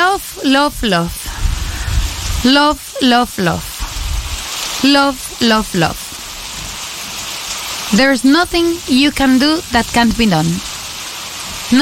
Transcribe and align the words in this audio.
Love, 0.00 0.40
love, 0.44 0.82
love. 0.82 1.14
Love, 2.42 2.80
love, 3.02 3.38
love. 3.38 3.66
Love, 4.82 5.18
love, 5.42 5.74
love. 5.74 6.00
There's 7.94 8.24
nothing 8.24 8.66
you 8.86 9.10
can 9.10 9.38
do 9.38 9.60
that 9.72 9.84
can't 9.92 10.16
be 10.16 10.24
done. 10.24 10.50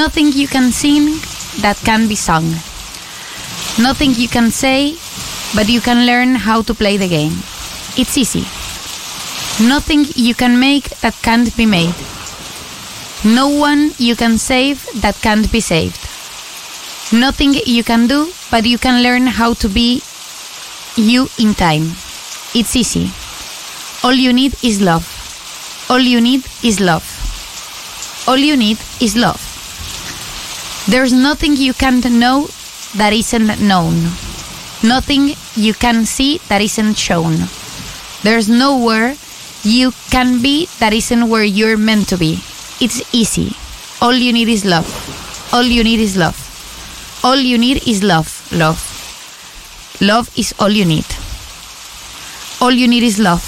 Nothing 0.01 0.33
you 0.33 0.49
can 0.49 0.73
sing 0.73 1.05
that 1.61 1.77
can 1.85 2.09
be 2.09 2.15
sung. 2.15 2.49
Nothing 3.87 4.11
you 4.15 4.27
can 4.27 4.51
say, 4.51 4.97
but 5.55 5.69
you 5.69 5.79
can 5.79 6.05
learn 6.05 6.35
how 6.35 6.61
to 6.63 6.73
play 6.73 6.97
the 6.97 7.07
game. 7.07 7.37
It's 7.95 8.17
easy. 8.17 8.43
Nothing 9.65 10.03
you 10.27 10.35
can 10.35 10.59
make 10.59 10.89
that 11.03 11.15
can't 11.21 11.55
be 11.55 11.65
made. 11.65 11.95
No 13.23 13.47
one 13.47 13.91
you 13.97 14.17
can 14.17 14.37
save 14.37 14.85
that 15.03 15.15
can't 15.21 15.49
be 15.49 15.61
saved. 15.61 16.08
Nothing 17.11 17.55
you 17.65 17.83
can 17.83 18.05
do, 18.05 18.31
but 18.51 18.65
you 18.65 18.77
can 18.77 19.01
learn 19.01 19.25
how 19.25 19.55
to 19.55 19.67
be 19.67 20.03
you 20.95 21.27
in 21.39 21.55
time. 21.55 21.93
It's 22.53 22.75
easy. 22.75 23.09
All 24.03 24.13
you 24.13 24.31
need 24.31 24.53
is 24.63 24.79
love. 24.79 25.09
All 25.89 25.99
you 25.99 26.21
need 26.21 26.45
is 26.63 26.79
love. 26.79 27.03
All 28.27 28.37
you 28.37 28.55
need 28.55 28.77
is 29.01 29.15
love. 29.15 29.41
There's 30.87 31.11
nothing 31.11 31.55
you 31.55 31.73
can't 31.73 32.05
know 32.11 32.47
that 32.95 33.11
isn't 33.11 33.59
known. 33.59 33.95
Nothing 34.83 35.35
you 35.55 35.73
can 35.73 36.05
see 36.05 36.37
that 36.47 36.61
isn't 36.61 36.95
shown. 36.95 37.35
There's 38.21 38.47
nowhere 38.49 39.15
you 39.63 39.93
can 40.11 40.41
be 40.43 40.67
that 40.79 40.93
isn't 40.93 41.27
where 41.27 41.43
you're 41.43 41.77
meant 41.77 42.07
to 42.09 42.17
be. 42.17 42.39
It's 42.79 43.01
easy. 43.13 43.55
All 43.99 44.13
you 44.13 44.31
need 44.31 44.47
is 44.47 44.63
love. 44.63 44.87
All 45.51 45.63
you 45.63 45.83
need 45.83 45.99
is 45.99 46.15
love. 46.15 46.48
All 47.21 47.35
you 47.35 47.57
need 47.57 47.85
is 47.85 48.01
love. 48.01 48.29
Love. 48.51 48.79
Love 49.99 50.29
is 50.37 50.55
all 50.59 50.69
you 50.71 50.85
need. 50.85 51.05
All 52.61 52.71
you 52.71 52.87
need 52.87 53.03
is 53.03 53.19
love. 53.19 53.43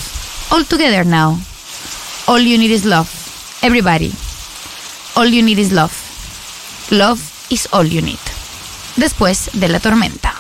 All 0.52 0.66
together 0.66 1.06
now. 1.06 1.40
All 2.28 2.40
you 2.40 2.58
need 2.58 2.72
is 2.72 2.86
love. 2.86 3.10
Everybody. 3.64 4.12
All 5.16 5.26
you 5.26 5.42
need 5.42 5.58
is 5.58 5.72
love. 5.72 5.94
Love 6.92 7.22
is 7.50 7.70
all 7.72 7.86
you 7.86 8.02
need. 8.02 8.20
Después 8.98 9.50
de 9.54 9.70
la 9.70 9.80
tormenta. 9.80 10.31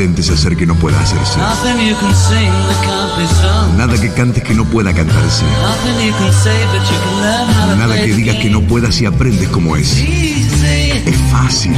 Intentes 0.00 0.30
hacer 0.30 0.56
que 0.56 0.64
no 0.64 0.74
pueda 0.76 0.98
hacerse. 0.98 1.38
Nothing 1.38 1.86
you 1.86 1.94
can 1.96 2.14
sing 2.14 2.50
that 2.68 2.80
can't 2.82 3.18
be 3.18 3.26
sung. 3.26 3.76
Nada 3.76 4.00
que 4.00 4.10
cantes 4.14 4.42
que 4.42 4.54
no 4.54 4.64
pueda 4.64 4.94
cantarse. 4.94 5.44
Nothing 5.44 6.06
you 6.06 6.14
can 6.14 6.32
say, 6.32 6.56
but 6.72 6.80
you 6.88 6.96
can 7.04 7.20
learn 7.20 7.48
how 7.50 7.68
to 7.68 7.76
Nada 7.76 7.96
que 7.96 8.14
digas 8.14 8.36
que 8.36 8.48
no 8.48 8.62
puedas 8.62 8.94
si 8.94 9.04
aprendes 9.04 9.48
como 9.50 9.76
es. 9.76 9.98
Es 9.98 11.16
fácil. 11.30 11.72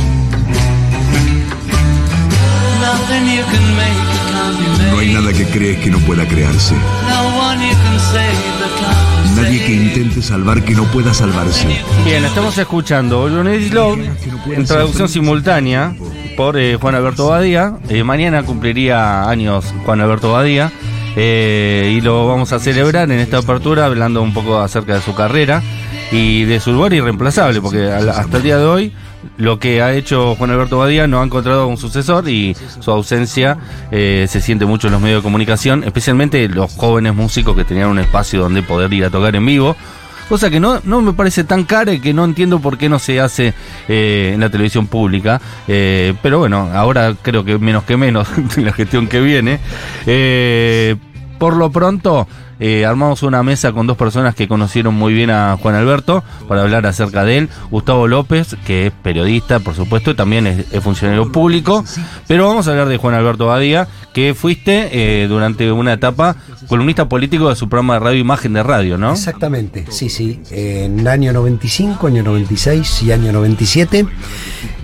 Nothing 2.80 3.26
you 3.26 3.42
can 3.50 3.76
make 3.76 3.98
that 4.06 4.30
can't 4.30 4.56
be 4.58 4.90
No 4.92 4.98
hay 5.00 5.12
nada 5.14 5.32
que 5.32 5.44
crees 5.46 5.78
que 5.80 5.90
no 5.90 5.98
pueda 5.98 6.24
crearse. 6.24 6.76
Nadie 9.34 9.64
que 9.64 9.74
intente 9.74 10.22
salvar 10.22 10.62
que 10.62 10.74
no 10.74 10.84
pueda 10.84 11.12
salvarse. 11.12 11.66
Bien, 12.04 12.24
estamos 12.24 12.56
escuchando 12.56 13.28
Is 13.50 13.72
Love 13.72 13.98
en 14.46 14.64
traducción 14.64 15.08
simultánea 15.08 15.94
por 16.36 16.56
eh, 16.58 16.76
Juan 16.80 16.94
Alberto 16.94 17.28
Badía. 17.28 17.74
Eh, 17.88 18.04
mañana 18.04 18.42
cumpliría 18.42 19.28
años 19.28 19.72
Juan 19.84 20.00
Alberto 20.00 20.32
Badía 20.32 20.70
eh, 21.16 21.94
y 21.96 22.00
lo 22.00 22.26
vamos 22.26 22.52
a 22.52 22.58
celebrar 22.58 23.10
en 23.10 23.18
esta 23.18 23.38
apertura 23.38 23.86
hablando 23.86 24.22
un 24.22 24.32
poco 24.32 24.58
acerca 24.60 24.94
de 24.94 25.00
su 25.02 25.14
carrera 25.14 25.62
y 26.10 26.44
de 26.44 26.60
su 26.60 26.72
lugar 26.72 26.92
irreemplazable, 26.92 27.60
porque 27.60 27.90
al- 27.90 28.08
hasta 28.10 28.36
el 28.38 28.42
día 28.42 28.58
de 28.58 28.64
hoy 28.64 28.92
lo 29.36 29.58
que 29.58 29.80
ha 29.82 29.92
hecho 29.94 30.34
Juan 30.34 30.50
Alberto 30.50 30.78
Badía 30.78 31.06
no 31.06 31.20
ha 31.20 31.24
encontrado 31.24 31.66
un 31.68 31.76
sucesor 31.76 32.28
y 32.28 32.56
su 32.80 32.90
ausencia 32.90 33.56
se 33.90 34.40
siente 34.40 34.64
mucho 34.66 34.88
en 34.88 34.94
los 34.94 35.00
medios 35.02 35.20
de 35.20 35.22
comunicación, 35.22 35.84
especialmente 35.84 36.48
los 36.48 36.72
jóvenes 36.72 37.14
músicos 37.14 37.56
que 37.56 37.64
tenían 37.64 37.88
un 37.88 37.98
espacio 37.98 38.40
donde 38.40 38.62
poder 38.62 38.92
ir 38.92 39.04
a 39.04 39.10
tocar 39.10 39.34
en 39.36 39.46
vivo. 39.46 39.76
Cosa 40.28 40.50
que 40.50 40.60
no, 40.60 40.80
no 40.84 41.02
me 41.02 41.12
parece 41.12 41.44
tan 41.44 41.64
cara 41.64 41.92
y 41.92 42.00
que 42.00 42.14
no 42.14 42.24
entiendo 42.24 42.60
por 42.60 42.78
qué 42.78 42.88
no 42.88 42.98
se 42.98 43.20
hace 43.20 43.54
eh, 43.88 44.30
en 44.34 44.40
la 44.40 44.50
televisión 44.50 44.86
pública. 44.86 45.40
Eh, 45.68 46.14
pero 46.22 46.38
bueno, 46.38 46.70
ahora 46.72 47.14
creo 47.20 47.44
que 47.44 47.58
menos 47.58 47.84
que 47.84 47.96
menos 47.96 48.28
en 48.56 48.64
la 48.64 48.72
gestión 48.72 49.08
que 49.08 49.20
viene. 49.20 49.60
Eh, 50.06 50.96
por 51.38 51.56
lo 51.56 51.70
pronto, 51.70 52.28
eh, 52.64 52.86
armamos 52.86 53.24
una 53.24 53.42
mesa 53.42 53.72
con 53.72 53.88
dos 53.88 53.96
personas 53.96 54.36
que 54.36 54.46
conocieron 54.46 54.94
muy 54.94 55.12
bien 55.12 55.30
a 55.30 55.58
Juan 55.60 55.74
Alberto 55.74 56.22
para 56.46 56.62
hablar 56.62 56.86
acerca 56.86 57.24
de 57.24 57.38
él. 57.38 57.48
Gustavo 57.72 58.06
López, 58.06 58.54
que 58.64 58.86
es 58.86 58.92
periodista, 58.92 59.58
por 59.58 59.74
supuesto, 59.74 60.12
y 60.12 60.14
también 60.14 60.46
es, 60.46 60.66
funcionario 60.80 61.32
público. 61.32 61.84
Pero 62.28 62.46
vamos 62.46 62.68
a 62.68 62.70
hablar 62.70 62.86
de 62.86 62.98
Juan 62.98 63.16
Alberto 63.16 63.46
Badía, 63.46 63.88
que 64.14 64.32
fuiste 64.34 64.90
eh, 64.92 65.26
durante 65.26 65.72
una 65.72 65.94
etapa 65.94 66.36
columnista 66.68 67.08
político 67.08 67.48
de 67.48 67.56
su 67.56 67.68
programa 67.68 67.94
de 67.94 67.98
radio 67.98 68.20
Imagen 68.20 68.52
de 68.52 68.62
Radio, 68.62 68.96
¿no? 68.96 69.10
Exactamente, 69.10 69.86
sí, 69.90 70.08
sí. 70.08 70.40
En 70.52 71.08
año 71.08 71.32
95, 71.32 72.06
año 72.06 72.22
96 72.22 73.02
y 73.02 73.10
año 73.10 73.32
97 73.32 74.06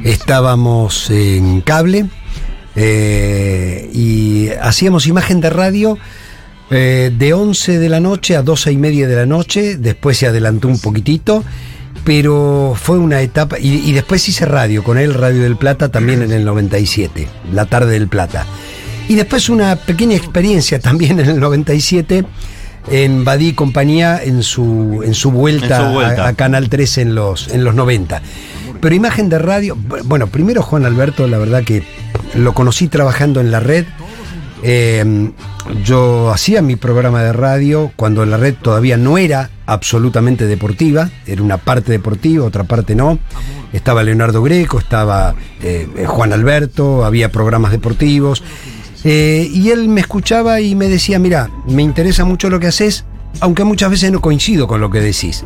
estábamos 0.02 1.10
en 1.10 1.60
cable 1.60 2.06
eh, 2.74 3.88
y 3.94 4.48
hacíamos 4.60 5.06
imagen 5.06 5.40
de 5.40 5.50
radio 5.50 5.96
eh, 6.70 7.12
de 7.16 7.32
11 7.32 7.78
de 7.78 7.88
la 7.88 8.00
noche 8.00 8.36
a 8.36 8.42
12 8.42 8.72
y 8.72 8.76
media 8.76 9.08
de 9.08 9.16
la 9.16 9.26
noche, 9.26 9.76
después 9.76 10.18
se 10.18 10.26
adelantó 10.26 10.68
un 10.68 10.78
poquitito, 10.78 11.44
pero 12.04 12.74
fue 12.76 12.98
una 12.98 13.20
etapa, 13.20 13.58
y, 13.58 13.88
y 13.88 13.92
después 13.92 14.28
hice 14.28 14.46
radio 14.46 14.82
con 14.84 14.98
él, 14.98 15.14
Radio 15.14 15.42
del 15.42 15.56
Plata, 15.56 15.90
también 15.90 16.22
en 16.22 16.32
el 16.32 16.44
97, 16.44 17.28
la 17.52 17.66
tarde 17.66 17.92
del 17.92 18.08
Plata. 18.08 18.46
Y 19.08 19.14
después 19.14 19.48
una 19.48 19.76
pequeña 19.76 20.16
experiencia 20.16 20.78
también 20.80 21.20
en 21.20 21.28
el 21.28 21.40
97 21.40 22.24
en 22.90 23.24
Badí 23.24 23.48
y 23.48 23.52
compañía 23.52 24.22
en 24.22 24.42
su, 24.42 25.02
en 25.04 25.14
su 25.14 25.30
vuelta, 25.30 25.76
En 25.76 25.86
su 25.88 25.92
vuelta. 25.94 26.24
A, 26.24 26.28
a 26.28 26.34
Canal 26.34 26.68
3 26.68 26.98
en 26.98 27.14
los, 27.14 27.48
en 27.48 27.64
los 27.64 27.74
90. 27.74 28.22
Pero 28.80 28.94
imagen 28.94 29.28
de 29.28 29.38
radio, 29.38 29.76
bueno, 30.04 30.28
primero 30.28 30.62
Juan 30.62 30.84
Alberto, 30.84 31.26
la 31.26 31.38
verdad 31.38 31.64
que 31.64 31.82
lo 32.34 32.54
conocí 32.54 32.88
trabajando 32.88 33.40
en 33.40 33.50
la 33.50 33.60
red. 33.60 33.84
Eh, 34.62 35.30
yo 35.84 36.30
hacía 36.30 36.62
mi 36.62 36.76
programa 36.76 37.22
de 37.22 37.32
radio 37.32 37.92
cuando 37.96 38.24
la 38.24 38.36
red 38.36 38.54
todavía 38.60 38.96
no 38.96 39.18
era 39.18 39.50
absolutamente 39.66 40.46
deportiva, 40.46 41.10
era 41.26 41.42
una 41.42 41.58
parte 41.58 41.92
deportiva, 41.92 42.44
otra 42.44 42.64
parte 42.64 42.94
no. 42.94 43.18
Estaba 43.72 44.02
Leonardo 44.02 44.42
Greco, 44.42 44.78
estaba 44.78 45.34
eh, 45.62 45.86
Juan 46.06 46.32
Alberto, 46.32 47.04
había 47.04 47.30
programas 47.30 47.70
deportivos. 47.70 48.42
Eh, 49.04 49.48
y 49.52 49.70
él 49.70 49.88
me 49.88 50.00
escuchaba 50.00 50.60
y 50.60 50.74
me 50.74 50.88
decía, 50.88 51.18
mira, 51.18 51.50
me 51.66 51.82
interesa 51.82 52.24
mucho 52.24 52.50
lo 52.50 52.58
que 52.58 52.66
haces, 52.66 53.04
aunque 53.40 53.64
muchas 53.64 53.90
veces 53.90 54.10
no 54.10 54.20
coincido 54.20 54.66
con 54.66 54.80
lo 54.80 54.90
que 54.90 55.00
decís. 55.00 55.44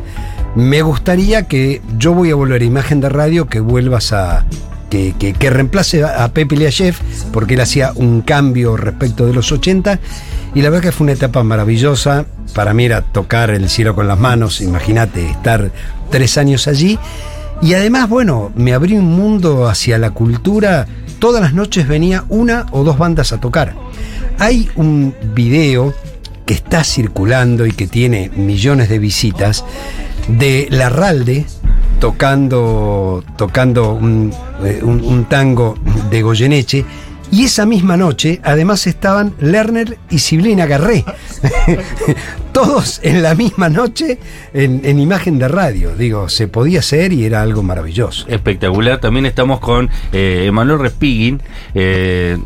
Me 0.55 0.81
gustaría 0.81 1.47
que 1.47 1.81
yo 1.97 2.13
voy 2.13 2.31
a 2.31 2.35
volver 2.35 2.61
a 2.61 2.65
imagen 2.65 3.01
de 3.01 3.09
radio, 3.09 3.47
que 3.47 3.59
vuelvas 3.59 4.13
a... 4.13 4.45
Que, 4.93 5.49
reemplace 5.49 6.03
a, 6.03 6.31
Pepe 6.33 6.55
Liachev, 6.55 6.95
porque 7.31 7.55
él 7.55 7.61
hacía 7.61 7.93
un 7.95 8.21
cambio 8.21 8.77
respecto 8.77 9.25
de 9.25 9.33
los 9.33 9.51
80, 9.51 9.99
y 10.53 10.61
la 10.61 10.69
verdad 10.69 10.83
que 10.83 10.91
fue 10.91 11.05
una 11.05 11.13
etapa 11.13 11.43
maravillosa. 11.43 12.27
Para 12.53 12.75
mí 12.75 12.85
era 12.85 13.01
tocar 13.01 13.49
el 13.49 13.69
cielo 13.69 13.95
con 13.95 14.07
las 14.07 14.19
manos, 14.19 14.61
imagínate, 14.61 15.31
estar 15.31 15.71
tres 16.11 16.37
años 16.37 16.67
allí. 16.67 16.99
Y 17.63 17.73
además, 17.73 18.07
bueno, 18.07 18.51
me 18.55 18.73
abrí 18.73 18.93
un 18.95 19.05
mundo 19.05 19.67
hacia 19.67 19.97
la 19.97 20.11
cultura. 20.11 20.85
Todas 21.17 21.41
las 21.41 21.55
noches 21.55 21.87
venía 21.87 22.25
una 22.29 22.67
o 22.69 22.83
dos 22.83 22.99
bandas 22.99 23.33
a 23.33 23.39
tocar. 23.39 23.73
Hay 24.37 24.69
un 24.75 25.15
video 25.33 25.95
que 26.45 26.53
está 26.53 26.83
circulando 26.83 27.65
y 27.65 27.71
que 27.71 27.87
tiene 27.87 28.29
millones 28.35 28.89
de 28.89 28.99
visitas 28.99 29.65
de 30.27 30.67
Larralde 30.69 31.47
tocando, 32.03 33.23
tocando 33.37 33.93
un, 33.93 34.33
eh, 34.65 34.81
un- 34.83 35.01
un 35.05 35.23
tango 35.23 35.75
de 36.09 36.21
Goyeneche. 36.21 36.83
Y 37.31 37.45
esa 37.45 37.65
misma 37.65 37.95
noche, 37.95 38.41
además, 38.43 38.85
estaban 38.87 39.33
Lerner 39.39 39.97
y 40.09 40.19
Siblina 40.19 40.65
Garré 40.65 41.05
todos 42.53 43.01
en 43.03 43.21
la 43.21 43.35
misma 43.35 43.67
noche 43.67 44.19
en, 44.53 44.81
en 44.85 44.99
imagen 44.99 45.39
de 45.39 45.47
radio. 45.47 45.95
Digo, 45.95 46.29
se 46.29 46.47
podía 46.47 46.79
hacer 46.79 47.11
y 47.11 47.25
era 47.25 47.41
algo 47.41 47.63
maravilloso. 47.63 48.25
Espectacular. 48.27 48.99
También 48.99 49.25
estamos 49.25 49.59
con 49.59 49.89
eh, 50.11 50.45
Emanuel 50.47 50.79
Respigin. 50.79 51.41
Eh, 51.73 52.37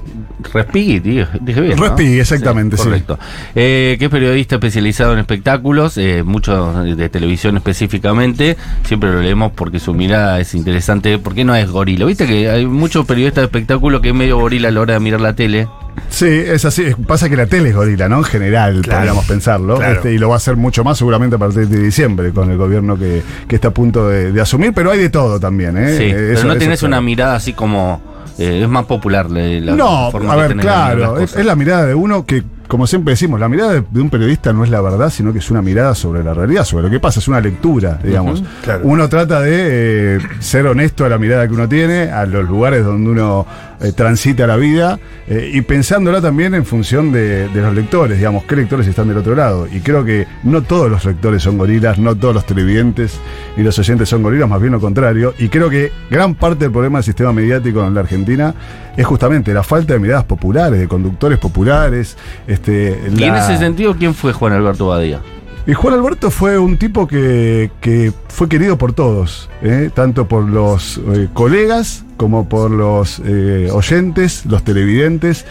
Respighi, 0.53 0.99
dije, 0.99 1.27
dije 1.41 1.61
bien. 1.61 1.75
¿no? 1.75 1.83
Respighi, 1.83 2.19
exactamente, 2.19 2.77
sí. 2.77 2.83
Correcto. 2.83 3.19
Eh, 3.53 3.97
que 3.99 4.05
es 4.05 4.11
periodista 4.11 4.55
especializado 4.55 5.13
en 5.13 5.19
espectáculos, 5.19 5.97
eh, 5.97 6.23
mucho 6.23 6.83
de 6.83 7.09
televisión 7.09 7.57
específicamente. 7.57 8.55
Siempre 8.85 9.11
lo 9.11 9.21
leemos 9.21 9.51
porque 9.53 9.79
su 9.79 9.93
mirada 9.93 10.39
es 10.39 10.55
interesante. 10.55 11.19
Porque 11.19 11.43
no 11.43 11.55
es 11.55 11.69
gorila. 11.69 12.05
Viste 12.05 12.25
que 12.25 12.49
hay 12.49 12.65
muchos 12.65 13.05
periodistas 13.05 13.41
de 13.41 13.45
espectáculos 13.45 14.01
que 14.01 14.09
es 14.09 14.15
medio 14.15 14.37
gorila 14.37 14.69
a 14.69 14.71
la 14.71 14.79
hora 14.79 14.93
de 14.93 14.99
mirar 15.01 15.21
la 15.21 15.35
tele. 15.35 15.67
Sí, 16.09 16.25
es 16.27 16.63
así. 16.65 16.85
Pasa 17.05 17.29
que 17.29 17.35
la 17.37 17.45
tele 17.47 17.69
es 17.69 17.75
gorila, 17.75 18.07
¿no? 18.09 18.17
En 18.19 18.23
general, 18.23 18.81
Claro. 18.81 18.97
podríamos 18.99 19.25
pensarlo. 19.25 19.77
Claro. 19.77 19.93
Este, 19.95 20.13
y 20.13 20.17
lo 20.17 20.29
va 20.29 20.35
a 20.35 20.37
hacer 20.37 20.55
mucho 20.55 20.83
más 20.83 20.97
seguramente 20.97 21.35
a 21.35 21.39
partir 21.39 21.67
de 21.67 21.79
diciembre 21.79 22.31
con 22.31 22.49
el 22.51 22.57
gobierno 22.57 22.97
que, 22.97 23.21
que 23.47 23.55
está 23.55 23.69
a 23.69 23.71
punto 23.71 24.07
de, 24.07 24.31
de 24.31 24.41
asumir. 24.41 24.73
Pero 24.73 24.91
hay 24.91 24.99
de 24.99 25.09
todo 25.09 25.39
también, 25.39 25.77
¿eh? 25.77 25.97
Sí, 25.97 26.03
Eh, 26.05 26.11
pero 26.13 26.33
eso- 26.33 26.47
no 26.47 26.53
eso 26.53 26.59
tenés 26.59 26.79
claro. 26.79 26.93
una 26.93 27.01
mirada 27.01 27.35
así 27.35 27.53
como. 27.53 28.01
eh, 28.39 28.61
es 28.63 28.69
más 28.69 28.85
popular 28.85 29.29
la, 29.31 29.41
la 29.41 29.75
No, 29.75 30.11
forma 30.11 30.33
a 30.33 30.35
ver, 30.35 30.55
claro, 30.57 31.19
es 31.19 31.35
la 31.35 31.55
mirada 31.55 31.85
de 31.87 31.95
uno 31.95 32.25
que, 32.25 32.43
como 32.67 32.87
siempre 32.87 33.13
decimos, 33.13 33.39
la 33.39 33.49
mirada 33.49 33.81
de, 33.81 34.01
un 34.01 34.09
periodista 34.09 34.53
no 34.53 34.63
es 34.63 34.69
la 34.69 34.81
verdad, 34.81 35.09
sino 35.09 35.31
que 35.31 35.39
es 35.39 35.49
una 35.49 35.61
mirada 35.61 35.95
sobre 35.95 36.23
la 36.23 36.33
realidad, 36.33 36.65
sobre 36.65 36.83
lo 36.83 36.89
que 36.89 36.99
pasa, 36.99 37.19
es 37.19 37.27
una 37.27 37.39
lectura, 37.39 37.99
digamos. 38.03 38.43
claro. 38.63 38.81
Uno 38.83 39.07
trata 39.09 39.41
de 39.41 40.15
eh, 40.17 40.19
ser 40.39 40.67
honesto 40.67 41.05
a 41.05 41.09
la 41.09 41.17
mirada 41.17 41.47
que 41.47 41.53
uno 41.53 41.67
tiene, 41.67 42.11
a 42.11 42.25
los 42.25 42.47
lugares 42.47 42.83
donde 42.83 43.09
uno 43.09 43.45
eh, 43.79 43.91
transita 43.91 44.47
la 44.47 44.57
vida, 44.57 44.99
eh, 45.27 45.51
y 45.53 45.61
pensándola 45.61 46.21
también 46.21 46.55
en 46.55 46.65
función 46.65 47.11
de, 47.11 47.47
de 47.47 47.61
los 47.61 47.73
lectores, 47.73 48.17
digamos, 48.17 48.43
qué 48.43 48.55
lectores 48.55 48.87
están 48.87 49.07
del 49.07 49.17
otro 49.17 49.35
lado. 49.35 49.67
Y 49.71 49.79
creo 49.79 50.03
que 50.03 50.27
no 50.43 50.61
todos 50.63 50.89
los 50.89 51.05
lectores 51.05 51.43
son 51.43 51.57
gorilas, 51.57 51.97
no 51.97 52.15
todos 52.15 52.35
los 52.35 52.45
televidentes 52.45 53.19
y 53.55 53.61
los 53.61 53.77
oyentes 53.79 54.09
son 54.09 54.23
gorilas, 54.23 54.49
más 54.49 54.59
bien 54.59 54.73
lo 54.73 54.79
contrario. 54.79 55.33
Y 55.37 55.49
creo 55.49 55.69
que 55.69 55.91
gran 56.09 56.35
parte 56.35 56.65
del 56.65 56.71
problema 56.71 56.99
del 56.99 57.05
sistema 57.05 57.31
mediático 57.31 57.85
en 57.85 57.93
la 57.93 58.01
Argentina 58.01 58.53
es 58.97 59.05
justamente 59.05 59.53
la 59.53 59.63
falta 59.63 59.93
de 59.93 59.99
miradas 59.99 60.25
populares, 60.25 60.79
de 60.79 60.87
conductores 60.87 61.39
populares. 61.39 62.17
Este, 62.47 62.99
Y 63.15 63.23
en 63.23 63.35
ese 63.35 63.57
sentido, 63.57 63.95
¿quién 63.95 64.13
fue 64.13 64.33
Juan 64.33 64.53
Alberto 64.53 64.87
Badía? 64.87 65.21
y 65.67 65.73
Juan 65.73 65.95
Alberto 65.95 66.31
fue 66.31 66.57
un 66.57 66.77
tipo 66.77 67.07
que, 67.07 67.69
que 67.81 68.13
fue 68.29 68.47
querido 68.47 68.77
por 68.77 68.93
todos, 68.93 69.49
¿eh? 69.61 69.91
tanto 69.93 70.25
por 70.25 70.47
los 70.47 70.97
eh, 70.97 71.27
colegas 71.33 72.05
como 72.15 72.47
por 72.47 72.71
los 72.71 73.21
eh, 73.25 73.69
oyentes, 73.73 74.45
los 74.45 74.63
televidentes, 74.63 75.45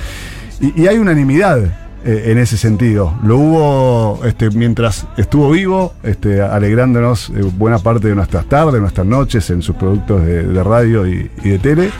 y, 0.59 0.83
y 0.83 0.87
hay 0.87 0.97
unanimidad 0.97 1.86
eh, 2.05 2.25
en 2.27 2.39
ese 2.39 2.57
sentido. 2.57 3.15
Lo 3.25 3.39
hubo 3.39 4.25
este, 4.25 4.51
mientras 4.51 5.07
estuvo 5.17 5.51
vivo, 5.51 5.95
este, 6.03 6.41
alegrándonos 6.41 7.31
eh, 7.31 7.43
buena 7.57 7.79
parte 7.79 8.09
de 8.09 8.15
nuestras 8.15 8.47
tardes, 8.47 8.81
nuestras 8.81 9.07
noches 9.07 9.51
en 9.51 9.63
sus 9.63 9.75
productos 9.77 10.25
de, 10.25 10.63
radio 10.63 11.07
y, 11.07 11.29
de 11.43 11.59
tele, 11.59 11.91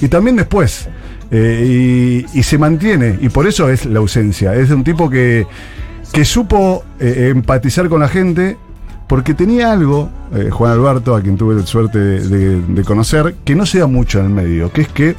y 0.00 0.08
también 0.08 0.36
después. 0.36 0.88
Eh, 1.32 2.24
y, 2.34 2.42
se 2.42 2.58
mantiene, 2.58 3.18
y 3.20 3.28
por 3.28 3.46
eso 3.46 3.68
es 3.68 3.86
la 3.86 4.00
ausencia. 4.00 4.54
Es 4.54 4.68
de 4.70 4.74
un 4.74 4.82
tipo 4.84 5.08
que, 5.08 5.46
que 6.12 6.24
supo 6.24 6.84
empatizar 6.98 7.88
con 7.88 8.00
la 8.00 8.08
gente, 8.08 8.56
porque 9.06 9.34
tenía 9.34 9.72
algo, 9.72 10.08
Juan 10.50 10.72
Alberto, 10.72 11.14
a 11.14 11.20
quien 11.20 11.36
tuve 11.36 11.54
la 11.54 11.66
suerte 11.66 11.98
de- 11.98 12.60
de 12.62 12.84
conocer, 12.84 13.36
que 13.44 13.54
no 13.54 13.64
se 13.66 13.78
da 13.78 13.86
mucho 13.86 14.18
en 14.20 14.24
el 14.26 14.30
medio, 14.32 14.72
que 14.72 14.80
es 14.82 14.88
que 14.88 15.14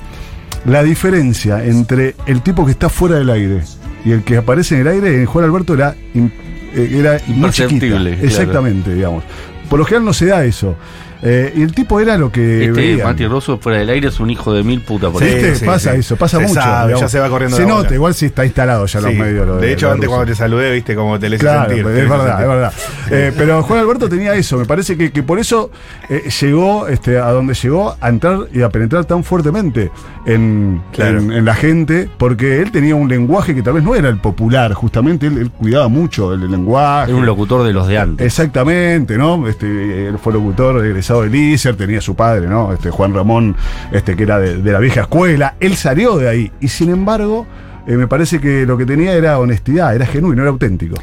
la 0.66 0.84
diferencia 0.84 1.63
entre 1.63 2.16
el 2.25 2.42
tipo 2.42 2.66
que 2.66 2.72
está 2.72 2.89
fuera 2.89 3.16
del 3.16 3.30
aire 3.30 3.63
y 4.06 4.12
el 4.12 4.24
que 4.24 4.38
aparece 4.38 4.75
en 4.75 4.81
el 4.81 4.88
aire, 4.88 5.15
en 5.21 5.25
Juan 5.25 5.45
Alberto 5.45 5.74
era, 5.74 5.95
im- 6.15 6.30
eh, 6.75 6.89
era 7.00 7.19
muy 7.27 7.50
chiquita. 7.51 7.86
Claro. 8.15 8.25
Exactamente, 8.27 8.94
digamos. 8.95 9.24
Por 9.69 9.80
lo 9.80 9.86
general 9.86 10.06
no 10.06 10.13
se 10.13 10.25
da 10.27 10.44
eso. 10.45 10.75
Eh, 11.23 11.53
y 11.56 11.62
el 11.62 11.73
tipo 11.73 12.00
era 12.00 12.18
lo 12.18 12.31
que. 12.31 12.65
Este 12.65 12.71
veían. 12.71 13.03
Mati 13.07 13.27
Rosso 13.27 13.57
fuera 13.59 13.77
del 13.79 13.89
aire 13.89 14.07
es 14.07 14.19
un 14.19 14.29
hijo 14.31 14.53
de 14.53 14.63
mil 14.63 14.81
puta 14.81 15.09
por 15.12 15.21
Sí, 15.21 15.29
ahí. 15.29 15.35
¿Viste? 15.35 15.56
sí, 15.56 15.65
pasa 15.65 15.94
sí. 15.94 16.00
eso, 16.00 16.15
pasa 16.15 16.38
Se 16.38 16.44
mucho. 16.47 16.56
sabe, 16.62 16.88
digamos. 16.88 17.01
ya 17.01 17.09
se 17.09 17.19
va 17.19 17.29
corriendo 17.29 17.57
Se 17.57 17.65
nota, 17.65 17.83
bola. 17.83 17.95
igual 17.95 18.13
si 18.15 18.25
está 18.25 18.44
instalado 18.45 18.85
ya 18.88 19.00
en 19.00 19.06
los 19.06 19.13
medios. 19.13 19.47
lo 19.47 19.57
de 19.57 19.71
hecho, 19.73 19.85
lo 19.88 19.91
antes 19.94 20.06
ruso. 20.07 20.15
cuando 20.18 20.31
te 20.31 20.35
saludé, 20.38 20.71
viste, 20.73 20.95
como 20.95 21.19
te 21.19 21.29
le 21.29 21.35
hice 21.35 21.45
Claro, 21.45 21.69
sentir. 21.69 21.85
te 21.85 22.01
es 22.03 22.09
verdad, 22.09 22.41
es 22.41 22.47
verdad. 22.47 22.73
Eh, 23.12 23.33
pero 23.38 23.62
Juan 23.63 23.79
Alberto 23.81 24.09
tenía 24.09 24.33
eso, 24.33 24.57
me 24.57 24.65
parece 24.65 24.97
que, 24.97 25.12
que 25.12 25.21
por 25.21 25.38
eso 25.38 25.69
eh, 26.09 26.23
llegó 26.41 26.88
este, 26.88 27.19
a 27.19 27.29
donde 27.31 27.53
llegó 27.53 27.95
a 28.01 28.09
entrar 28.09 28.39
y 28.51 28.62
a 28.63 28.69
penetrar 28.69 29.06
tan 29.06 29.24
fuertemente 29.24 29.91
en, 30.25 30.81
Claro. 30.91 31.19
en- 31.19 31.31
en 31.31 31.45
la 31.45 31.53
gente, 31.53 32.09
porque 32.17 32.62
él 32.62 32.71
tenía 32.71 32.95
un 32.95 33.07
lenguaje 33.09 33.53
que 33.53 33.62
tal 33.62 33.74
vez 33.74 33.83
no 33.83 33.94
era 33.95 34.09
el 34.09 34.17
popular, 34.17 34.74
justamente 34.74 35.27
él, 35.27 35.38
él 35.38 35.51
cuidaba 35.51 35.88
mucho 35.88 36.33
el, 36.33 36.50
lenguaje. 36.50 37.12
Era 37.12 37.19
un 37.19 37.25
locutor 37.25 37.63
de 37.63 37.74
los 37.74 37.88
de 37.88 37.97
antes. 38.00 38.25
Exactamente, 38.25 39.17
¿no? 39.17 39.47
Este, 39.47 40.07
él 40.07 40.17
fue 40.17 40.33
locutor 40.33 40.83
egresado 40.85 41.11
ICER, 41.34 41.75
tenía 41.75 42.02
su 42.02 42.16
padre, 42.16 42.48
¿no? 42.48 42.74
Este, 42.74 42.90
Juan 42.90 43.13
Ramón, 43.13 43.56
este, 43.92 44.16
que 44.16 44.24
era 44.24 44.40
de, 44.40 44.58
de 44.58 44.72
la 44.72 44.80
vieja 44.80 45.02
escuela. 45.02 45.56
Él 45.60 45.75
salió 45.75 46.18
de 46.18 46.30
ahí. 46.30 46.52
Y 46.60 46.68
sin 46.68 46.90
embargo, 46.90 47.48
eh, 47.88 47.94
me 47.94 48.08
parece 48.08 48.40
que 48.40 48.66
lo 48.66 48.78
que 48.78 48.86
tenía 48.86 49.13
era 49.13 49.40
honestidad, 49.40 49.96
era 49.96 50.06
genuino, 50.06 50.42
era 50.42 50.52
auténtico. 50.52 50.96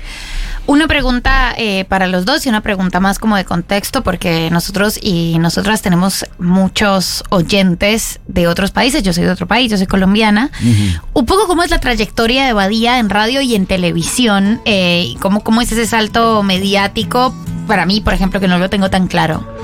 Una 0.66 0.86
pregunta 0.86 1.54
eh, 1.56 1.86
para 1.86 2.06
los 2.06 2.26
dos 2.26 2.44
y 2.44 2.50
una 2.50 2.60
pregunta 2.60 3.00
más 3.00 3.18
como 3.18 3.36
de 3.36 3.44
contexto, 3.44 4.02
porque 4.02 4.50
nosotros 4.50 4.98
y 5.00 5.38
nosotras 5.38 5.80
tenemos 5.80 6.26
muchos 6.38 7.24
oyentes 7.30 8.20
de 8.26 8.48
otros 8.48 8.70
países. 8.70 9.02
Yo 9.02 9.12
soy 9.12 9.24
de 9.24 9.30
otro 9.30 9.48
país, 9.48 9.70
yo 9.70 9.78
soy 9.78 9.86
colombiana. 9.86 10.50
Un 11.14 11.26
poco 11.26 11.46
cómo 11.46 11.62
es 11.62 11.70
la 11.70 11.80
trayectoria 11.80 12.44
de 12.44 12.52
Badía 12.52 12.98
en 12.98 13.08
radio 13.08 13.40
y 13.40 13.54
en 13.54 13.66
televisión, 13.66 14.60
eh, 14.66 15.14
cómo, 15.20 15.42
cómo 15.42 15.62
es 15.62 15.72
ese 15.72 15.86
salto 15.86 16.42
mediático. 16.42 17.34
Para 17.66 17.86
mí, 17.86 18.02
por 18.02 18.12
ejemplo, 18.12 18.38
que 18.38 18.48
no 18.48 18.58
lo 18.58 18.68
tengo 18.68 18.90
tan 18.90 19.08
claro. 19.08 19.57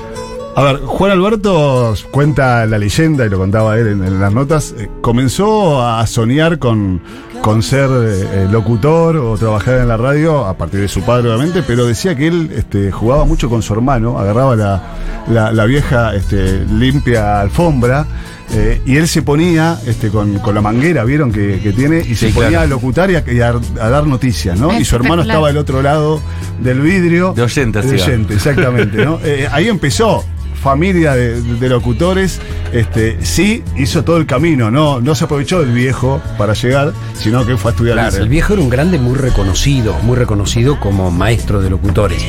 A 0.57 0.63
ver, 0.63 0.77
Juan 0.85 1.11
Alberto 1.11 1.93
cuenta 2.11 2.65
la 2.65 2.77
leyenda, 2.77 3.25
y 3.25 3.29
lo 3.29 3.37
contaba 3.37 3.77
él 3.77 3.87
en, 3.87 4.05
en 4.05 4.21
las 4.21 4.31
notas, 4.33 4.73
eh, 4.79 4.89
comenzó 5.01 5.85
a 5.85 6.07
soñar 6.07 6.59
con, 6.59 7.01
con 7.41 7.61
ser 7.61 7.89
eh, 7.91 8.21
eh, 8.45 8.47
locutor 8.49 9.17
o 9.17 9.37
trabajar 9.37 9.79
en 9.79 9.89
la 9.89 9.97
radio, 9.97 10.45
a 10.45 10.55
partir 10.57 10.79
de 10.79 10.87
su 10.87 11.01
padre 11.01 11.27
obviamente, 11.29 11.61
pero 11.61 11.85
decía 11.85 12.15
que 12.15 12.27
él 12.27 12.51
este, 12.55 12.89
jugaba 12.89 13.25
mucho 13.25 13.49
con 13.49 13.61
su 13.61 13.73
hermano, 13.73 14.17
agarraba 14.17 14.55
la, 14.55 14.81
la- 15.29 15.51
la 15.51 15.65
vieja 15.65 16.15
este, 16.15 16.63
limpia 16.71 17.41
alfombra. 17.41 18.05
eh, 18.53 18.79
y 18.85 18.95
él 18.95 19.09
se 19.09 19.23
ponía 19.23 19.77
este, 19.85 20.07
con, 20.09 20.39
con 20.39 20.55
la 20.55 20.61
manguera, 20.61 21.03
vieron 21.03 21.33
que, 21.33 21.59
que 21.61 21.73
tiene, 21.73 21.99
y 21.99 22.15
se 22.15 22.27
Sí, 22.29 22.33
ponía 22.33 22.49
claro. 22.51 22.63
a 22.63 22.67
locutar 22.67 23.11
y 23.11 23.15
a, 23.15 23.23
y 23.29 23.41
a- 23.41 23.49
a 23.81 23.89
dar 23.89 24.07
noticias, 24.07 24.57
¿no? 24.57 24.79
Y 24.79 24.85
su 24.85 24.95
hermano 24.95 25.23
estaba 25.23 25.49
del 25.49 25.57
otro 25.57 25.81
lado 25.81 26.21
del 26.61 26.79
vidrio. 26.79 27.33
De 27.33 27.41
oyente, 27.41 27.81
De 27.81 28.01
oyente, 28.01 28.35
exactamente, 28.35 29.03
¿no? 29.03 29.19
Eh, 29.25 29.49
ahí 29.51 29.67
empezó 29.67 30.23
familia 30.65 31.13
de, 31.13 31.43
de 31.43 31.69
locutores, 31.69 32.41
este, 32.73 33.23
sí 33.23 33.63
hizo 33.77 34.03
todo 34.03 34.17
el 34.17 34.25
camino, 34.25 34.71
no, 34.71 34.99
no 34.99 35.13
se 35.13 35.25
aprovechó 35.25 35.59
del 35.59 35.71
viejo 35.71 36.19
para 36.39 36.53
llegar, 36.53 36.91
sino 37.13 37.45
que 37.45 37.55
fue 37.55 37.69
a 37.69 37.73
estudiar 37.73 37.97
Claro, 37.97 38.17
el 38.17 38.29
viejo 38.29 38.53
era 38.53 38.63
un 38.63 38.71
grande 38.71 38.97
muy 38.97 39.13
reconocido, 39.15 39.93
muy 40.01 40.17
reconocido 40.17 40.79
como 40.79 41.11
maestro 41.11 41.61
de 41.61 41.69
locutores. 41.69 42.19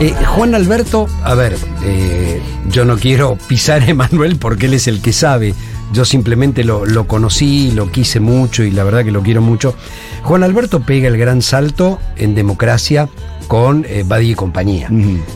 Eh, 0.00 0.12
Juan 0.26 0.56
Alberto, 0.56 1.06
a 1.22 1.36
ver, 1.36 1.56
eh, 1.84 2.42
yo 2.68 2.84
no 2.84 2.96
quiero 2.96 3.38
pisar 3.46 3.82
a 3.82 3.86
Emanuel 3.86 4.38
porque 4.38 4.66
él 4.66 4.74
es 4.74 4.88
el 4.88 5.00
que 5.00 5.12
sabe. 5.12 5.54
Yo 5.92 6.04
simplemente 6.04 6.64
lo, 6.64 6.84
lo 6.84 7.06
conocí, 7.06 7.70
lo 7.70 7.92
quise 7.92 8.18
mucho 8.18 8.64
y 8.64 8.72
la 8.72 8.82
verdad 8.82 9.04
que 9.04 9.12
lo 9.12 9.22
quiero 9.22 9.40
mucho. 9.40 9.76
Juan 10.24 10.42
Alberto 10.42 10.80
pega 10.80 11.06
el 11.06 11.16
gran 11.16 11.42
salto 11.42 12.00
en 12.16 12.34
democracia 12.34 13.08
con 13.46 13.86
eh, 13.88 14.04
Badía 14.06 14.32
y 14.32 14.34
compañía. 14.34 14.88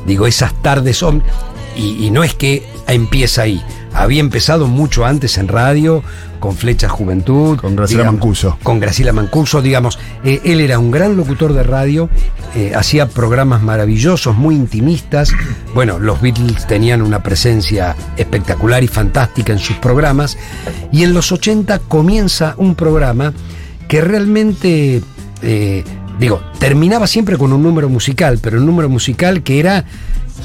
Digo, 0.07 0.27
esas 0.27 0.53
tardes 0.63 0.99
y, 1.77 2.07
y 2.07 2.11
no 2.11 2.25
es 2.25 2.35
que 2.35 2.63
empieza 2.87 3.43
ahí. 3.43 3.63
Había 3.95 4.21
empezado 4.21 4.69
mucho 4.69 5.05
antes 5.05 5.37
en 5.37 5.49
radio, 5.49 6.03
con 6.43 6.57
Flecha 6.57 6.89
Juventud. 6.89 7.57
Con 7.59 7.77
Graciela 7.77 8.03
digamos, 8.03 8.21
Mancuso. 8.21 8.59
Con 8.63 8.81
Graciela 8.81 9.13
Mancuso, 9.13 9.63
digamos. 9.63 9.99
Eh, 10.25 10.41
él 10.45 10.61
era 10.61 10.79
un 10.79 10.91
gran 10.91 11.17
locutor 11.17 11.53
de 11.53 11.63
radio, 11.63 12.11
eh, 12.55 12.73
hacía 12.75 13.09
programas 13.09 13.63
maravillosos, 13.63 14.37
muy 14.37 14.57
intimistas. 14.57 15.33
Bueno, 15.73 16.01
los 16.01 16.21
Beatles 16.21 16.67
tenían 16.67 17.01
una 17.01 17.23
presencia 17.23 17.95
espectacular 18.17 18.83
y 18.83 18.89
fantástica 18.89 19.53
en 19.53 19.61
sus 19.61 19.77
programas. 19.77 20.37
Y 20.91 21.05
en 21.05 21.15
los 21.15 21.31
80 21.31 21.79
comienza 21.79 22.55
un 22.59 22.75
programa 22.75 23.33
que 23.87 24.01
realmente, 24.01 25.01
eh, 25.43 25.85
digo, 26.19 26.43
terminaba 26.59 27.07
siempre 27.07 27.39
con 27.39 27.53
un 27.53 27.63
número 27.63 27.89
musical, 27.89 28.41
pero 28.43 28.59
un 28.59 28.67
número 28.67 28.89
musical 28.89 29.45
que 29.45 29.61
era 29.61 29.85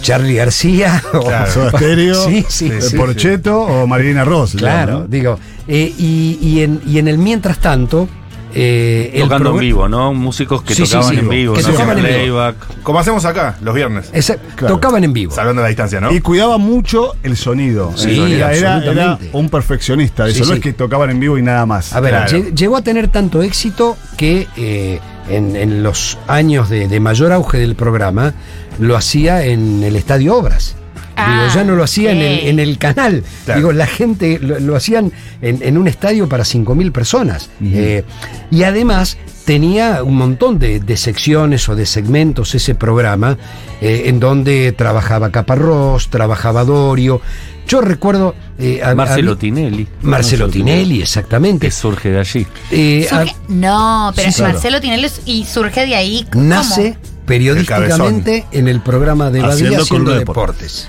Charlie 0.02 0.36
García 0.36 1.02
o 1.14 1.22
Claro. 1.26 1.52
Soda 1.52 1.72
Stereo, 1.72 2.26
Sí, 2.26 2.46
sí, 2.48 2.68
eh, 2.72 2.82
sí. 2.82 2.96
Porcheto 2.98 3.60
o 3.62 3.88
Marilina 3.88 4.24
Ross. 4.26 4.56
Claro, 4.58 5.00
¿no? 5.00 5.08
digo, 5.08 5.40
eh, 5.68 5.94
y, 5.98 6.38
y 6.42 6.62
en, 6.62 6.82
y 6.86 7.00
en 7.00 7.08
el 7.08 7.18
mientras 7.18 7.60
tanto, 7.60 8.08
eh, 8.54 9.12
el 9.14 9.24
Tocando 9.24 9.52
en 9.52 9.60
vivo, 9.60 9.88
¿no? 9.90 10.14
Músicos 10.14 10.64
que 10.64 10.74
Sí, 10.74 10.84
tocaban 10.84 11.10
sí, 11.14 11.20
en 11.20 11.30
vivo, 11.30 11.54
que 11.54 11.62
¿no? 11.62 11.68
tocaban 11.70 11.98
en 12.00 12.06
vivo. 12.06 12.18
Playback. 12.18 12.56
Como 12.82 13.00
hacemos 13.00 13.26
acá, 13.26 13.58
los 13.62 13.76
viernes. 13.76 14.10
Claro. 14.56 14.74
tocaban 14.76 15.04
en 15.04 15.14
vivo. 15.14 15.34
Salvando 15.36 15.62
la 15.62 15.68
distancia, 15.68 16.00
¿no? 16.00 16.12
Y 16.12 16.22
cuidaba 16.22 16.58
mucho 16.58 17.14
el 17.24 17.36
sonido. 17.36 17.92
Sí, 17.96 18.12
El 18.12 18.40
sonido. 18.60 18.92
era, 18.92 19.20
un 19.34 19.50
perfeccionista. 19.50 20.28
Eso 20.28 20.46
no 20.46 20.54
es 20.54 20.60
que 20.62 20.74
tocaban 20.74 21.10
en 21.12 21.20
vivo 21.20 21.38
y 21.38 21.42
nada 21.44 21.66
más. 21.66 21.94
A 21.94 22.00
ver, 22.00 22.12
Claro. 22.12 22.50
llegó 22.56 22.78
a 22.78 22.82
tener 22.82 23.10
tanto 23.10 23.44
éxito 23.44 23.98
que 24.16 24.48
eh, 24.56 25.00
en, 25.30 25.56
en 25.56 25.84
los 25.84 26.18
años 26.28 26.70
de, 26.70 26.88
de 26.88 27.00
mayor 27.00 27.32
auge 27.32 27.58
del 27.58 27.76
programa, 27.76 28.34
lo 28.80 28.96
hacía 28.96 29.44
en 29.46 29.84
el 29.84 29.96
Estadio 29.96 30.36
Obras. 30.36 30.76
Ah, 31.20 31.42
Digo, 31.42 31.56
ya 31.56 31.64
no 31.64 31.76
lo 31.76 31.84
hacía 31.84 32.12
en, 32.12 32.18
el, 32.20 32.38
ok. 32.38 32.44
en 32.46 32.60
el 32.60 32.78
canal. 32.78 33.24
Claro. 33.46 33.60
Digo, 33.60 33.72
la 33.74 33.88
gente 33.88 34.38
lo, 34.40 34.60
lo 34.60 34.76
hacían 34.76 35.12
en, 35.42 35.64
en 35.64 35.78
un 35.80 35.88
estadio 35.88 36.30
para 36.30 36.44
5.000 36.44 36.92
personas. 36.92 37.50
Eh, 37.64 38.04
y 38.52 38.62
además 38.64 39.18
tenía 39.44 40.04
un 40.04 40.16
montón 40.16 40.60
de, 40.60 40.80
de 40.80 40.96
secciones 40.96 41.68
o 41.70 41.76
de 41.76 41.88
segmentos 41.88 42.54
ese 42.54 42.76
programa, 42.76 43.38
eh, 43.82 44.04
en 44.06 44.20
donde 44.20 44.72
trabajaba 44.74 45.32
Caparrós, 45.32 46.10
trabajaba 46.10 46.64
Dorio. 46.66 47.20
Yo 47.68 47.82
recuerdo... 47.82 48.34
eh, 48.58 48.80
hab- 48.84 48.96
Marcelo 48.96 49.38
Tinelli. 49.38 49.88
Marcelo 50.02 50.48
Tinelli, 50.50 51.02
exactamente. 51.02 51.68
Que 51.68 51.72
surge 51.72 52.10
de 52.12 52.20
allí. 52.20 52.48
Eh, 52.72 53.08
Surge- 53.10 53.36
no, 53.50 54.12
pero 54.16 54.24
sí, 54.26 54.30
es 54.30 54.36
claro. 54.38 54.54
Marcelo 54.54 54.82
Tinelli 54.82 55.08
y 55.26 55.46
surge 55.46 55.86
de 55.86 55.96
ahí. 55.96 56.26
¿cómo? 56.32 56.46
nace 56.46 56.98
periodísticamente 57.26 58.46
en 58.52 58.68
el 58.68 58.82
programa 58.82 59.30
de 59.32 59.42
Badía 59.42 59.54
Haciendo 59.54 59.76
haciendo, 59.84 59.90
columna 59.90 60.14
de 60.14 60.20
deportes. 60.20 60.88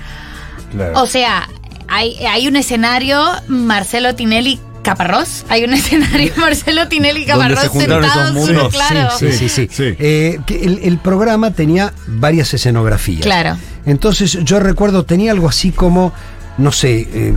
Claro. 0.71 1.01
O 1.01 1.07
sea, 1.07 1.49
hay, 1.87 2.15
hay 2.25 2.47
un 2.47 2.55
escenario 2.55 3.21
Marcelo 3.47 4.15
Tinelli 4.15 4.59
Caparrós. 4.83 5.45
Hay 5.49 5.63
un 5.65 5.73
escenario 5.73 6.31
Marcelo 6.37 6.87
Tinelli 6.87 7.25
Donde 7.25 7.33
Caparrós 7.55 7.59
se 7.61 7.67
juntaron 7.69 8.03
esos 8.05 8.13
sentados, 8.15 8.47
mundos. 8.47 8.73
claro. 8.73 9.09
Sí, 9.19 9.31
sí, 9.33 9.49
sí. 9.49 9.67
Sí. 9.71 9.95
Eh, 9.99 10.39
que 10.45 10.63
el, 10.63 10.79
el 10.83 10.97
programa 10.99 11.51
tenía 11.51 11.93
varias 12.07 12.53
escenografías. 12.53 13.21
Claro. 13.23 13.57
Entonces 13.85 14.37
yo 14.43 14.59
recuerdo, 14.59 15.03
tenía 15.03 15.31
algo 15.31 15.49
así 15.49 15.71
como, 15.71 16.13
no 16.59 16.71
sé, 16.71 17.07
eh, 17.11 17.33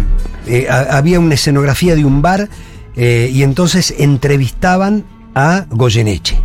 eh, 0.46 0.66
ha- 0.70 0.96
había 0.98 1.18
una 1.20 1.34
escenografía 1.34 1.94
de 1.94 2.04
un 2.04 2.20
bar 2.22 2.48
eh, 2.96 3.30
y 3.32 3.42
entonces 3.42 3.94
entrevistaban 3.98 5.04
a 5.34 5.66
Goyeneche. 5.70 6.36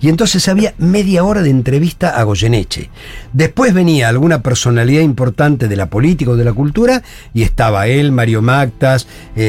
Y 0.00 0.08
entonces 0.08 0.48
había 0.48 0.72
media 0.78 1.24
hora 1.24 1.42
de 1.42 1.50
entrevista 1.50 2.18
a 2.18 2.22
Goyeneche. 2.22 2.88
Después 3.34 3.74
venía 3.74 4.08
alguna 4.08 4.42
personalidad 4.42 5.02
importante 5.02 5.68
de 5.68 5.76
la 5.76 5.90
política 5.90 6.30
o 6.30 6.36
de 6.36 6.44
la 6.44 6.54
cultura 6.54 7.02
y 7.34 7.42
estaba 7.42 7.86
él, 7.86 8.10
Mario 8.10 8.40
Mactas, 8.40 9.06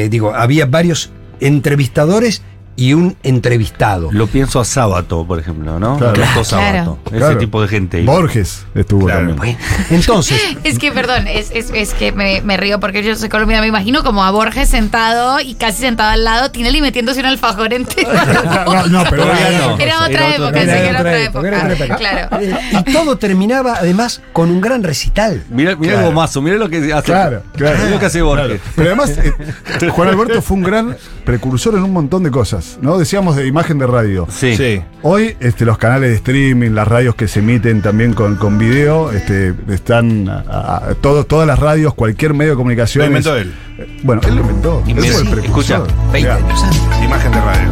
digo, 0.09 0.33
había 0.35 0.65
varios 0.65 1.11
entrevistadores 1.39 2.41
y 2.75 2.93
un 2.93 3.15
entrevistado. 3.23 4.09
Lo 4.11 4.27
pienso 4.27 4.59
a 4.59 4.65
Sábato, 4.65 5.25
por 5.27 5.39
ejemplo, 5.39 5.79
¿no? 5.79 5.97
Claro. 5.97 6.43
Sábato. 6.43 6.99
Ese 7.07 7.17
Claro. 7.17 7.37
tipo 7.37 7.61
de 7.61 7.67
gente. 7.67 8.01
Borges 8.03 8.65
estuvo 8.73 9.05
Claro. 9.05 9.19
también. 9.35 9.37
Bueno, 9.37 9.57
entonces, 9.91 10.41
Es 10.63 10.79
que, 10.79 10.91
perdón, 10.91 11.27
es, 11.27 11.51
es- 11.53 11.71
es 11.73 11.93
que 11.93 12.11
me, 12.11 12.41
me 12.41 12.57
río 12.57 12.79
porque 12.79 13.03
yo 13.03 13.15
soy 13.15 13.29
colombiana. 13.29 13.61
Me 13.61 13.67
imagino 13.67 14.03
como 14.03 14.23
a 14.23 14.31
Borges 14.31 14.69
sentado 14.69 15.39
y 15.39 15.55
casi 15.55 15.79
sentado 15.81 16.09
al 16.11 16.23
lado, 16.23 16.49
Tinelli 16.51 16.81
metiéndose 16.81 17.19
un 17.19 17.25
alfajor 17.27 17.73
entero. 17.73 18.09
No, 18.71 18.87
no, 18.87 19.03
pero 19.09 19.25
no. 19.25 19.77
Era 19.79 20.05
otra 20.05 20.35
época, 20.35 20.61
sí, 20.61 20.69
era 20.69 20.99
otra 20.99 21.19
época. 21.23 21.97
Claro. 21.97 22.29
Y 22.71 22.93
todo 22.93 23.17
terminaba 23.17 23.75
además 23.75 24.21
con 24.33 24.49
un 24.49 24.61
gran 24.61 24.83
recital. 24.83 25.43
Mira 25.49 25.75
Claro. 25.75 25.99
el 25.99 26.05
gomazo, 26.05 26.41
mira 26.41 26.55
lo 26.57 26.69
que 26.69 26.91
hace. 26.93 27.05
Claro, 27.05 27.43
claro. 27.55 27.89
Lo 27.89 27.99
que 27.99 28.05
hace 28.05 28.21
Borges. 28.21 28.61
Pero 28.75 28.89
además, 28.89 29.11
eh, 29.17 29.89
Juan 29.89 30.07
Alberto 30.09 30.41
fue 30.41 30.57
un 30.57 30.63
gran 30.63 30.95
precursor 31.25 31.75
en 31.75 31.83
un 31.83 31.91
montón 31.93 32.23
de 32.23 32.31
cosas, 32.31 32.60
¿no? 32.81 32.97
Decíamos 32.97 33.35
de 33.35 33.47
imagen 33.47 33.77
de 33.77 33.87
radio. 33.87 34.27
Sí. 34.29 34.55
Sí. 34.55 34.81
Hoy 35.03 35.35
este, 35.39 35.65
los 35.65 35.77
canales 35.77 36.09
de 36.09 36.15
streaming, 36.17 36.71
las 36.71 36.87
radios 36.87 37.15
que 37.15 37.27
se 37.27 37.39
emiten 37.39 37.81
también 37.81 38.13
con, 38.13 38.35
con 38.35 38.57
video, 38.57 39.11
este, 39.11 39.53
están 39.69 40.29
a- 40.29 40.39
a- 40.89 40.95
todo- 41.01 41.25
todas 41.25 41.47
las 41.47 41.59
radios, 41.59 41.93
cualquier 41.93 42.33
medio 42.33 42.51
de 42.51 42.57
comunicación. 42.57 43.01
Lo 43.03 43.07
inventó 43.07 43.35
él. 43.35 43.53
eh, 43.77 43.99
Bueno, 44.03 44.21
él 44.27 44.35
lo 44.35 44.41
inventó. 44.41 44.83
Él 44.87 44.95
fue 44.95 45.21
el 45.21 45.29
precursor. 45.29 45.87
escucha, 45.87 46.11
20 46.11 46.29
Ya. 46.29 46.35
años 46.35 46.63
antes. 46.63 47.03
Imagen 47.03 47.31
de 47.31 47.41
radio. 47.41 47.69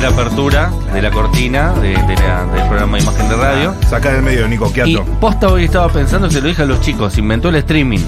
La 0.00 0.08
apertura 0.08 0.72
de 0.92 1.00
la 1.00 1.10
cortina 1.12 1.72
de, 1.74 1.90
de 1.90 1.96
la- 2.16 2.44
del 2.52 2.66
programa 2.66 2.98
Imagen 2.98 3.28
de 3.28 3.36
Radio. 3.36 3.74
Saca 3.88 4.12
del 4.12 4.22
medio, 4.22 4.48
Nico 4.48 4.72
Y 4.84 4.96
posta 5.20 5.46
hoy 5.48 5.64
estaba 5.64 5.88
pensando, 5.92 6.28
se 6.28 6.40
lo 6.40 6.48
dije 6.48 6.62
a 6.62 6.64
los 6.64 6.80
chicos, 6.80 7.16
inventó 7.18 7.50
el 7.50 7.56
streaming. 7.56 8.00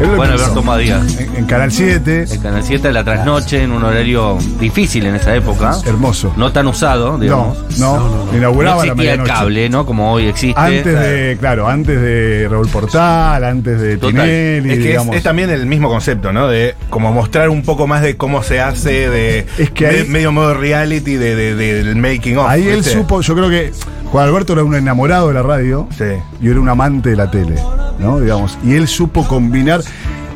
Lo 0.00 0.14
Bueno, 0.16 0.34
hizo. 0.34 0.44
Alberto 0.44 0.62
Madías. 0.62 1.18
En, 1.18 1.36
en 1.36 1.46
Canal 1.46 1.72
7, 1.72 2.24
El 2.30 2.40
Canal 2.40 2.62
7 2.62 2.88
de 2.88 2.92
la 2.94 3.02
trasnoche, 3.02 3.62
en 3.62 3.72
un 3.72 3.82
horario 3.82 4.36
difícil 4.60 5.06
en 5.06 5.14
esa 5.16 5.34
época. 5.34 5.74
hermoso. 5.86 6.32
No 6.36 6.52
tan 6.52 6.66
usado, 6.66 7.18
digamos. 7.18 7.56
No, 7.78 7.96
no, 7.98 8.36
inauguraba 8.36 8.76
No 8.76 8.84
la 8.84 8.92
existía 8.92 9.12
el 9.14 9.18
medianoche. 9.20 9.32
cable, 9.32 9.68
¿no? 9.70 9.86
Como 9.86 10.12
hoy 10.12 10.26
existe. 10.26 10.60
Antes 10.60 10.84
de, 10.84 11.36
claro, 11.40 11.66
antes 11.66 12.00
de 12.00 12.46
Raúl 12.50 12.68
Portal, 12.68 13.42
antes 13.42 13.80
de 13.80 13.96
Total. 13.96 14.10
Tinelli, 14.12 14.68
Es 14.70 14.74
que 14.76 14.80
es, 14.82 14.86
digamos. 14.88 15.16
es 15.16 15.22
también 15.22 15.50
el 15.50 15.64
mismo 15.66 15.88
concepto, 15.88 16.32
¿no? 16.32 16.46
De 16.46 16.74
como 16.90 17.10
mostrar 17.12 17.48
un 17.48 17.62
poco 17.62 17.86
más 17.86 18.02
de 18.02 18.16
cómo 18.16 18.42
se 18.42 18.60
hace, 18.60 19.08
de 19.08 19.46
Es 19.58 19.70
que 19.70 19.86
me- 19.86 19.90
ahí- 19.94 20.04
medio 20.08 20.30
modo 20.30 20.54
reality 20.54 21.14
de, 21.16 21.27
de- 21.36 21.54
del 21.84 21.96
making 21.96 22.36
of. 22.38 22.46
Ahí 22.48 22.66
él 22.68 22.84
supo, 22.84 23.20
yo 23.20 23.34
creo 23.34 23.48
que 23.48 23.72
Juan 24.06 24.28
Alberto 24.28 24.52
era 24.54 24.64
un 24.64 24.74
enamorado 24.74 25.28
de 25.28 25.34
la 25.34 25.42
radio 25.42 25.86
Sí. 25.96 26.04
y 26.40 26.48
era 26.48 26.60
un 26.60 26.68
amante 26.68 27.10
de 27.10 27.16
la 27.16 27.30
tele, 27.30 27.56
¿no? 27.98 28.20
Digamos, 28.20 28.58
y 28.64 28.74
él 28.74 28.86
supo 28.88 29.26
combinar. 29.26 29.82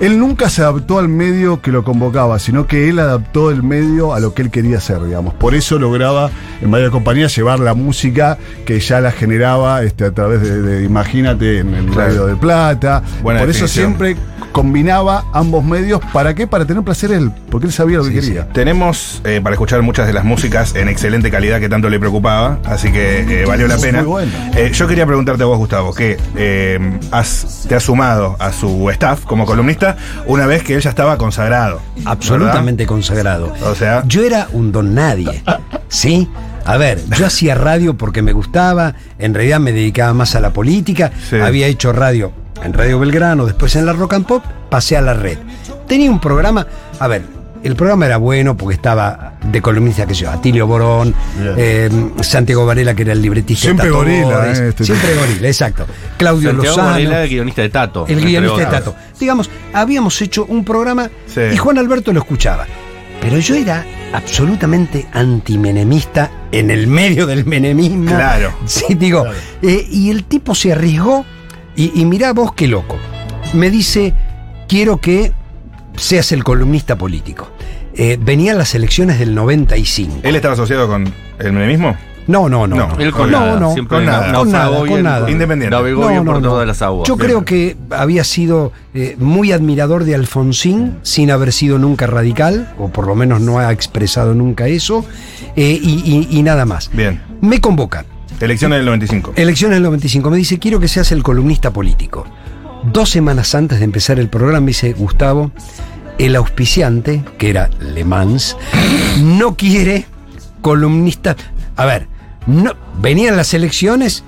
Él 0.01 0.19
nunca 0.19 0.49
se 0.51 0.63
adaptó 0.63 0.99
al 0.99 1.09
medio 1.09 1.61
que 1.63 1.71
lo 1.71 1.85
convocaba, 1.85 2.39
sino 2.39 2.67
que 2.67 2.89
él 2.89 2.99
adaptó 2.99 3.51
el 3.51 3.63
medio 3.63 4.15
a 4.15 4.21
lo 4.21 4.35
que 4.35 4.43
él 4.43 4.51
quería 4.51 4.79
hacer, 4.79 5.03
digamos. 5.05 5.35
Por 5.35 5.55
eso 5.55 5.79
lograba 5.79 6.31
en 6.61 6.71
varias 6.71 6.91
compañías 6.91 7.35
llevar 7.37 7.61
la 7.61 7.75
música 7.75 8.37
que 8.67 8.81
ya 8.81 9.01
la 9.01 9.13
generaba 9.13 9.83
este, 9.83 10.05
a 10.07 10.11
través 10.13 10.43
de, 10.43 10.61
de- 10.63 10.85
imagínate, 10.85 11.59
en 11.61 11.75
el 11.75 11.87
Claro. 11.87 12.09
Radio 12.09 12.27
de 12.27 12.37
Plata. 12.37 13.03
Buena 13.23 13.41
Por 13.41 13.51
eso 13.51 13.69
siempre 13.69 14.17
combinaba 14.53 15.25
ambos 15.33 15.65
medios. 15.65 16.01
¿Para 16.13 16.35
qué? 16.35 16.47
Para 16.47 16.65
tener 16.67 16.83
placer 16.83 17.11
él, 17.13 17.31
porque 17.51 17.67
él 17.69 17.73
sabía 17.73 17.99
lo 17.99 18.05
que 18.05 18.11
Sí, 18.11 18.27
quería. 18.29 18.43
sí. 18.43 18.49
Tenemos 18.53 19.23
eh, 19.25 19.41
para 19.43 19.55
escuchar 19.55 19.81
muchas 19.83 20.07
de 20.07 20.13
las 20.13 20.25
músicas 20.25 20.75
en 20.75 20.89
excelente 20.89 21.31
calidad 21.31 21.59
que 21.61 21.69
tanto 21.69 21.89
le 21.89 21.99
preocupaba, 21.99 22.59
así 22.65 22.93
que 22.93 23.43
eh, 23.43 23.47
valió 23.47 23.67
la 23.69 23.77
Muy 23.77 23.85
pena. 23.85 24.03
bueno. 24.03 24.33
Eh, 24.57 24.71
yo 24.75 24.87
quería 24.87 25.07
preguntarte 25.07 25.43
a 25.43 25.47
vos, 25.47 25.59
Gustavo, 25.59 25.95
que 25.95 26.19
has, 27.11 27.65
te 27.69 27.75
has 27.75 27.83
sumado 27.83 28.37
a 28.39 28.53
su 28.53 28.91
staff 28.91 29.25
como 29.25 29.47
columnista 29.47 29.82
una 30.27 30.47
vez 30.47 30.63
que 30.63 30.75
él 30.75 30.81
ya 30.81 30.91
estaba 30.91 31.17
consagrado. 31.19 31.81
Absolutamente 32.05 32.87
consagrado. 32.87 33.53
O 33.65 33.75
sea- 33.75 34.03
yo 34.07 34.23
era 34.25 34.49
un 34.53 34.73
don 34.73 34.95
nadie. 34.95 35.43
¿Sí? 35.89 36.29
A 36.65 36.77
ver, 36.77 37.01
yo 37.17 37.27
hacía 37.27 37.55
radio 37.55 37.97
porque 37.99 38.23
me 38.23 38.33
gustaba, 38.33 38.95
en 39.19 39.35
realidad 39.35 39.59
me 39.61 39.73
dedicaba 39.73 40.15
más 40.15 40.35
a 40.37 40.41
la 40.41 40.53
política, 40.53 41.11
Sí. 41.29 41.37
había 41.41 41.67
hecho 41.67 41.93
radio 41.93 42.33
en 42.63 42.73
Radio 42.73 43.01
Belgrano, 43.01 43.45
después 43.47 43.75
en 43.75 43.87
la 43.87 43.93
Rock 43.93 44.15
and 44.15 44.27
Pop, 44.27 44.45
pasé 44.71 44.97
a 44.97 45.01
la 45.01 45.15
red. 45.15 45.39
Tenía 45.89 46.11
un 46.11 46.21
programa, 46.21 46.67
a 47.01 47.09
ver, 47.09 47.23
el 47.63 47.77
programa 47.77 48.07
era 48.07 48.17
bueno 48.17 48.57
porque 48.57 48.75
estaba 48.75 49.35
de 49.45 49.63
columnista 49.63 50.07
que 50.07 50.15
yo, 50.15 50.31
Atilio 50.31 50.67
Borón, 50.67 51.15
eh, 51.57 51.89
Santiago 52.21 52.67
Varela, 52.67 52.95
que 52.95 53.03
era 53.03 53.13
el 53.13 53.23
libretista. 53.23 53.61
de 53.63 53.67
Siempre 53.69 53.87
Tato 53.87 53.97
Gorila, 53.99 54.47
eh, 54.49 54.69
este 54.69 54.85
siempre 54.85 55.15
Gorila, 55.15 55.49
exacto. 55.49 55.87
Claudio 56.19 56.51
Santiago 56.51 56.77
Lozano. 56.77 56.91
Varela, 56.93 57.23
el 57.25 57.29
guionista 57.31 57.63
de 57.63 57.69
Tato. 57.69 58.07
El 58.09 58.21
guionista 58.25 58.59
de. 58.61 58.67
Tato. 58.67 58.95
Digamos, 59.19 59.51
habíamos 59.73 60.21
hecho 60.23 60.45
un 60.47 60.65
programa 60.65 61.11
Sí. 61.27 61.41
y 61.53 61.57
Juan 61.57 61.79
Alberto 61.79 62.13
lo 62.13 62.21
escuchaba. 62.21 62.67
Pero 63.21 63.39
yo 63.39 63.55
era 63.55 63.87
absolutamente 64.13 65.07
antimenemista 65.13 66.31
en 66.51 66.71
el 66.73 66.87
medio 66.89 67.27
del 67.27 67.45
menemismo. 67.45 68.07
Claro. 68.07 68.53
Sí, 68.67 68.95
digo. 68.95 69.25
eh, 69.63 69.87
y 69.91 70.11
el 70.11 70.25
tipo 70.25 70.55
se 70.57 70.73
arriesgó 70.73 71.25
y, 71.77 72.01
y 72.01 72.05
mirá 72.05 72.33
vos 72.33 72.53
qué 72.55 72.67
loco. 72.67 72.97
Me 73.53 73.71
dice, 73.71 74.13
quiero 74.69 74.97
que 74.97 75.33
seas 75.97 76.33
el 76.33 76.43
columnista 76.43 76.97
político. 76.97 77.52
Eh, 77.95 78.19
venían 78.21 78.59
las 78.59 78.75
elecciones 78.75 79.19
del 79.19 79.35
95. 79.35 80.21
¿Él 80.23 80.37
estaba 80.37 80.55
asociado 80.55 80.89
con 80.89 81.13
el 81.39 81.53
menemismo? 81.53 81.97
No, 82.29 82.49
no, 82.49 82.69
no. 82.69 82.77
No, 82.77 82.87
no. 82.87 82.99
Él 83.01 83.11
con 83.11 83.31
no, 83.33 83.41
nada, 83.41 83.59
no, 83.59 83.73
siempre 83.75 83.97
con 83.97 84.05
na- 84.07 84.13
nada, 84.21 84.33
con 84.39 84.53
nada, 84.53 84.79
con 84.79 84.89
bien 84.89 85.03
nada. 85.03 85.29
Independiente. 85.31 85.75
Navegó 85.77 86.09
bien 86.09 86.25
por 86.25 86.41
todas 86.41 86.67
las 86.67 86.81
aguas. 86.81 87.09
Yo 87.09 87.17
Bien. 87.17 87.27
creo 87.27 87.45
que 87.45 87.77
había 87.91 88.23
sido 88.23 88.71
eh, 88.95 89.17
muy 89.19 89.51
admirador 89.51 90.05
de 90.05 90.15
Alfonsín, 90.15 90.99
sin 91.03 91.33
haber 91.33 91.53
sido 91.53 91.79
nunca 91.79 92.07
radical, 92.07 92.73
o 92.79 92.89
por 92.91 93.09
lo 93.09 93.17
menos 93.17 93.41
no 93.41 93.59
ha 93.59 93.73
expresado 93.73 94.35
nunca 94.35 94.69
eso, 94.69 95.05
eh, 95.57 95.79
y, 95.83 96.29
y- 96.31 96.39
y 96.39 96.43
nada 96.45 96.65
más. 96.65 96.91
Bien. 96.93 97.21
Me 97.41 97.61
convoca. 97.61 98.05
Elecciones 98.41 98.79
del 98.79 98.87
95. 98.87 99.33
Elecciones 99.37 99.77
del 99.77 99.83
95. 99.83 100.31
Me 100.31 100.37
dice, 100.37 100.59
quiero 100.61 100.79
que 100.79 100.87
seas 100.89 101.11
el 101.11 101.25
columnista 101.25 101.73
político. 101.73 102.25
Dos 102.93 103.11
semanas 103.11 103.55
antes 103.57 103.79
de 103.81 103.85
empezar 103.85 104.19
el 104.21 104.29
programa, 104.29 104.61
me 104.61 104.67
dice, 104.69 104.93
Gustavo, 104.93 105.51
el 106.25 106.37
auspiciante, 106.37 107.23
que 107.39 107.51
era 107.51 107.69
Le 107.81 108.05
Mans, 108.05 108.57
no 109.21 109.57
quiere 109.57 110.07
columnista. 110.61 111.37
A 111.77 111.85
ver, 111.85 112.07
no, 112.47 112.75
venían 113.01 113.37
las 113.37 113.55
elecciones 113.55 114.23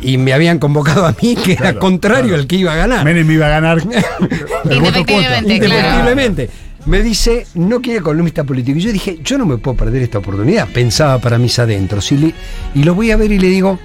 y 0.00 0.16
me 0.16 0.32
habían 0.32 0.58
convocado 0.58 1.06
a 1.06 1.14
mí, 1.20 1.34
que 1.36 1.52
era 1.54 1.74
contrario 1.78 2.28
claro. 2.28 2.42
al 2.42 2.46
que 2.46 2.56
iba 2.56 2.72
a 2.72 2.76
ganar. 2.76 3.04
Menem 3.04 3.30
iba 3.30 3.46
a 3.46 3.50
ganar. 3.50 3.78
el 4.70 4.80
voto 4.80 5.04
cuota. 5.04 5.38
Indefectiblemente, 5.38 6.46
claro. 6.46 6.60
Me 6.86 7.02
dice, 7.02 7.46
no 7.56 7.80
quiere 7.82 8.00
columnista 8.00 8.44
político. 8.44 8.78
Y 8.78 8.82
yo 8.82 8.92
dije, 8.92 9.18
yo 9.22 9.36
no 9.36 9.44
me 9.44 9.58
puedo 9.58 9.76
perder 9.76 10.02
esta 10.02 10.18
oportunidad. 10.18 10.66
Pensaba 10.68 11.18
para 11.18 11.36
mis 11.36 11.58
adentros. 11.58 12.10
Y, 12.12 12.16
le- 12.16 12.34
y 12.74 12.84
lo 12.84 12.94
voy 12.94 13.10
a 13.10 13.16
ver 13.18 13.30
y 13.32 13.38
le 13.38 13.48
digo, 13.48 13.78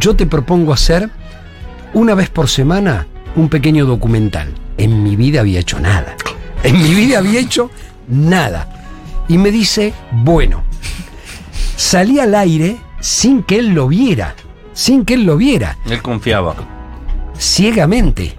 yo 0.00 0.16
te 0.16 0.24
propongo 0.24 0.72
hacer 0.72 1.10
una 1.92 2.14
vez 2.14 2.30
por 2.30 2.48
semana 2.48 3.06
un 3.36 3.48
pequeño 3.50 3.84
documental. 3.84 4.54
En 4.78 5.02
mi 5.02 5.14
vida 5.16 5.40
había 5.40 5.60
hecho 5.60 5.78
nada. 5.78 6.16
En 6.62 6.80
mi 6.82 6.94
vida 6.94 7.18
había 7.18 7.40
hecho 7.40 7.70
nada. 8.08 8.68
Y 9.28 9.38
me 9.38 9.50
dice, 9.50 9.92
bueno, 10.10 10.62
salí 11.76 12.18
al 12.18 12.34
aire 12.34 12.76
sin 13.00 13.42
que 13.42 13.58
él 13.58 13.68
lo 13.74 13.88
viera, 13.88 14.34
sin 14.72 15.04
que 15.04 15.14
él 15.14 15.24
lo 15.24 15.36
viera, 15.36 15.76
Él 15.88 16.00
confiaba. 16.02 16.54
ciegamente. 17.38 18.34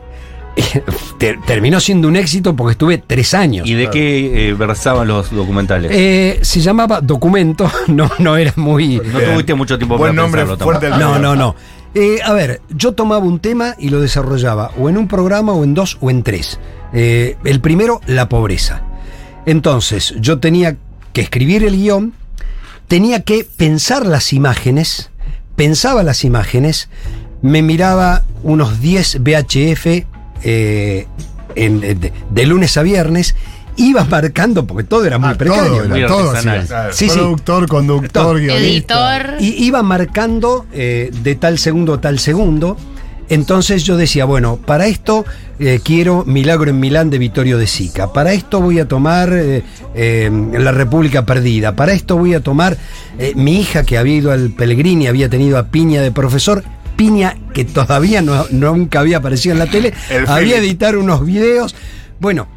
Ter- 1.17 1.39
terminó 1.45 1.79
siendo 1.79 2.07
un 2.09 2.15
éxito 2.17 2.53
porque 2.55 2.71
estuve 2.73 2.97
tres 2.97 3.33
años. 3.33 3.65
¿Y 3.67 3.75
de 3.75 3.89
qué 3.89 4.49
eh, 4.49 4.53
versaban 4.53 5.07
los 5.07 5.31
documentales? 5.31 5.89
Eh, 5.93 6.39
se 6.41 6.59
llamaba 6.59 6.99
Documento, 7.01 7.71
no, 7.87 8.09
no 8.19 8.35
era 8.35 8.51
muy... 8.57 8.97
no 8.97 9.19
tuviste 9.19 9.53
mucho 9.53 9.77
tiempo 9.77 9.97
Buen 9.97 10.11
para 10.15 10.21
nombre, 10.23 10.41
pensarlo 10.41 10.63
fuerte 10.63 10.89
No, 10.89 11.17
no, 11.19 11.35
no. 11.35 11.55
Eh, 11.95 12.19
a 12.23 12.33
ver, 12.33 12.61
yo 12.69 12.93
tomaba 12.93 13.25
un 13.25 13.39
tema 13.39 13.75
y 13.79 13.89
lo 13.89 13.99
desarrollaba 13.99 14.71
o 14.77 14.89
en 14.89 14.97
un 14.97 15.07
programa 15.07 15.53
o 15.53 15.63
en 15.63 15.73
dos 15.73 15.97
o 16.01 16.09
en 16.09 16.23
tres. 16.23 16.59
Eh, 16.93 17.37
el 17.43 17.61
primero, 17.61 18.01
la 18.05 18.29
pobreza. 18.29 18.83
Entonces, 19.45 20.13
yo 20.19 20.39
tenía 20.39 20.77
que 21.13 21.21
escribir 21.21 21.63
el 21.63 21.75
guion, 21.75 22.13
tenía 22.87 23.23
que 23.23 23.43
pensar 23.43 24.05
las 24.05 24.33
imágenes, 24.33 25.09
pensaba 25.55 26.03
las 26.03 26.23
imágenes, 26.23 26.89
me 27.41 27.61
miraba 27.61 28.25
unos 28.43 28.81
10 28.81 29.19
VHF 29.21 30.05
eh, 30.43 31.07
de 31.55 32.45
lunes 32.45 32.77
a 32.77 32.83
viernes, 32.83 33.35
iba 33.79 34.03
marcando, 34.05 34.65
porque 34.67 34.83
todo 34.83 35.05
era 35.05 35.17
muy 35.17 35.29
Ah, 35.29 35.35
precario. 35.35 35.83
todo, 35.83 35.95
era, 35.95 36.07
todo. 36.07 36.33
Sí, 36.91 37.09
sí. 37.09 37.17
Productor, 37.17 37.67
conductor, 37.67 38.39
guionista. 38.39 39.17
Editor. 39.17 39.41
Y 39.41 39.65
iba 39.65 39.81
marcando 39.83 40.65
eh, 40.71 41.09
de 41.23 41.35
tal 41.35 41.57
segundo 41.57 41.95
a 41.95 42.01
tal 42.01 42.19
segundo. 42.19 42.77
Entonces 43.29 43.83
yo 43.83 43.95
decía, 43.95 44.25
bueno, 44.25 44.57
para 44.57 44.87
esto 44.87 45.23
eh, 45.59 45.79
quiero 45.83 46.23
Milagro 46.25 46.71
en 46.71 46.79
Milán 46.79 47.11
de 47.11 47.19
Vittorio 47.19 47.59
de 47.59 47.67
Sica. 47.67 48.11
Para 48.11 48.33
esto 48.33 48.59
voy 48.59 48.79
a 48.79 48.87
tomar 48.87 49.31
eh, 49.33 49.61
eh, 49.93 50.31
La 50.57 50.71
República 50.71 51.25
Perdida. 51.27 51.75
Para 51.75 51.91
esto 51.93 52.17
voy 52.17 52.33
a 52.33 52.39
tomar 52.41 52.75
eh, 53.19 53.33
mi 53.35 53.59
hija 53.61 53.83
que 53.83 53.99
había 53.99 54.15
ido 54.15 54.31
al 54.31 54.49
Pellegrini, 54.49 55.05
había 55.07 55.29
tenido 55.29 55.59
a 55.59 55.67
Piña 55.67 56.01
de 56.01 56.11
profesor. 56.11 56.63
Piña, 56.95 57.37
que 57.53 57.65
todavía 57.65 58.21
no, 58.23 58.45
nunca 58.49 58.99
había 58.99 59.17
aparecido 59.17 59.53
en 59.53 59.59
la 59.59 59.67
tele, 59.67 59.93
El 60.09 60.27
había 60.27 60.57
editar 60.57 60.97
unos 60.97 61.23
videos. 61.25 61.75
Bueno, 62.19 62.47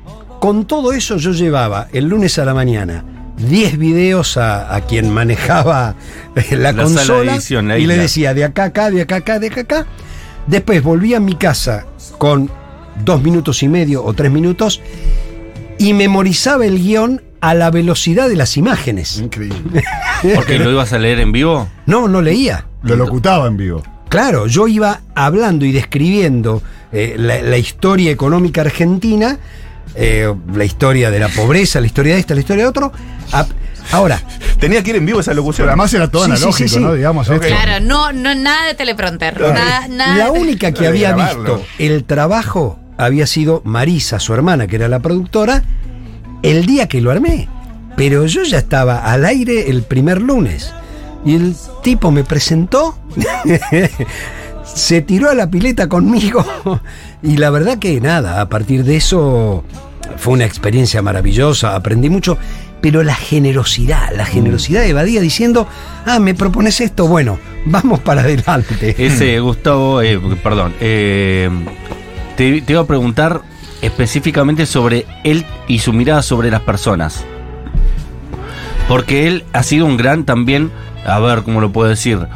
con 0.42 0.64
todo 0.64 0.92
eso 0.92 1.18
yo 1.18 1.30
llevaba 1.30 1.86
el 1.92 2.08
lunes 2.08 2.36
a 2.40 2.44
la 2.44 2.52
mañana 2.52 3.04
10 3.48 3.78
videos 3.78 4.36
a, 4.36 4.74
a 4.74 4.80
quien 4.80 5.08
manejaba 5.08 5.94
la, 6.50 6.56
La 6.58 6.72
sala 6.72 6.72
de 6.72 6.82
consola 6.82 7.34
edición, 7.34 7.68
la 7.68 7.78
y 7.78 7.86
le 7.86 7.96
decía 7.96 8.34
de 8.34 8.42
acá 8.42 8.64
acá, 8.64 8.90
de 8.90 9.02
acá 9.02 9.16
acá, 9.16 9.38
de 9.38 9.46
acá 9.46 9.60
acá. 9.60 9.86
Después 10.48 10.82
volví 10.82 11.14
a 11.14 11.20
mi 11.20 11.36
casa 11.36 11.86
con 12.18 12.50
dos 13.04 13.22
minutos 13.22 13.62
y 13.62 13.68
medio 13.68 14.04
o 14.04 14.14
tres 14.14 14.32
minutos 14.32 14.80
y 15.78 15.94
memorizaba 15.94 16.66
el 16.66 16.76
guion 16.82 17.22
a 17.40 17.54
la 17.54 17.70
velocidad 17.70 18.28
de 18.28 18.34
las 18.34 18.56
imágenes. 18.56 19.18
Increíble. 19.18 19.84
Porque 20.34 20.58
lo 20.58 20.72
ibas 20.72 20.92
a 20.92 20.98
leer 20.98 21.20
en 21.20 21.30
vivo. 21.30 21.68
No, 21.86 22.08
no 22.08 22.20
leía. 22.20 22.66
Lo 22.82 22.96
locutaba 22.96 23.46
en 23.46 23.56
vivo. 23.56 23.84
Claro, 24.08 24.48
yo 24.48 24.66
iba 24.66 25.02
hablando 25.14 25.64
y 25.64 25.70
describiendo 25.70 26.62
eh, 26.90 27.14
la, 27.16 27.40
la 27.42 27.58
historia 27.58 28.10
económica 28.10 28.62
argentina, 28.62 29.38
eh, 29.94 30.32
la 30.54 30.64
historia 30.64 31.10
de 31.10 31.18
la 31.18 31.28
pobreza, 31.28 31.80
la 31.80 31.86
historia 31.86 32.14
de 32.14 32.20
esta, 32.20 32.34
la 32.34 32.40
historia 32.40 32.64
de 32.64 32.68
otro. 32.68 32.92
A- 33.32 33.46
ahora, 33.92 34.20
Tenía 34.58 34.80
que 34.84 34.90
ir 34.90 34.96
en 34.96 35.04
vivo 35.06 35.18
esa 35.18 35.34
locución. 35.34 35.64
Pero 35.64 35.72
además 35.72 35.92
era 35.92 36.08
todo 36.08 36.24
Sí, 36.24 36.30
analógico, 36.30 36.68
sí, 36.68 36.74
sí. 36.76 36.78
¿no? 36.80 36.94
Digamos, 36.94 37.28
Ok. 37.28 37.42
esto. 37.42 37.48
Claro, 37.48 37.84
no, 37.84 38.12
no, 38.12 38.32
nada 38.36 38.66
de 38.68 38.74
teleprompter. 38.74 39.40
Nada, 39.40 39.88
nada 39.88 40.16
la 40.16 40.30
única 40.30 40.70
que 40.70 40.86
había 40.86 41.08
grabarlo. 41.08 41.56
visto 41.56 41.66
el 41.80 42.04
trabajo 42.04 42.78
había 42.96 43.26
sido 43.26 43.60
Marisa, 43.64 44.20
su 44.20 44.34
hermana, 44.34 44.68
que 44.68 44.76
era 44.76 44.86
la 44.86 45.00
productora, 45.00 45.64
el 46.44 46.64
día 46.64 46.86
que 46.86 47.00
lo 47.00 47.10
armé. 47.10 47.48
Pero 47.96 48.24
yo 48.26 48.44
ya 48.44 48.58
estaba 48.58 48.98
al 49.12 49.24
aire 49.24 49.68
el 49.68 49.82
primer 49.82 50.22
lunes. 50.22 50.72
Y 51.24 51.34
el 51.34 51.56
tipo 51.82 52.12
me 52.12 52.22
presentó, 52.22 52.96
se 54.64 55.02
tiró 55.02 55.30
a 55.30 55.34
la 55.34 55.50
pileta 55.50 55.88
conmigo. 55.88 56.44
Y 57.24 57.36
la 57.36 57.50
verdad 57.50 57.78
que 57.78 58.00
nada, 58.00 58.40
a 58.40 58.48
partir 58.48 58.82
de 58.82 58.96
eso 58.96 59.62
fue 60.16 60.32
una 60.32 60.44
experiencia 60.44 61.02
maravillosa, 61.02 61.76
aprendí 61.76 62.10
mucho. 62.10 62.36
Pero 62.80 63.04
la 63.04 63.14
generosidad, 63.14 64.10
la 64.16 64.24
generosidad 64.24 64.82
de 64.82 64.92
Badía 64.92 65.20
diciendo, 65.20 65.68
ah, 66.04 66.18
me 66.18 66.34
propones 66.34 66.80
esto, 66.80 67.06
bueno, 67.06 67.38
vamos 67.64 68.00
para 68.00 68.22
adelante. 68.22 68.96
Ese 69.06 69.38
Gustavo, 69.38 70.02
eh, 70.02 70.20
perdón, 70.42 70.74
eh, 70.80 71.48
te, 72.36 72.60
te 72.60 72.72
iba 72.72 72.82
a 72.82 72.86
preguntar 72.86 73.42
específicamente 73.82 74.66
sobre 74.66 75.06
él 75.22 75.46
y 75.68 75.78
su 75.78 75.92
mirada 75.92 76.22
sobre 76.22 76.50
las 76.50 76.62
personas. 76.62 77.24
Porque 78.88 79.28
él 79.28 79.44
ha 79.52 79.62
sido 79.62 79.86
un 79.86 79.96
gran 79.96 80.24
también, 80.24 80.72
a 81.06 81.20
ver 81.20 81.44
cómo 81.44 81.60
lo 81.60 81.70
puedo 81.70 81.88
decir, 81.88 82.26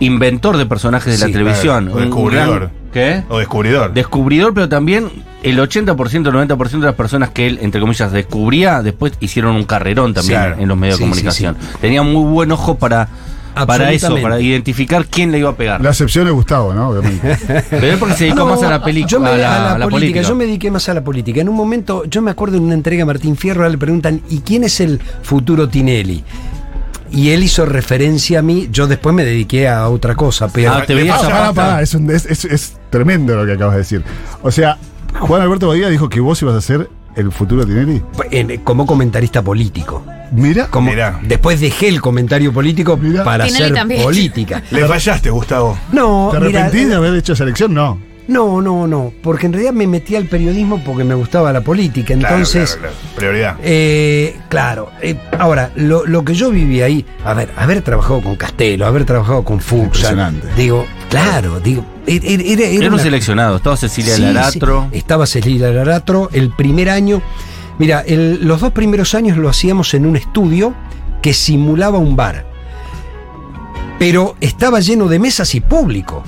inventor 0.00 0.56
de 0.56 0.66
personajes 0.66 1.12
de 1.12 1.18
Sí, 1.26 1.32
la 1.32 1.38
televisión. 1.38 1.84
claro, 1.86 1.98
o 1.98 2.00
descubridor. 2.00 2.58
gran- 2.60 2.72
¿Qué? 2.92 3.22
O 3.28 3.38
descubridor. 3.38 3.92
Descubridor, 3.92 4.54
pero 4.54 4.68
también 4.68 5.10
el 5.42 5.58
80%, 5.60 6.28
el 6.30 6.34
90% 6.34 6.80
de 6.80 6.86
las 6.86 6.94
personas 6.94 7.30
que 7.30 7.46
él, 7.46 7.58
entre 7.60 7.80
comillas, 7.80 8.10
descubría, 8.12 8.82
después 8.82 9.12
hicieron 9.20 9.56
un 9.56 9.64
carrerón 9.64 10.14
también 10.14 10.40
Claro. 10.40 10.56
en 10.58 10.68
los 10.68 10.76
medios 10.78 10.96
Sí, 10.96 11.02
de 11.02 11.06
sí, 11.06 11.10
comunicación. 11.10 11.56
Tenía 11.82 12.02
muy 12.02 12.30
buen 12.32 12.50
ojo 12.50 12.76
para, 12.76 13.08
para 13.66 13.92
eso, 13.92 14.16
para 14.22 14.40
identificar 14.40 15.04
quién 15.04 15.32
le 15.32 15.38
iba 15.40 15.50
a 15.50 15.54
pegar. 15.56 15.82
La 15.82 15.90
excepción 15.90 16.26
es 16.28 16.32
Gustavo, 16.32 16.72
¿no? 16.72 16.88
Obviamente. 16.88 17.36
Pero 17.70 17.86
él 17.88 17.96
porque 17.98 18.14
se 18.14 18.24
dedicó 18.24 18.40
No, 18.40 18.46
más 18.54 18.62
a 18.62 18.70
la 18.70 18.82
película, 18.82 19.10
yo 19.10 19.20
me- 19.20 19.28
a 19.30 19.36
la, 19.36 19.72
a 19.74 19.78
la 19.78 19.88
política. 19.88 20.22
Yo 20.22 20.34
me 20.34 20.44
dediqué 20.46 20.70
más 20.70 20.88
a 20.88 20.94
la 20.94 21.04
política. 21.04 21.40
En 21.42 21.48
un 21.50 21.56
momento, 21.56 22.04
yo 22.06 22.22
me 22.22 22.30
acuerdo 22.30 22.56
en 22.56 22.62
una 22.62 22.74
entrega 22.74 23.02
a 23.02 23.06
Martín 23.06 23.36
Fierro, 23.36 23.68
le 23.68 23.76
preguntan, 23.76 24.22
¿y 24.30 24.40
quién 24.40 24.64
es 24.64 24.80
el 24.80 24.98
futuro 25.22 25.68
Tinelli? 25.68 26.24
Y 27.10 27.30
él 27.30 27.42
hizo 27.42 27.64
referencia 27.66 28.40
a 28.40 28.42
mí, 28.42 28.68
yo 28.70 28.86
después 28.86 29.14
me 29.14 29.24
dediqué 29.24 29.68
a 29.68 29.88
otra 29.88 30.14
cosa, 30.14 30.48
pero... 30.48 30.72
Ah, 30.72 30.84
te 30.86 30.94
Le 30.94 31.02
veías 31.02 31.18
pasa, 31.20 31.48
a 31.48 31.52
Pará, 31.52 31.82
es, 31.82 31.94
un- 31.94 32.10
es- 32.10 32.26
es- 32.26 32.44
es 32.44 32.76
tremendo 32.90 33.34
lo 33.36 33.46
que 33.46 33.52
acabas 33.52 33.74
de 33.74 33.78
decir. 33.78 34.02
O 34.42 34.50
sea, 34.50 34.76
Juan 35.20 35.40
Alberto 35.42 35.68
Badía 35.68 35.88
dijo 35.88 36.08
que 36.08 36.20
vos 36.20 36.40
ibas 36.42 36.54
a 36.54 36.60
ser 36.60 36.88
el 37.16 37.32
futuro 37.32 37.64
Tinelli. 37.66 38.02
en- 38.30 38.58
como 38.60 38.86
comentarista 38.86 39.42
político. 39.42 40.04
Mira, 40.30 40.66
Como, 40.66 40.90
Mirá. 40.90 41.18
Después 41.22 41.58
dejé 41.58 41.88
el 41.88 42.02
comentario 42.02 42.52
político 42.52 42.96
Mirá. 42.98 43.24
para 43.24 43.44
Tinelli 43.46 43.64
hacer 43.64 43.74
también. 43.76 44.02
política. 44.02 44.62
Le 44.70 44.86
fallaste, 44.86 45.30
Gustavo. 45.30 45.78
No, 45.92 46.28
¿te 46.32 46.38
mira, 46.40 46.60
arrepentís 46.64 46.88
de 46.90 46.94
haber 46.94 47.14
hecho 47.14 47.32
esa 47.32 47.44
elección? 47.44 47.72
No. 47.72 47.98
No, 48.28 48.60
no, 48.62 48.86
no, 48.86 49.12
porque 49.22 49.46
en 49.46 49.52
realidad 49.54 49.72
me 49.72 49.86
metí 49.86 50.14
al 50.14 50.26
periodismo 50.26 50.80
porque 50.84 51.02
me 51.02 51.14
gustaba 51.14 51.52
la 51.52 51.62
política. 51.62 52.12
Entonces, 52.14 52.76
claro, 52.76 52.94
claro. 52.94 53.14
Prioridad. 53.16 53.56
Eh, 53.62 54.36
claro. 54.48 54.90
eh, 55.02 55.16
ahora, 55.38 55.70
lo, 55.76 56.06
lo 56.06 56.24
que 56.24 56.34
yo 56.34 56.50
viví 56.50 56.80
ahí, 56.82 57.04
a 57.24 57.34
ver, 57.34 57.50
haber 57.56 57.82
trabajado 57.82 58.20
con 58.20 58.36
Castelo, 58.36 58.86
haber 58.86 59.04
trabajado 59.04 59.42
con 59.44 59.60
Fuchs, 59.60 59.84
Impresionante. 60.00 60.46
digo, 60.56 60.86
claro, 61.10 61.58
digo, 61.60 61.84
er- 62.06 62.22
er- 62.22 62.42
era, 62.46 62.64
era 62.64 62.74
Era 62.76 62.86
un 62.88 62.94
una- 62.94 63.02
seleccionado, 63.02 63.56
estaba 63.56 63.76
Cecilia 63.76 64.14
Sí, 64.14 64.22
Laratro. 64.22 64.88
sí, 64.92 64.98
estaba 64.98 65.26
Cecilia 65.26 65.70
Laratro, 65.70 66.28
el 66.32 66.50
primer 66.50 66.90
año. 66.90 67.22
Mira, 67.78 68.00
el- 68.06 68.46
los 68.46 68.60
dos 68.60 68.72
primeros 68.72 69.14
años 69.14 69.36
lo 69.38 69.48
hacíamos 69.48 69.94
en 69.94 70.04
un 70.04 70.16
estudio 70.16 70.74
que 71.22 71.32
simulaba 71.32 71.96
un 71.98 72.14
bar. 72.14 72.46
Pero 73.98 74.36
estaba 74.40 74.80
lleno 74.80 75.08
de 75.08 75.18
mesas 75.18 75.54
y 75.54 75.60
público. 75.60 76.22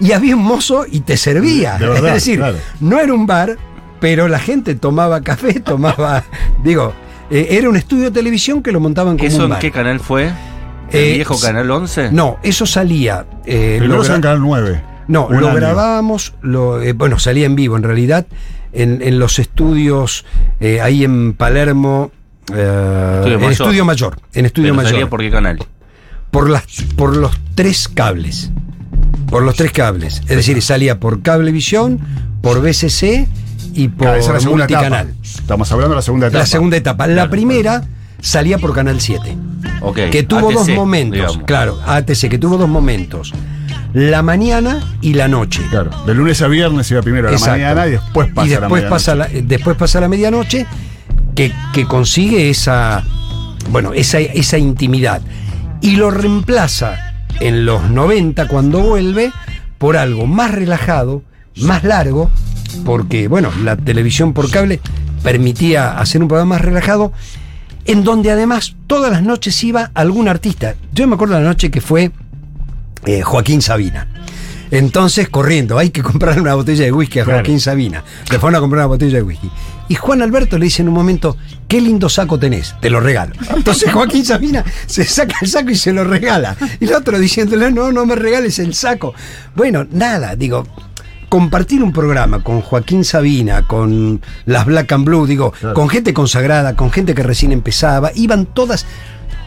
Y 0.00 0.12
había 0.12 0.36
un 0.36 0.42
mozo 0.44 0.84
y 0.90 1.00
te 1.00 1.16
servía. 1.16 1.78
De 1.78 1.86
verdad, 1.88 2.08
es 2.16 2.24
decir, 2.24 2.38
claro. 2.38 2.58
no 2.80 3.00
era 3.00 3.12
un 3.14 3.26
bar, 3.26 3.56
pero 4.00 4.28
la 4.28 4.38
gente 4.38 4.74
tomaba 4.74 5.20
café, 5.22 5.60
tomaba. 5.64 6.24
digo, 6.62 6.92
eh, 7.30 7.48
era 7.50 7.68
un 7.68 7.76
estudio 7.76 8.04
de 8.04 8.10
televisión 8.10 8.62
que 8.62 8.72
lo 8.72 8.80
montaban 8.80 9.16
como 9.16 9.28
¿Eso 9.28 9.46
un 9.46 9.52
en 9.52 9.58
qué 9.58 9.70
canal 9.70 10.00
fue? 10.00 10.26
¿El 10.26 10.32
Eh, 11.00 11.12
viejo 11.14 11.38
Canal 11.40 11.68
11? 11.70 12.12
No, 12.12 12.38
eso 12.42 12.64
salía. 12.66 13.26
eh, 13.46 13.76
Primero 13.78 14.02
lo 14.02 14.14
en 14.14 14.20
Canal 14.20 14.40
9. 14.40 14.82
no, 15.08 15.28
lo 15.30 15.48
año. 15.48 15.56
grabábamos, 15.56 16.34
lo, 16.42 16.80
eh, 16.82 16.92
bueno, 16.92 17.18
salía 17.18 17.46
en 17.46 17.56
vivo 17.56 17.76
en 17.76 17.82
realidad, 17.82 18.26
en, 18.72 19.00
en 19.02 19.18
los 19.18 19.38
estudios 19.40 20.24
eh, 20.60 20.80
ahí 20.80 21.02
en 21.04 21.32
Palermo, 21.32 22.12
eh, 22.54 23.16
Estudio 23.16 23.34
en 23.34 23.40
Mayor. 23.40 23.52
Estudio 23.52 23.84
Mayor, 23.84 24.16
en 24.34 24.46
Estudio 24.46 24.66
Pero 24.68 24.74
Mayor, 24.76 24.90
salía 24.92 25.10
por 25.10 25.20
qué 25.20 25.30
canal? 25.30 25.58
por, 26.30 26.50
las, 26.50 26.64
por 26.96 27.16
los 27.16 27.36
tres 27.56 27.88
cables, 27.88 28.52
por 29.30 29.42
los 29.42 29.56
tres 29.56 29.72
cables, 29.72 30.22
es 30.28 30.36
decir, 30.36 30.60
salía 30.62 31.00
por 31.00 31.22
Cablevisión, 31.22 31.98
por 32.42 32.60
BCC 32.62 33.26
y 33.74 33.88
por 33.88 34.06
Claro, 34.06 34.16
esa 34.20 34.28
es 34.28 34.34
la 34.34 34.40
segunda 34.40 34.64
Multicanal. 34.64 35.06
etapa. 35.08 35.20
Estamos 35.38 35.72
hablando 35.72 35.90
de 35.90 35.96
la 35.96 36.02
segunda 36.02 36.26
etapa. 36.28 36.38
La 36.38 36.46
segunda 36.46 36.76
etapa. 36.76 37.06
La 37.08 37.28
primera 37.30 37.82
salía 38.20 38.58
por 38.58 38.72
Canal 38.74 39.00
7 39.00 39.36
Ok. 39.80 39.98
que 40.10 40.22
tuvo 40.22 40.48
ATC, 40.48 40.54
dos 40.54 40.68
momentos, 40.70 41.14
digamos. 41.18 41.44
claro, 41.46 41.78
ATC, 41.86 42.28
que 42.28 42.38
tuvo 42.38 42.56
dos 42.56 42.68
momentos, 42.68 43.32
la 43.92 44.22
mañana 44.22 44.80
y 45.00 45.14
la 45.14 45.28
noche. 45.28 45.62
Claro, 45.70 45.90
de 46.06 46.14
lunes 46.14 46.40
a 46.42 46.48
viernes 46.48 46.90
iba 46.90 47.02
primero 47.02 47.28
a 47.28 47.30
la 47.32 47.36
Exacto. 47.36 47.58
mañana 47.60 47.86
y 47.86 47.90
después 47.92 48.28
pasa 48.32 48.48
y 48.48 48.54
a 48.54 48.60
la 48.60 48.60
después 48.68 48.84
pasa 48.84 49.14
la, 49.14 49.24
medianoche. 49.26 49.46
después 49.48 49.76
pasa 49.76 50.00
la 50.00 50.08
medianoche 50.08 50.66
que, 51.34 51.52
que 51.72 51.84
consigue 51.86 52.48
esa 52.50 53.04
bueno 53.70 53.92
esa, 53.92 54.18
esa 54.20 54.58
intimidad 54.58 55.20
y 55.82 55.96
lo 55.96 56.10
reemplaza 56.10 57.14
en 57.40 57.66
los 57.66 57.90
90 57.90 58.48
cuando 58.48 58.80
vuelve 58.80 59.32
por 59.78 59.96
algo 59.96 60.26
más 60.26 60.52
relajado 60.52 61.22
más 61.56 61.84
largo 61.84 62.30
porque 62.84 63.28
bueno 63.28 63.50
la 63.62 63.76
televisión 63.76 64.32
por 64.32 64.50
cable 64.50 64.80
permitía 65.22 65.98
hacer 65.98 66.22
un 66.22 66.28
programa 66.28 66.56
más 66.56 66.62
relajado 66.62 67.12
en 67.84 68.04
donde 68.04 68.30
además 68.30 68.76
todas 68.86 69.10
las 69.10 69.22
noches 69.22 69.62
iba 69.64 69.90
algún 69.94 70.28
artista 70.28 70.74
yo 70.92 71.06
me 71.06 71.14
acuerdo 71.14 71.34
la 71.34 71.46
noche 71.46 71.70
que 71.70 71.80
fue 71.80 72.12
eh, 73.06 73.22
Joaquín 73.22 73.62
Sabina. 73.62 74.08
Entonces, 74.70 75.28
corriendo, 75.28 75.78
hay 75.78 75.90
que 75.90 76.02
comprar 76.02 76.40
una 76.40 76.54
botella 76.54 76.84
de 76.84 76.92
whisky 76.92 77.20
a 77.20 77.24
Claro. 77.24 77.38
Joaquín 77.38 77.60
Sabina. 77.60 78.02
Le 78.30 78.38
fueron 78.38 78.56
a 78.56 78.60
comprar 78.60 78.80
una 78.80 78.86
botella 78.86 79.16
de 79.18 79.22
whisky. 79.22 79.50
Y 79.88 79.94
Juan 79.94 80.20
Alberto 80.22 80.58
le 80.58 80.64
dice 80.64 80.82
en 80.82 80.88
un 80.88 80.94
momento, 80.94 81.36
qué 81.68 81.80
lindo 81.80 82.08
saco 82.08 82.38
tenés, 82.38 82.74
te 82.80 82.90
lo 82.90 82.98
regalo. 83.00 83.34
Entonces 83.54 83.92
Joaquín 83.92 84.24
Sabina 84.24 84.64
se 84.86 85.04
saca 85.04 85.36
el 85.42 85.48
saco 85.48 85.70
y 85.70 85.76
se 85.76 85.92
lo 85.92 86.02
regala. 86.04 86.56
Y 86.80 86.86
el 86.86 86.94
otro 86.94 87.18
diciéndole, 87.18 87.70
no, 87.70 87.92
no 87.92 88.04
me 88.06 88.16
regales 88.16 88.58
el 88.58 88.74
saco. 88.74 89.14
Bueno, 89.54 89.86
nada, 89.92 90.34
digo, 90.34 90.66
compartir 91.28 91.82
un 91.82 91.92
programa 91.92 92.42
con 92.42 92.62
Joaquín 92.62 93.04
Sabina, 93.04 93.66
con 93.66 94.20
las 94.44 94.66
Black 94.66 94.90
and 94.92 95.04
Blue, 95.04 95.26
digo, 95.26 95.52
con 95.74 95.88
gente 95.88 96.12
consagrada, 96.12 96.74
con 96.74 96.90
gente 96.90 97.14
que 97.14 97.22
recién 97.22 97.52
empezaba, 97.52 98.10
iban 98.14 98.46
todas, 98.46 98.86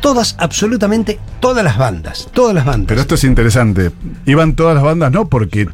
todas, 0.02 0.36
absolutamente 0.40 1.20
todas 1.40 1.64
las 1.64 1.78
bandas, 1.78 2.30
todas 2.34 2.56
las 2.56 2.66
bandas. 2.66 2.88
Pero 2.88 3.02
esto 3.02 3.16
es 3.16 3.24
interesante. 3.24 3.92
Iban 4.26 4.56
todas 4.56 4.76
las 4.76 4.84
bandas, 4.84 5.12
no 5.12 5.28
porque 5.30 5.68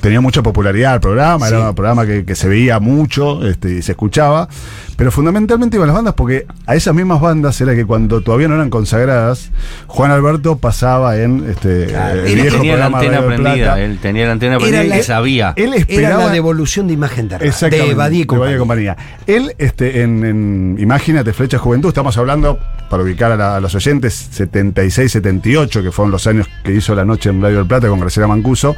tenía 0.00 0.20
mucha 0.20 0.42
popularidad 0.42 0.94
el 0.94 1.00
programa, 1.00 1.46
Sí. 1.48 1.54
era 1.54 1.68
un 1.70 1.74
programa 1.74 2.06
que, 2.06 2.24
que 2.24 2.34
se 2.34 2.48
veía 2.48 2.80
mucho 2.80 3.46
este, 3.46 3.76
y 3.78 3.82
se 3.82 3.92
escuchaba, 3.92 4.48
pero 4.96 5.10
fundamentalmente 5.10 5.76
iban 5.76 5.86
las 5.88 5.96
bandas 5.96 6.14
porque 6.14 6.46
a 6.66 6.74
esas 6.74 6.94
mismas 6.94 7.20
bandas 7.20 7.60
era 7.60 7.74
que 7.74 7.84
cuando 7.86 8.20
todavía 8.20 8.48
no 8.48 8.54
eran 8.56 8.70
consagradas, 8.70 9.50
Juan 9.86 10.10
Alberto 10.10 10.56
pasaba 10.58 11.16
en 11.18 11.48
este, 11.48 11.86
Claro. 11.86 12.24
el 12.24 12.34
viejo 12.34 12.56
tenía 12.58 12.76
la 12.76 12.88
programa 12.90 12.98
antena 12.98 13.16
Radio 13.18 13.30
del 13.30 13.40
prendida, 13.42 13.64
Plata. 13.66 13.80
él 13.82 13.98
tenía 14.00 14.26
la 14.26 14.32
antena 14.32 14.52
Era 14.56 14.60
prendida 14.60 14.84
la- 14.84 14.98
y 14.98 15.02
sabía. 15.02 15.52
Él 15.56 15.68
Era 15.72 15.76
esperaba 15.76 16.24
la 16.26 16.32
devolución 16.32 16.86
de 16.86 16.92
imagen 16.94 17.28
de, 17.28 17.38
de 17.38 17.94
Badía 17.94 18.20
y 18.22 18.26
compañía. 18.26 18.58
compañía. 18.58 18.96
Él, 19.26 19.54
este, 19.58 20.02
en, 20.02 20.24
en 20.24 20.76
Imagínate, 20.78 21.32
Flecha 21.32 21.58
Juventud, 21.58 21.88
estamos 21.88 22.16
hablando, 22.18 22.58
para 22.88 23.02
ubicar 23.02 23.32
a, 23.32 23.36
la- 23.36 23.56
a 23.56 23.60
los 23.60 23.74
oyentes, 23.74 24.28
76, 24.32 25.12
78, 25.12 25.82
que 25.82 25.90
fueron 25.90 26.10
los 26.10 26.26
años 26.26 26.48
que 26.64 26.72
hizo 26.74 26.94
la 26.94 27.04
noche 27.04 27.30
en 27.30 27.40
Radio 27.40 27.58
del 27.58 27.66
Plata 27.66 27.88
con 27.88 28.00
Graciela 28.00 28.26
Mancuso. 28.26 28.76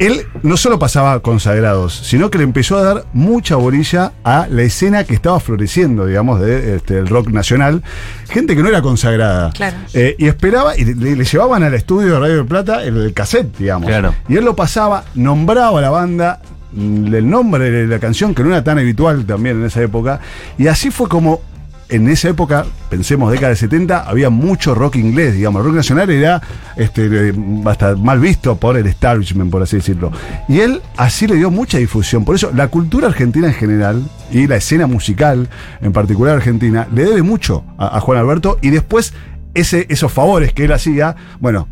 Él 0.00 0.26
no 0.42 0.56
solo 0.56 0.78
pasaba 0.78 1.20
consagrados, 1.20 1.94
sino 1.94 2.30
que 2.30 2.38
le 2.38 2.44
empezó 2.44 2.78
a 2.78 2.82
dar 2.82 3.04
mucha 3.12 3.56
bolilla 3.56 4.12
a 4.24 4.46
la 4.48 4.62
escena 4.62 5.04
que 5.04 5.12
estaba 5.12 5.38
floreciendo, 5.40 6.06
digamos, 6.06 6.40
del 6.40 6.76
este, 6.76 7.02
rock 7.02 7.28
nacional. 7.28 7.82
Gente 8.30 8.56
que 8.56 8.62
no 8.62 8.70
era 8.70 8.80
consagrada. 8.80 9.50
Claro. 9.50 9.76
Eh, 9.92 10.16
y 10.18 10.26
esperaba, 10.26 10.74
y 10.74 10.86
le, 10.86 11.16
le 11.16 11.24
llevaban 11.24 11.62
al 11.64 11.74
estudio 11.74 12.14
de 12.14 12.18
Radio 12.18 12.36
del 12.36 12.46
Plata 12.46 12.82
el, 12.82 12.96
el 12.96 13.12
cassette, 13.12 13.58
digamos. 13.58 13.88
Claro. 13.88 14.14
Y 14.26 14.38
él 14.38 14.44
lo 14.46 14.56
pasaba, 14.56 15.04
nombraba 15.14 15.78
a 15.78 15.82
la 15.82 15.90
banda, 15.90 16.40
mm, 16.72 17.14
el 17.14 17.28
nombre 17.28 17.70
de 17.70 17.86
la 17.86 17.98
canción, 17.98 18.34
que 18.34 18.42
no 18.42 18.48
era 18.48 18.64
tan 18.64 18.78
habitual 18.78 19.26
también 19.26 19.60
en 19.60 19.66
esa 19.66 19.82
época. 19.82 20.20
Y 20.56 20.68
así 20.68 20.90
fue 20.90 21.10
como 21.10 21.42
en 21.90 22.08
esa 22.08 22.28
época, 22.28 22.66
pensemos 22.88 23.30
década 23.30 23.50
de 23.50 23.56
70, 23.56 24.08
había 24.08 24.30
mucho 24.30 24.74
rock 24.74 24.96
inglés, 24.96 25.34
digamos. 25.34 25.60
El 25.60 25.66
rock 25.66 25.76
nacional 25.76 26.10
era 26.10 26.40
este, 26.76 27.28
eh, 27.28 27.34
hasta 27.66 27.96
mal 27.96 28.20
visto 28.20 28.56
por 28.56 28.76
el 28.76 28.86
establishment, 28.86 29.50
por 29.50 29.62
así 29.62 29.76
decirlo. 29.76 30.12
Y 30.48 30.60
él 30.60 30.80
así 30.96 31.26
le 31.26 31.36
dio 31.36 31.50
mucha 31.50 31.78
difusión. 31.78 32.24
Por 32.24 32.34
eso, 32.36 32.50
la 32.54 32.68
cultura 32.68 33.08
argentina 33.08 33.48
en 33.48 33.54
general 33.54 34.02
y 34.30 34.46
la 34.46 34.56
escena 34.56 34.86
musical, 34.86 35.48
en 35.80 35.92
particular 35.92 36.36
argentina, 36.36 36.88
le 36.94 37.04
debe 37.04 37.22
mucho 37.22 37.64
a, 37.76 37.96
a 37.96 38.00
Juan 38.00 38.18
Alberto. 38.18 38.58
Y 38.62 38.70
después, 38.70 39.12
ese, 39.54 39.86
esos 39.88 40.12
favores 40.12 40.52
que 40.52 40.64
él 40.64 40.72
hacía, 40.72 41.16
bueno. 41.40 41.68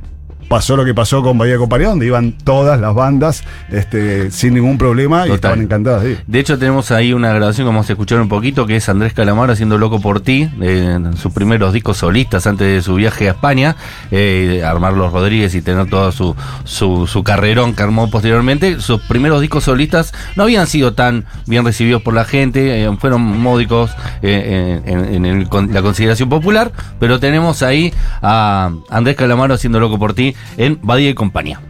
Pasó 0.48 0.76
lo 0.76 0.84
que 0.84 0.94
pasó 0.94 1.22
con 1.22 1.37
Bahía 1.37 1.58
Compañía, 1.58 1.88
donde 1.88 2.06
iban 2.06 2.32
todas 2.32 2.80
las 2.80 2.94
bandas 2.94 3.44
este, 3.70 4.30
sin 4.30 4.54
ningún 4.54 4.78
problema 4.78 5.28
y 5.28 5.32
estaban 5.32 5.61
encantadas 5.61 6.02
de 6.02 6.11
ir. 6.12 6.24
De 6.26 6.40
hecho, 6.40 6.58
tenemos 6.58 6.90
ahí 6.90 7.12
una 7.12 7.32
grabación 7.32 7.66
que 7.66 7.68
vamos 7.70 7.88
a 7.90 7.92
escuchar 7.92 8.20
un 8.20 8.28
poquito, 8.28 8.66
que 8.66 8.76
es 8.76 8.88
Andrés 8.88 9.12
Calamaro 9.12 9.52
haciendo 9.52 9.76
Loco 9.78 10.00
por 10.00 10.20
ti, 10.20 10.48
eh, 10.62 10.94
en 10.96 11.16
sus 11.16 11.32
primeros 11.32 11.72
discos 11.72 11.98
solistas 11.98 12.46
antes 12.46 12.66
de 12.66 12.82
su 12.82 12.94
viaje 12.94 13.28
a 13.28 13.32
España, 13.32 13.76
eh, 14.11 14.62
armar 14.64 14.94
los 14.94 15.12
Rodríguez 15.12 15.54
y 15.54 15.62
tener 15.62 15.88
todo 15.88 16.12
su, 16.12 16.34
su, 16.64 17.06
su 17.06 17.22
carrerón 17.22 17.74
que 17.74 17.82
armó 17.82 18.11
posteriormente. 18.11 18.80
Sus 18.80 19.02
primeros 19.02 19.40
discos 19.40 19.64
solistas 19.64 20.14
no 20.37 20.44
habían 20.44 20.66
sido 20.66 20.94
tan 20.94 21.26
bien 21.46 21.64
recibidos 21.64 22.02
por 22.02 22.14
la 22.14 22.24
gente, 22.24 22.84
eh, 22.84 22.96
fueron 22.98 23.22
módicos 23.22 23.90
eh, 24.22 24.80
en, 24.84 25.04
en 25.14 25.26
el 25.26 25.48
la 25.72 25.82
consideración 25.82 26.28
popular, 26.28 26.72
pero 26.98 27.20
tenemos 27.20 27.62
ahí 27.62 27.92
a 28.22 28.70
Andrés 28.90 29.16
Calamaro 29.16 29.54
haciendo 29.54 29.80
Loco 29.80 29.98
por 29.98 30.14
ti 30.14 30.34
en 30.57 30.79
Badía 30.83 31.11
y 31.11 31.14
compañía. 31.14 31.61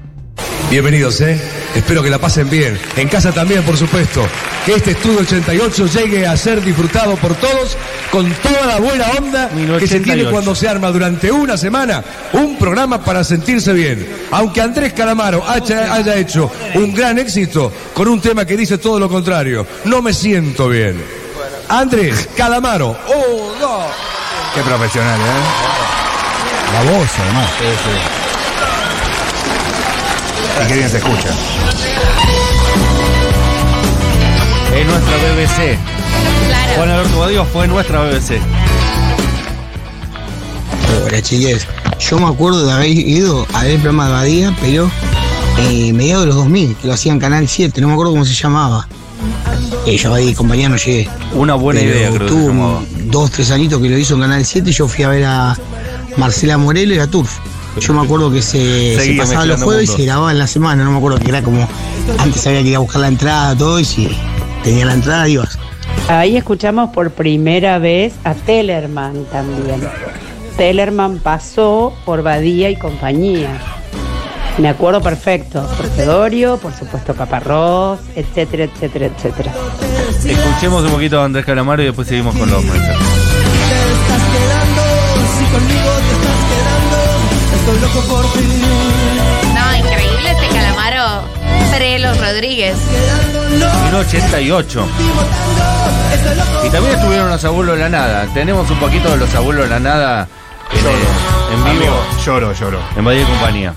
Bienvenidos, 0.71 1.19
¿eh? 1.23 1.41
Espero 1.75 2.03
que 2.03 2.11
la 2.11 2.19
pasen 2.19 2.51
bien. 2.51 2.79
En 2.97 3.09
casa 3.09 3.33
también, 3.33 3.63
por 3.63 3.79
supuesto. 3.79 4.27
Que 4.67 4.75
este 4.75 4.91
estudio 4.91 5.21
88 5.21 5.87
llegue 5.87 6.27
a 6.27 6.37
ser 6.37 6.63
disfrutado 6.63 7.17
por 7.17 7.35
todos 7.37 7.75
con 8.11 8.31
toda 8.35 8.67
la 8.67 8.79
buena 8.79 9.07
onda 9.19 9.49
que 9.49 9.87
se 9.87 10.01
tiene 10.01 10.25
1988. 10.25 10.31
cuando 10.31 10.55
se 10.55 10.69
arma 10.69 10.91
durante 10.91 11.33
una 11.33 11.57
semana 11.57 12.05
un 12.35 12.59
programa 12.59 13.03
para 13.03 13.25
sentirse 13.25 13.73
bien. 13.73 14.07
Aunque 14.31 14.61
Andrés 14.61 14.93
Calamaro 14.93 15.43
haya, 15.49 15.95
haya 15.95 16.17
hecho 16.17 16.51
un 16.75 16.93
gran 16.93 17.19
éxito 17.19 17.73
con 17.95 18.09
un 18.09 18.21
tema 18.21 18.45
que 18.45 18.57
dice 18.57 18.77
todo 18.77 19.01
lo 19.01 19.09
contrario. 19.09 19.67
No 19.87 20.03
me 20.03 20.13
siento 20.13 20.69
bien. 20.69 21.03
Andrés 21.71 22.29
Calamaro. 22.37 22.91
Oh, 23.09 23.55
no. 23.59 23.81
Qué 24.55 24.61
profesional, 24.61 25.19
¿eh? 25.19 26.75
La 26.75 26.93
voz, 26.93 27.09
además. 27.19 28.18
Y 30.63 30.67
qué 30.67 30.75
bien 30.75 30.89
se 30.89 30.99
escucha. 30.99 31.29
Es 34.75 34.87
nuestra 34.87 35.17
BBC. 35.17 35.79
Claro. 36.47 36.73
Juan 36.77 36.91
Alberto 36.91 37.19
Badío 37.19 37.45
fue 37.47 37.69
nuestra 37.69 38.03
BBC. 38.03 38.41
Hola 41.07 41.23
chiques, 41.23 41.67
yo 41.99 42.19
me 42.19 42.27
acuerdo 42.27 42.67
de 42.67 42.73
haber 42.73 42.91
ido 42.91 43.47
a 43.53 43.63
ver 43.63 43.73
el 43.73 43.81
programa 43.81 44.07
de 44.07 44.13
Badía, 44.13 44.57
pero 44.61 44.91
eh, 45.59 45.93
mediados 45.93 46.25
de 46.25 46.27
los 46.29 46.37
2000, 46.37 46.77
que 46.77 46.87
lo 46.87 46.95
hacía 46.95 47.13
en 47.13 47.19
Canal 47.19 47.49
7, 47.49 47.81
no 47.81 47.89
me 47.89 47.93
acuerdo 47.95 48.13
cómo 48.13 48.25
se 48.25 48.35
llamaba. 48.35 48.87
Eh, 49.87 49.97
yo 49.97 50.19
y 50.19 50.35
compañía 50.35 50.69
no 50.69 50.77
llegué. 50.77 51.09
Una 51.33 51.55
buena 51.55 51.81
pero 51.81 51.97
idea, 51.97 52.11
creo 52.11 52.29
tuvo 52.29 52.83
dos, 53.07 53.31
tres 53.31 53.51
añitos 53.51 53.81
que 53.81 53.89
lo 53.89 53.97
hizo 53.97 54.15
en 54.15 54.21
Canal 54.21 54.45
7 54.45 54.69
y 54.69 54.73
yo 54.73 54.87
fui 54.87 55.05
a 55.05 55.09
ver 55.09 55.25
a 55.25 55.57
Marcela 56.17 56.59
Morelo 56.59 56.95
y 56.95 56.99
a 56.99 57.07
Turf. 57.07 57.39
Yo 57.81 57.95
me 57.95 58.03
acuerdo 58.03 58.31
que 58.31 58.43
se, 58.43 59.15
pasaba 59.17 59.47
los 59.47 59.63
jueves 59.63 59.91
y 59.91 59.93
se 59.93 60.05
grababa 60.05 60.33
en 60.33 60.39
la 60.39 60.47
semana, 60.47 60.85
no 60.85 60.91
me 60.91 60.99
acuerdo 60.99 61.19
que 61.19 61.29
era 61.29 61.43
como, 61.43 61.67
antes 62.19 62.47
había 62.47 62.63
que 62.63 62.69
ir 62.69 62.77
a 62.77 62.81
buscar 62.81 63.01
la 63.01 63.09
entrada, 63.09 63.57
todo, 63.57 63.79
y 63.79 63.85
si 63.85 64.09
tenía 64.63 64.85
la 64.85 64.95
entrada 64.95 65.29
ibas. 65.29 65.59
Ahí 66.09 66.37
escuchamos 66.37 66.91
por 66.91 67.11
primera 67.11 67.79
vez 67.79 68.15
a 68.25 68.35
Tellerman 68.35 69.25
también. 69.27 69.81
Tellerman 70.57 71.19
pasó 71.19 71.95
por 72.05 72.23
Badía 72.23 72.71
y 72.71 72.77
compañía. 72.77 73.61
Me 74.59 74.69
acuerdo 74.69 75.01
perfecto. 75.01 75.65
Por 75.77 75.87
Fedorio, 75.91 76.57
por 76.57 76.73
supuesto 76.73 77.15
Caparrós, 77.15 78.01
etcétera, 78.17 78.65
etcétera, 78.65 79.07
etcétera. 79.07 79.53
Escuchemos 80.25 80.85
un 80.85 80.91
poquito 80.91 81.21
a 81.21 81.27
Andrés 81.27 81.45
Calamaro 81.45 81.83
y 81.83 81.87
después 81.87 82.09
seguimos 82.09 82.35
con 82.37 82.51
los 82.51 82.65
mensajes. 82.65 82.97
No, 89.55 89.77
increíble 89.77 90.31
este 90.31 90.49
calamaro. 90.49 91.23
Pre 91.71 91.99
los 91.99 92.19
Rodríguez. 92.19 92.77
1988. 93.85 94.89
Y 96.65 96.71
también 96.71 96.95
estuvieron 96.95 97.29
los 97.29 97.45
abuelos 97.45 97.77
de 97.77 97.83
la 97.83 97.89
nada. 97.91 98.27
Tenemos 98.33 98.71
un 98.71 98.79
poquito 98.79 99.11
de 99.11 99.19
los 99.19 99.35
abuelos 99.35 99.65
de 99.65 99.71
la 99.71 99.81
nada 99.81 100.27
en, 100.73 100.79
eh, 100.79 100.91
en 101.53 101.65
vivo 101.65 101.77
Amigo, 101.77 102.07
lloro, 102.25 102.55
lloro. 102.55 102.81
en 102.97 103.05
Badía 103.05 103.21
y 103.21 103.25
compañía. 103.27 103.75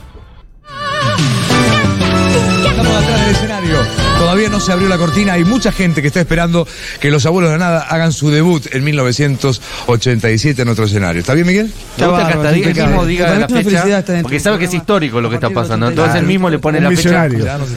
Estamos 2.65 2.95
atrás 2.95 3.19
del 3.19 3.29
escenario. 3.31 3.77
Todavía 4.21 4.49
no 4.49 4.59
se 4.59 4.71
abrió 4.71 4.87
la 4.87 4.99
cortina. 4.99 5.33
Hay 5.33 5.43
mucha 5.43 5.71
gente 5.71 5.99
que 5.99 6.09
está 6.09 6.19
esperando 6.19 6.67
que 6.99 7.09
los 7.09 7.25
abuelos 7.25 7.51
de 7.51 7.57
la 7.57 7.65
nada 7.65 7.87
hagan 7.89 8.13
su 8.13 8.29
debut 8.29 8.67
en 8.71 8.83
1987 8.83 10.61
en 10.61 10.67
otro 10.69 10.85
escenario. 10.85 11.21
¿Está 11.21 11.33
bien, 11.33 11.47
Miguel? 11.47 11.73
Me 11.97 12.05
gusta 12.05 12.27
que 12.27 12.33
hasta 12.35 12.49
él 12.51 12.75
mismo 12.75 13.05
diga 13.07 13.33
la 13.33 13.47
fecha, 13.47 14.03
porque 14.21 14.37
tu 14.37 14.43
sabe 14.43 14.59
que 14.59 14.65
es 14.65 14.73
histórico 14.75 15.19
lo 15.21 15.27
que 15.27 15.35
está 15.35 15.49
pasando. 15.49 15.87
80. 15.87 15.89
Entonces 15.89 16.21
él 16.21 16.27
mismo 16.27 16.51
le 16.51 16.59
pone 16.59 16.79
la 16.79 16.91
fecha 16.91 17.27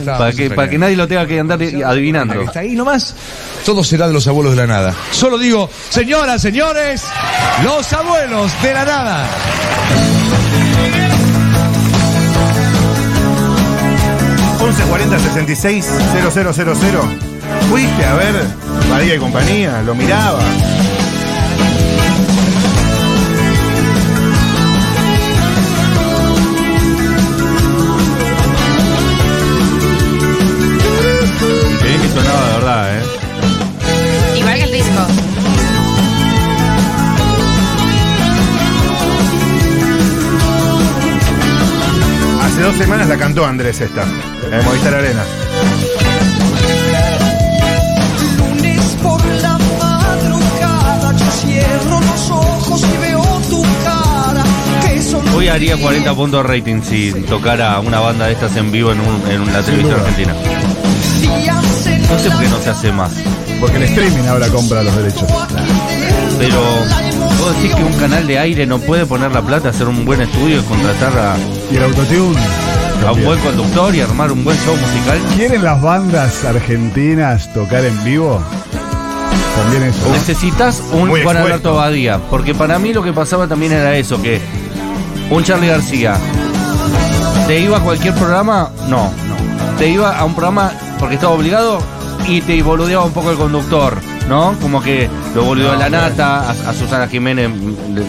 para 0.05 0.31
que, 0.33 0.51
para 0.51 0.69
que 0.69 0.77
nadie 0.77 0.95
lo 0.95 1.07
tenga 1.07 1.25
que 1.25 1.39
andar 1.39 1.59
adivinando. 1.59 2.39
Está 2.39 2.59
ahí 2.59 2.75
nomás. 2.75 3.15
Todo 3.65 3.83
será 3.83 4.05
de 4.05 4.13
los 4.13 4.27
abuelos 4.27 4.55
de 4.55 4.57
la 4.57 4.67
nada. 4.67 4.95
Solo 5.09 5.39
digo, 5.39 5.67
señoras, 5.89 6.43
señores, 6.43 7.05
los 7.63 7.91
abuelos 7.91 8.51
de 8.61 8.71
la 8.71 8.85
nada. 8.85 9.27
1140 14.65 15.19
66 15.19 15.85
0000. 16.33 17.19
Fuiste 17.69 18.05
a 18.05 18.15
ver 18.15 18.33
María 18.89 19.15
y 19.15 19.19
compañía, 19.19 19.81
lo 19.83 19.93
miraba. 19.93 20.39
Dos 42.65 42.75
semanas 42.77 43.07
la 43.07 43.17
cantó 43.17 43.45
Andrés 43.45 43.79
esta, 43.81 44.03
en 44.51 44.65
Movistar 44.65 44.95
Arena. 44.95 45.23
Lunes 48.37 48.81
por 49.01 49.23
la 49.25 49.57
madrugada 49.79 51.13
yo 51.17 51.25
cierro 51.31 51.99
los 52.01 52.29
ojos 52.31 52.81
y 52.93 52.97
veo 52.97 53.21
tu 53.49 53.61
cara 53.83 54.43
que 54.87 55.01
son 55.01 55.27
Hoy 55.35 55.47
haría 55.47 55.77
40 55.77 56.13
puntos 56.15 56.43
de 56.43 56.49
rating 56.57 56.81
si 56.81 57.11
tocara 57.29 57.79
una 57.79 57.99
banda 57.99 58.25
de 58.27 58.33
estas 58.33 58.55
en 58.57 58.71
vivo 58.71 58.91
en, 58.91 58.99
un- 58.99 59.31
en 59.31 59.53
la 59.53 59.61
televisión 59.61 59.99
argentina. 59.99 60.33
No 62.09 62.19
sé 62.19 62.29
por 62.29 62.39
qué 62.39 62.49
no 62.49 62.59
se 62.61 62.69
hace 62.69 62.91
más. 62.91 63.11
Porque 63.59 63.77
el 63.77 63.83
streaming 63.83 64.27
ahora 64.27 64.47
compra 64.49 64.83
los 64.83 64.95
derechos. 64.95 65.23
Pero 66.37 66.61
vos 67.45 67.55
decís 67.57 67.75
que 67.75 67.83
un 67.83 67.93
canal 67.93 68.25
de 68.25 68.39
aire 68.39 68.65
no 68.65 68.79
puede 68.79 69.05
poner 69.05 69.31
la 69.31 69.41
plata, 69.43 69.69
hacer 69.69 69.87
un 69.87 70.03
buen 70.03 70.19
estudio 70.19 70.59
y 70.59 70.63
contratar 70.63 71.13
a, 71.15 71.35
Y 71.71 71.75
el 71.75 71.83
autotune. 71.83 72.39
a 73.05 73.11
un 73.11 73.23
buen 73.23 73.39
conductor 73.39 73.93
y 73.93 74.01
armar 74.01 74.31
un 74.31 74.43
buen 74.43 74.57
show 74.57 74.75
musical. 74.75 75.19
¿Quieren 75.35 75.63
las 75.63 75.79
bandas 75.79 76.43
argentinas 76.43 77.53
tocar 77.53 77.85
en 77.85 78.03
vivo? 78.03 78.41
También 79.57 79.83
eso. 79.83 80.09
Necesitas 80.11 80.81
un 80.91 81.07
Muy 81.07 81.21
Juan 81.21 81.37
expuesto. 81.37 81.39
Alberto 81.45 81.75
Badía, 81.75 82.19
porque 82.31 82.55
para 82.55 82.79
mí 82.79 82.93
lo 82.93 83.03
que 83.03 83.13
pasaba 83.13 83.47
también 83.47 83.73
era 83.73 83.95
eso, 83.95 84.19
que 84.19 84.41
un 85.29 85.43
Charlie 85.43 85.67
García 85.67 86.15
te 87.45 87.59
iba 87.59 87.77
a 87.77 87.81
cualquier 87.81 88.15
programa, 88.15 88.71
no, 88.89 89.11
te 89.77 89.87
iba 89.87 90.17
a 90.17 90.25
un 90.25 90.33
programa 90.33 90.71
porque 90.99 91.13
estaba 91.15 91.33
obligado 91.33 91.77
y 92.27 92.41
te 92.41 92.61
boludeaba 92.63 93.05
un 93.05 93.11
poco 93.13 93.31
el 93.31 93.37
conductor, 93.37 93.97
¿no? 94.27 94.55
Como 94.61 94.81
que 94.81 95.09
lo 95.35 95.43
boludeó 95.43 95.71
a 95.73 95.77
la 95.77 95.89
nata, 95.89 96.49
a, 96.49 96.51
a 96.69 96.73
Susana 96.73 97.07
Jiménez 97.07 97.49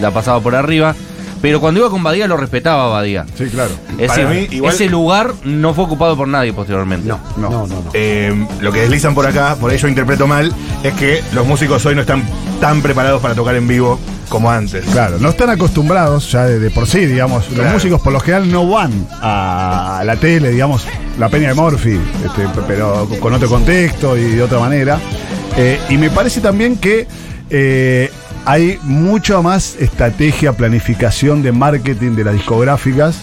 la 0.00 0.10
pasaba 0.10 0.40
por 0.40 0.54
arriba, 0.54 0.94
pero 1.42 1.60
cuando 1.60 1.80
iba 1.80 1.90
con 1.90 2.02
Badía 2.02 2.26
lo 2.26 2.36
respetaba 2.36 2.88
Badía. 2.88 3.26
Sí, 3.36 3.44
claro. 3.46 3.70
Es 3.98 4.08
Para 4.08 4.28
decir, 4.28 4.48
mí, 4.50 4.56
igual- 4.56 4.74
ese 4.74 4.88
lugar 4.88 5.32
no 5.44 5.74
fue 5.74 5.84
ocupado 5.84 6.16
por 6.16 6.28
nadie 6.28 6.52
posteriormente. 6.52 7.06
No, 7.08 7.20
no, 7.36 7.50
no. 7.50 7.66
no. 7.66 7.82
Eh, 7.92 8.46
lo 8.60 8.72
que 8.72 8.80
deslizan 8.80 9.14
por 9.14 9.26
acá, 9.26 9.56
por 9.60 9.70
ahí 9.70 9.78
yo 9.78 9.88
interpreto 9.88 10.26
mal, 10.26 10.52
es 10.82 10.94
que 10.94 11.22
los 11.32 11.46
músicos 11.46 11.84
hoy 11.86 11.94
no 11.94 12.00
están 12.00 12.22
tan 12.60 12.80
preparados 12.80 13.20
para 13.20 13.34
tocar 13.34 13.54
en 13.54 13.68
vivo 13.68 13.98
como 14.30 14.50
antes. 14.50 14.84
Claro, 14.86 15.18
no 15.20 15.28
están 15.28 15.50
acostumbrados 15.50 16.32
ya 16.32 16.44
de, 16.46 16.58
de 16.58 16.70
por 16.70 16.86
sí, 16.88 17.04
digamos. 17.06 17.50
Los 17.52 17.70
músicos 17.72 18.00
por 18.00 18.12
lo 18.12 18.20
general 18.20 18.50
no 18.50 18.66
van 18.68 19.06
a 19.22 20.02
la 20.04 20.16
tele, 20.16 20.50
digamos, 20.50 20.84
la 21.18 21.28
Peña 21.28 21.48
de 21.48 21.54
Morphy, 21.54 21.98
este, 22.24 22.46
pero 22.66 23.08
con 23.20 23.32
otro 23.34 23.48
contexto 23.48 24.16
y 24.16 24.22
de 24.36 24.42
otra 24.42 24.58
manera. 24.58 24.98
Eh, 25.56 25.80
y 25.88 25.96
me 25.96 26.10
parece 26.10 26.40
también 26.40 26.76
que 26.76 27.06
eh, 27.50 28.10
hay 28.44 28.78
mucha 28.82 29.40
más 29.40 29.76
estrategia, 29.80 30.52
planificación 30.52 31.42
de 31.42 31.52
marketing 31.52 32.12
de 32.16 32.24
las 32.24 32.34
discográficas. 32.34 33.16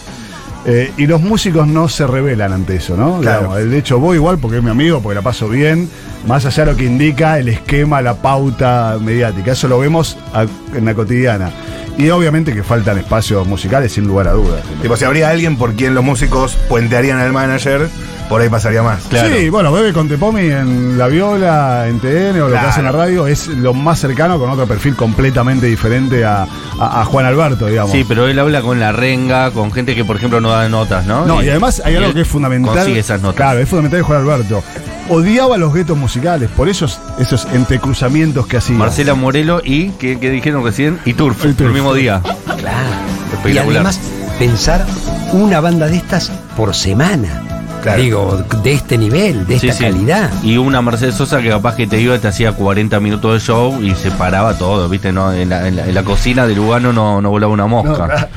eh, 0.66 0.92
y 0.98 1.08
los 1.08 1.20
músicos 1.22 1.68
no 1.68 1.90
se 1.90 2.08
rebelan 2.08 2.54
ante 2.54 2.78
eso, 2.78 2.96
¿no? 2.96 3.20
Claro. 3.20 3.40
Digamos, 3.54 3.70
de 3.70 3.78
hecho, 3.78 4.00
voy 4.00 4.16
igual 4.16 4.38
porque 4.40 4.58
es 4.60 4.64
mi 4.64 4.70
amigo, 4.70 5.02
porque 5.02 5.16
la 5.16 5.22
paso 5.22 5.50
bien, 5.50 5.90
más 6.26 6.46
allá 6.46 6.64
de 6.66 6.72
lo 6.72 6.78
que 6.78 6.86
indica 6.86 7.38
el 7.38 7.50
esquema, 7.50 8.02
la 8.02 8.14
pauta 8.16 8.98
mediática. 9.02 9.52
Eso 9.52 9.68
lo 9.68 9.78
vemos 9.80 10.18
a- 10.34 10.46
en 10.76 10.86
la 10.86 10.94
cotidiana. 10.94 11.50
Y 11.98 12.10
obviamente 12.10 12.54
que 12.54 12.64
faltan 12.64 12.98
espacios 12.98 13.46
musicales, 13.48 13.92
sin 13.94 14.06
lugar 14.08 14.28
a 14.28 14.32
dudas. 14.32 14.62
Tipo, 14.82 14.96
si 14.98 15.06
habría 15.06 15.30
alguien 15.30 15.58
por 15.58 15.74
quien 15.74 15.94
los 15.94 16.04
músicos 16.04 16.58
puentearían 16.68 17.20
al 17.20 17.32
manager, 17.32 17.88
por 18.30 18.42
ahí 18.42 18.50
pasaría 18.50 18.82
más. 18.82 19.04
Sí, 19.12 19.50
bueno, 19.50 19.72
Bebe 19.72 19.94
con 19.94 20.08
Tepomi 20.10 20.42
en 20.42 20.98
La 20.98 21.08
Viola, 21.08 21.88
en 21.88 22.00
TN 22.00 22.42
o 22.42 22.50
lo 22.50 22.54
que 22.54 22.58
hace 22.58 22.80
en 22.80 22.86
la 22.88 22.92
radio 22.94 23.28
es 23.28 23.48
lo 23.48 23.76
más 23.76 24.00
cercano 24.00 24.40
con 24.40 24.50
otro 24.50 24.66
perfil 24.66 24.96
completamente 24.96 25.68
diferente 25.68 26.26
a, 26.26 26.48
a- 26.80 27.02
a 27.02 27.06
Juan 27.06 27.28
Alberto, 27.28 27.68
digamos. 27.68 27.92
Sí, 27.92 28.04
pero 28.08 28.28
él 28.28 28.40
habla 28.40 28.62
con 28.64 28.80
la 28.80 28.92
renga, 28.92 29.52
con 29.52 29.72
gente 29.72 29.94
que 29.94 30.04
por 30.04 30.16
ejemplo 30.16 30.42
no 30.42 30.50
da 30.50 30.68
notas, 30.70 31.06
¿no? 31.06 31.28
No, 31.28 31.44
y 31.44 31.50
además 31.50 31.80
hay 31.86 31.96
algo 31.98 32.12
que 32.12 32.22
es 32.22 32.28
fundamental. 32.28 32.74
Consigue 32.76 33.00
esas 33.02 33.22
notas. 33.22 33.36
Claro, 33.36 33.60
es 33.60 33.70
fundamental 33.70 34.00
de 34.00 34.04
Juan 34.04 34.22
Alberto. 34.22 34.64
Odiaba 35.10 35.58
los 35.58 35.74
guetos 35.74 35.98
musicales, 35.98 36.50
por 36.50 36.70
esos, 36.70 36.98
esos 37.20 37.46
entrecruzamientos 37.54 38.48
que 38.48 38.56
hacía. 38.58 38.78
Marcela 38.78 39.14
Morelo 39.16 39.62
y, 39.64 39.90
que, 39.92 40.16
dijeron 40.16 40.63
recién? 40.64 41.00
Y 41.06 41.14
Turf, 41.14 41.44
Y 41.46 41.64
el 41.64 41.72
mismo 41.72 41.94
día. 41.94 42.22
Claro. 42.22 42.88
Y 43.32 43.36
Espectacular. 43.36 43.76
además, 43.86 44.00
pensar 44.40 44.86
una 45.32 45.60
banda 45.60 45.88
de 45.88 45.98
estas 45.98 46.30
por 46.58 46.74
semana. 46.74 47.42
Claro. 47.82 48.02
Digo, 48.02 48.44
de 48.64 48.74
este 48.74 48.98
nivel, 48.98 49.46
de 49.46 49.60
Sí, 49.60 49.68
esta 49.68 49.80
sí. 49.80 49.84
calidad. 49.92 50.30
Y 50.42 50.56
una 50.58 50.82
Mercedes 50.82 51.16
Sosa 51.16 51.42
que 51.42 51.50
capaz 51.50 51.76
que 51.76 51.86
te 51.86 52.00
iba 52.00 52.18
te 52.18 52.30
hacía 52.30 52.54
40 52.54 52.98
minutos 53.02 53.34
de 53.34 53.40
show 53.46 53.78
y 53.84 53.94
se 53.94 54.10
paraba 54.12 54.58
todo, 54.58 54.88
¿viste? 54.88 55.12
No, 55.12 55.34
en, 55.34 55.50
la, 55.50 55.68
en 55.68 55.76
la- 55.76 55.86
en 55.86 55.94
la 55.94 56.04
cocina 56.04 56.48
de 56.48 56.56
Lugano 56.56 56.94
no, 56.94 57.20
no 57.22 57.30
volaba 57.30 57.52
una 57.52 57.68
mosca. 57.68 58.30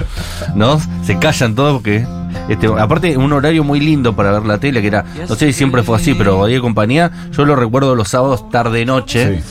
No, 0.56 0.80
Se 1.04 1.18
callan 1.20 1.54
todos 1.54 1.74
porque. 1.74 2.04
Este, 2.48 2.66
aparte, 2.66 3.16
un 3.16 3.32
horario 3.32 3.62
muy 3.64 3.80
lindo 3.80 4.14
para 4.16 4.30
ver 4.32 4.44
la 4.44 4.58
tele, 4.58 4.80
que 4.80 4.88
era, 4.88 5.04
no 5.28 5.34
sé 5.36 5.46
si 5.46 5.52
siempre 5.52 5.82
fue 5.82 5.96
así, 5.96 6.14
pero 6.14 6.38
Badía 6.38 6.58
y 6.58 6.60
compañía, 6.60 7.10
yo 7.32 7.44
lo 7.44 7.56
recuerdo 7.56 7.94
los 7.96 8.08
sábados 8.08 8.48
tarde-noche, 8.50 9.42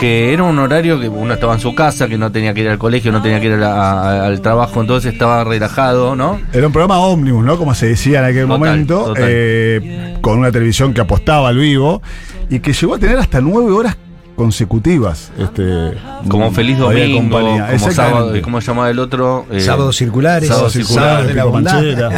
que 0.00 0.32
era 0.32 0.44
un 0.44 0.58
horario 0.58 0.98
que 0.98 1.08
uno 1.10 1.34
estaba 1.34 1.52
en 1.52 1.60
su 1.60 1.74
casa, 1.74 2.08
que 2.08 2.16
no 2.16 2.32
tenía 2.32 2.54
que 2.54 2.62
ir 2.62 2.68
al 2.70 2.78
colegio, 2.78 3.12
no 3.12 3.20
tenía 3.20 3.38
que 3.38 3.48
ir 3.48 3.52
a 3.52 3.56
la- 3.58 3.74
a- 3.74 4.26
al 4.26 4.40
trabajo, 4.40 4.80
entonces 4.80 5.12
estaba 5.12 5.44
relajado, 5.44 6.16
¿no? 6.16 6.40
Era 6.54 6.66
un 6.68 6.72
programa 6.72 6.98
ómnibus, 7.00 7.44
¿no? 7.44 7.58
Como 7.58 7.74
se 7.74 7.86
decía 7.88 8.20
en 8.20 8.24
aquel 8.24 8.42
Total, 8.46 8.58
momento, 8.58 9.04
total. 9.04 9.24
eh, 9.28 10.16
con 10.22 10.38
una 10.38 10.50
televisión 10.50 10.94
que 10.94 11.02
apostaba 11.02 11.50
al 11.50 11.58
vivo 11.58 12.00
y 12.48 12.60
que 12.60 12.72
llegó 12.72 12.94
a 12.94 12.98
tener 12.98 13.18
hasta 13.18 13.42
nueve 13.42 13.70
horas 13.72 13.96
consecutivas. 14.40 15.30
Este, 15.38 15.92
Como 16.28 16.50
Feliz 16.50 16.78
Bahía 16.78 17.04
Domingo, 17.04 17.38
Compañía. 17.38 17.66
como 17.78 17.92
sábado, 17.92 18.32
¿cómo 18.42 18.60
se 18.62 18.66
llamaba 18.68 18.88
el 18.90 18.98
otro? 18.98 19.44
Eh, 19.50 19.60
Sábados 19.60 19.96
circulares, 19.96 20.48
Sábados 20.48 20.72
Sábado 20.72 20.86
circulares, 20.86 21.28
de 21.28 21.34
la 21.34 21.44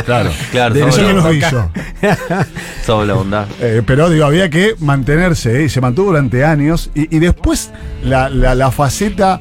claro. 0.04 0.30
Claro, 0.52 0.74
De 0.74 0.80
sábado, 0.92 1.18
Eso 1.18 1.22
que 1.24 1.30
vi 1.34 1.40
yo. 1.40 1.68
sábado 2.84 3.00
de 3.02 3.06
la 3.08 3.14
bondad. 3.14 3.46
Eh, 3.60 3.82
pero 3.84 4.08
digo, 4.08 4.24
había 4.24 4.48
que 4.50 4.74
mantenerse 4.78 5.60
¿eh? 5.60 5.64
y 5.64 5.68
se 5.68 5.80
mantuvo 5.80 6.06
durante 6.08 6.44
años. 6.44 6.90
Y, 6.94 7.14
y 7.14 7.18
después 7.18 7.70
la, 8.04 8.28
la- 8.28 8.54
la 8.54 8.70
faceta 8.70 9.40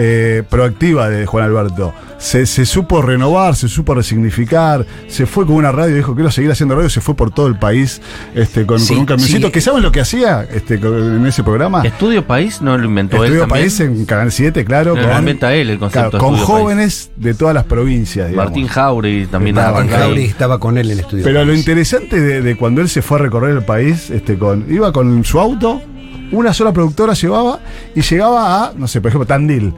eh, 0.00 0.44
proactiva 0.48 1.08
de 1.10 1.26
Juan 1.26 1.44
Alberto. 1.44 1.92
Se, 2.18 2.46
se 2.46 2.64
supo 2.66 3.02
renovar, 3.02 3.54
se 3.56 3.68
supo 3.68 3.94
resignificar, 3.94 4.84
se 5.08 5.26
fue 5.26 5.44
con 5.46 5.56
una 5.56 5.70
radio, 5.72 5.94
dijo 5.96 6.14
quiero 6.14 6.30
seguir 6.30 6.50
haciendo 6.50 6.74
radio, 6.76 6.88
se 6.88 7.00
fue 7.00 7.14
por 7.16 7.30
todo 7.32 7.46
el 7.48 7.56
país 7.58 8.00
este, 8.34 8.64
con, 8.66 8.78
Sí, 8.80 8.88
con 8.94 8.98
un 9.00 9.06
camioncito. 9.06 9.46
sí. 9.48 9.52
¿Que 9.52 9.60
saben 9.60 9.82
lo 9.82 9.90
que 9.92 10.00
hacía 10.00 10.42
este, 10.52 10.78
con- 10.80 11.16
en 11.16 11.26
ese 11.26 11.42
programa? 11.44 11.82
Estudio 11.84 12.24
País 12.26 12.60
no 12.62 12.76
lo 12.78 12.84
inventó 12.86 13.16
él 13.18 13.24
Estudio 13.24 13.40
también. 13.42 13.62
País 13.64 13.80
en 13.80 14.04
Canal 14.04 14.32
7, 14.32 14.64
claro. 14.64 14.94
Lo 14.96 15.18
inventa 15.18 15.54
él, 15.54 15.70
el 15.70 15.78
concepto 15.78 16.10
claro, 16.10 16.24
con 16.24 16.34
Estudio 16.36 16.46
País. 16.54 16.62
jóvenes 16.64 17.10
de 17.16 17.34
todas 17.34 17.54
las 17.54 17.64
provincias. 17.64 18.28
digamos. 18.30 18.50
Martín 18.50 18.66
Jauregui 18.68 19.26
también 19.26 19.56
Estaba 19.56 19.78
Martín. 19.80 19.96
Jauri 19.96 20.24
estaba 20.24 20.58
con 20.60 20.78
él 20.78 20.86
en 20.86 20.92
el 20.92 21.00
estudio. 21.00 21.24
Pero 21.24 21.44
lo 21.44 21.54
interesante 21.54 22.20
de, 22.20 22.40
de 22.42 22.56
cuando 22.56 22.80
él 22.80 22.88
se 22.88 23.02
fue 23.02 23.18
a 23.18 23.22
recorrer 23.22 23.56
el 23.56 23.64
país, 23.64 24.10
este, 24.10 24.36
con, 24.38 24.64
iba 24.72 24.92
con 24.92 25.24
su 25.24 25.38
auto, 25.40 25.80
una 26.32 26.52
sola 26.52 26.72
productora 26.72 27.14
llevaba 27.14 27.60
y 27.94 28.00
llegaba 28.02 28.64
a, 28.66 28.72
no 28.76 28.86
sé, 28.88 29.00
por 29.00 29.08
ejemplo, 29.10 29.26
Tandil. 29.26 29.72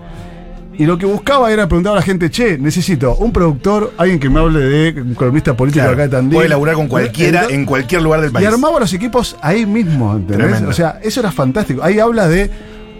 Y 0.78 0.86
lo 0.86 0.96
que 0.96 1.04
buscaba 1.04 1.52
era 1.52 1.68
preguntar 1.68 1.92
a 1.92 1.96
la 1.96 2.02
gente, 2.02 2.30
che, 2.30 2.56
necesito 2.56 3.14
un 3.16 3.32
productor, 3.32 3.92
alguien 3.98 4.18
que 4.18 4.30
me 4.30 4.40
hable 4.40 4.60
de 4.60 5.02
un 5.02 5.14
columnista 5.14 5.54
político 5.54 5.80
Claro. 5.82 5.92
acá 5.94 6.02
de 6.04 6.08
Tandil. 6.08 6.34
Puede 6.36 6.48
laburar 6.48 6.74
con 6.74 6.88
cualquiera 6.88 7.46
en 7.50 7.66
cualquier 7.66 8.00
lugar 8.00 8.22
del 8.22 8.30
Y 8.30 8.32
país. 8.32 8.48
armaba 8.48 8.80
los 8.80 8.92
equipos 8.94 9.36
ahí 9.42 9.66
mismo, 9.66 10.12
¿entendés? 10.16 10.46
Tremendo. 10.46 10.70
O 10.70 10.72
sea, 10.72 10.98
eso 11.02 11.20
era 11.20 11.30
fantástico. 11.32 11.82
Ahí 11.82 11.98
habla 11.98 12.28
de 12.28 12.50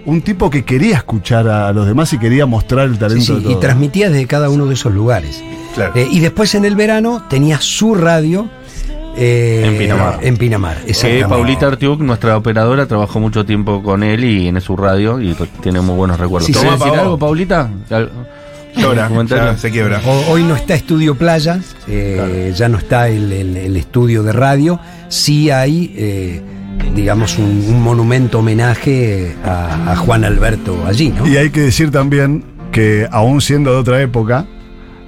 un 0.05 0.21
tipo 0.21 0.51
que 0.51 0.63
quería 0.65 0.97
escuchar 0.97 1.49
a 1.49 1.73
los 1.73 1.87
demás 1.87 2.13
y 2.13 2.19
quería 2.19 2.45
mostrar 2.45 2.87
el 2.87 2.95
Sí, 2.95 2.99
talento 3.01 3.39
sí, 3.39 3.45
de 3.47 3.53
y 3.53 3.57
transmitía 3.57 4.11
desde 4.11 4.27
cada 4.27 4.51
uno 4.51 4.67
de 4.67 4.75
esos 4.75 4.93
lugares. 4.93 5.43
Claro. 5.75 5.93
Eh, 5.95 6.07
y 6.11 6.21
después 6.21 6.55
en 6.55 6.67
el 6.67 6.75
verano 6.77 7.23
tenía 7.31 7.61
su 7.63 7.95
radio 7.95 8.49
eh, 9.17 9.63
En 9.67 9.79
Pinamar. 9.79 10.19
En 10.23 10.37
Pinamar, 10.37 10.77
Que 10.79 10.91
exactamente. 10.91 11.29
Paulita 11.29 11.67
Artiuk, 11.67 12.01
nuestra 12.01 12.37
operadora, 12.37 12.87
trabajó 12.87 13.21
mucho 13.21 13.45
tiempo 13.45 13.83
con 13.83 14.03
él 14.03 14.25
y 14.25 14.49
en 14.49 14.61
su 14.61 14.77
radio 14.77 15.21
y 15.21 15.35
tiene 15.63 15.81
muy 15.81 15.95
buenos 15.97 16.19
recuerdos. 16.19 16.47
Sí, 16.47 16.53
¿Te 16.53 16.59
sí. 16.61 16.65
voy 16.67 16.75
a 16.75 16.79
decir 16.79 16.99
algo, 16.99 17.19
Paulita? 17.19 17.71
Al- 17.91 18.11
Llora, 18.77 19.11
ya 19.27 19.57
se 19.57 19.71
quiebra. 19.73 20.01
O- 20.07 20.31
hoy 20.33 20.45
no 20.45 20.55
está 20.55 20.75
Estudio 20.75 21.17
Playa, 21.17 21.59
eh, 21.89 22.53
ya 22.57 22.69
no 22.69 22.79
está 22.79 23.09
el, 23.09 23.33
el- 23.33 23.57
el 23.57 23.77
estudio 23.77 24.23
de 24.23 24.33
radio. 24.33 24.79
Sí 25.09 25.51
hay, 25.51 25.93
eh, 25.97 26.41
digamos, 26.95 27.37
un, 27.37 27.65
un 27.69 27.83
monumento 27.83 28.39
homenaje 28.39 29.35
a, 29.45 29.91
a 29.93 29.97
Juan 29.97 30.25
Alberto 30.25 30.85
allí, 30.87 31.09
¿no? 31.09 31.27
Y 31.27 31.37
hay 31.37 31.51
que 31.51 31.63
decir 31.63 31.91
también 31.91 32.45
que 32.71 33.09
aún 33.11 33.41
siendo 33.41 33.73
de 33.73 33.79
otra 33.79 34.01
época, 34.01 34.47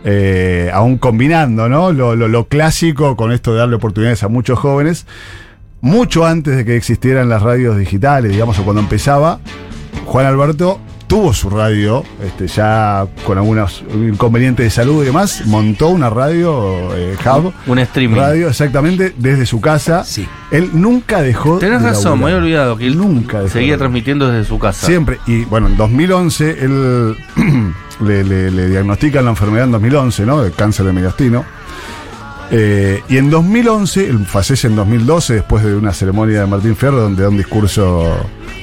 eh, 0.05 0.71
aún 0.73 0.99
combinando 0.99 1.69
¿no? 1.69 1.93
Lo, 1.93 2.17
lo- 2.17 2.29
lo 2.29 2.49
clásico 2.49 3.17
con 3.17 3.33
esto 3.33 3.53
de 3.53 3.59
darle 3.61 3.77
oportunidades 3.77 4.23
a 4.23 4.29
muchos 4.29 4.59
jóvenes, 4.59 5.07
mucho 5.81 6.27
antes 6.27 6.57
de 6.57 6.65
que 6.65 6.77
existieran 6.77 7.29
las 7.29 7.43
radios 7.43 7.77
digitales, 7.79 8.31
digamos, 8.33 8.59
o 8.59 8.65
cuando 8.65 8.81
empezaba, 8.83 9.41
Juan 10.07 10.27
Alberto 10.27 10.79
tuvo 11.13 11.35
su 11.35 11.51
radio, 11.51 12.03
este, 12.25 12.47
ya 12.47 13.07
con 13.27 13.37
algunos 13.37 13.85
inconvenientes 13.93 14.65
de 14.65 14.71
salud 14.71 15.03
y 15.03 15.07
demás, 15.07 15.43
montó 15.45 15.89
una 15.89 16.09
radio, 16.09 16.89
eh, 16.97 17.17
hub, 17.23 17.53
Un 17.67 17.79
streaming. 17.81 18.17
radio 18.17 18.49
exactamente 18.49 19.13
desde 19.19 19.45
su 19.45 19.61
casa. 19.61 20.05
Sí. 20.05 20.27
Él 20.51 20.71
nunca 20.73 21.21
dejó 21.21 21.59
Tenés 21.59 21.83
de 21.83 21.89
razón, 21.89 22.19
me 22.19 22.25
había 22.25 22.39
olvidado 22.39 22.79
que 22.79 22.87
él 22.87 22.97
Nunca 22.97 23.41
dejó 23.43 23.53
seguía 23.53 23.73
de- 23.73 23.79
transmitiendo 23.79 24.27
desde 24.31 24.49
su 24.49 24.59
casa. 24.59 24.87
Siempre. 24.87 25.19
Y 25.27 25.45
bueno, 25.45 25.67
en 25.67 25.77
2011 25.77 26.57
él 26.65 27.15
le, 28.01 28.25
le- 28.25 28.51
le 28.51 28.69
diagnostican 28.71 29.23
la 29.27 29.33
enfermedad 29.33 29.67
en 29.67 29.73
2011, 29.73 30.25
¿no? 30.25 30.43
El 30.43 30.53
cáncer 30.53 30.87
de 30.87 30.93
mediastino. 30.95 31.45
Eh, 32.55 33.03
y 33.09 33.17
en 33.17 33.31
2011, 33.31 34.11
él 34.11 34.27
fallece 34.27 34.67
en 34.67 34.77
2012 34.77 35.35
después 35.35 35.65
de 35.65 35.75
una 35.75 35.95
ceremonia 35.95 36.41
de 36.41 36.47
Martín 36.47 36.77
Fierro 36.77 37.01
donde 37.01 37.23
da 37.23 37.31
un 37.31 37.39
discurso 37.39 38.15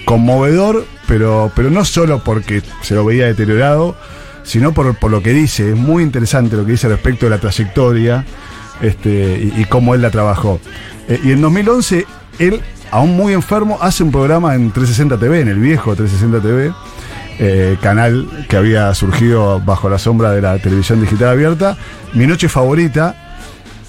conmovedor, 0.06 0.86
pero, 1.08 1.52
pero 1.56 1.72
no 1.72 1.84
solo 1.84 2.24
porque 2.24 2.62
se 2.84 2.94
lo 2.94 3.04
veía 3.04 3.26
deteriorado, 3.26 3.96
sino 4.44 4.74
por, 4.74 4.96
por 4.96 5.10
lo 5.10 5.24
que 5.24 5.32
dice. 5.32 5.72
Es 5.72 5.76
muy 5.76 6.04
interesante 6.04 6.56
lo 6.56 6.66
que 6.66 6.74
dice 6.74 6.88
respecto 6.88 7.26
de 7.26 7.32
la 7.32 7.40
trayectoria 7.40 8.26
este, 8.80 9.52
y, 9.58 9.66
cómo 9.66 9.96
él 9.96 10.04
la 10.04 10.12
trabajó. 10.12 10.60
Eh, 11.08 11.20
y 11.24 11.32
en 11.32 11.42
2011, 11.42 12.06
él, 12.38 12.62
aún 12.92 13.18
muy 13.18 13.34
enfermo, 13.34 13.80
hace 13.82 14.04
un 14.04 14.12
programa 14.12 14.54
en 14.54 14.72
360 14.72 15.18
TV, 15.18 15.42
en 15.42 15.48
el 15.48 15.60
viejo 15.60 15.96
360 15.96 16.48
TV, 16.48 16.74
eh, 17.40 17.78
canal 17.82 18.30
que 18.48 18.56
había 18.56 18.94
surgido 18.94 19.60
bajo 19.62 19.90
la 19.90 19.98
sombra 19.98 20.32
de 20.32 20.42
la 20.44 20.60
televisión 20.60 21.02
digital 21.02 21.30
abierta, 21.30 21.76
Mi 22.14 22.28
Noche 22.28 22.50
Favorita. 22.50 23.29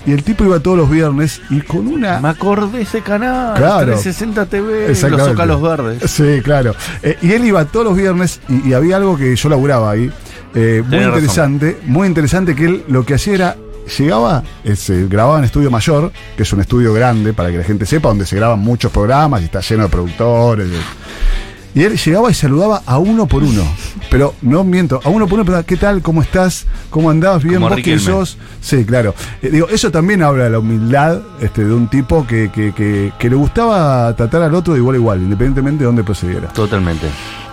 Y 0.07 0.13
el 0.13 0.23
tipo 0.23 0.45
iba 0.45 0.59
todos 0.61 0.79
los 0.79 0.89
viernes 0.91 1.43
y 1.51 1.61
con 1.61 1.87
una. 1.87 2.21
Me 2.21 2.29
acordé 2.31 2.79
de 2.79 2.83
ese 2.85 3.03
canal. 3.03 3.55
Claro. 3.55 3.93
360 3.93 4.47
TV. 4.47 4.89
Los. 4.89 4.99
Zócalos 5.29 5.61
Verdes. 5.63 6.11
Sí, 6.11 6.41
claro. 6.43 6.75
Eh, 7.03 7.19
y 7.21 7.33
él 7.33 7.45
iba 7.45 7.65
todos 7.67 7.85
los 7.87 7.97
viernes 7.97 8.41
y, 8.49 8.69
y 8.71 8.73
había 8.73 8.97
algo 8.97 9.17
que 9.19 9.37
yo 9.37 9.49
laburaba 9.51 9.91
ahí. 9.91 10.11
eh, 10.55 10.83
muy 10.87 10.97
razón. 10.99 11.15
interesante, 11.15 11.79
muy 11.85 12.09
interesante 12.09 12.57
que 12.57 12.65
él 12.65 12.85
lo 12.89 13.05
que 13.05 13.15
hacía 13.15 13.35
era, 13.35 13.57
llegaba, 13.99 14.43
eh, 14.65 14.75
se 14.75 15.07
grababa 15.07 15.39
en 15.39 15.45
Estudio 15.45 15.71
Mayor, 15.71 16.11
que 16.37 16.43
es 16.45 16.53
un 16.53 16.61
estudio 16.61 16.93
grande 16.95 17.33
para 17.35 17.51
que 17.51 17.59
la 17.59 17.65
gente 17.65 17.85
sepa, 17.85 18.09
donde 18.09 18.25
se 18.27 18.37
graban 18.37 18.59
muchos 18.59 18.91
programas 18.91 19.43
y 19.43 19.45
está 19.45 19.61
lleno 19.61 19.83
de 19.85 19.89
productores. 19.91 20.69
Y 21.75 21.83
él 21.83 21.97
llegaba 21.97 22.31
y 22.31 22.35
saludaba 22.35 22.83
a 22.87 22.99
uno 22.99 23.27
por 23.27 23.43
uno. 23.43 23.63
Pero 24.11 24.35
no 24.43 24.65
miento, 24.65 25.01
a 25.05 25.09
uno 25.09 25.27
por 25.27 25.39
uno, 25.39 25.45
pero 25.45 25.65
¿qué 25.65 25.77
tal? 25.77 26.03
¿Cómo 26.03 26.23
estás? 26.23 26.67
¿Cómo 26.91 27.11
andabas? 27.11 27.43
¿Bien? 27.43 27.57
Como 27.57 27.69
¿Vos 27.69 27.75
quién 27.77 27.99
Riquelme. 27.99 28.19
sos? 28.21 28.39
Sí, 28.61 28.85
claro. 28.85 29.15
Eh, 29.43 29.51
digo, 29.51 29.69
eso 29.69 29.91
también 29.91 30.23
habla 30.23 30.45
de 30.45 30.51
la 30.51 30.59
humildad 30.59 31.21
este, 31.41 31.65
de 31.65 31.73
un 31.73 31.89
tipo 31.89 32.27
que, 32.27 32.51
que, 32.51 32.73
que, 32.73 33.13
que 33.19 33.31
le 33.31 33.37
gustaba 33.37 34.15
tratar 34.17 34.43
al 34.43 34.55
otro 34.55 34.73
de 34.75 34.81
igual 34.81 34.97
a 34.97 34.99
igual, 34.99 35.19
independientemente 35.23 35.81
de 35.81 35.87
dónde 35.87 36.03
procediera. 36.05 36.49
Totalmente. 36.49 37.07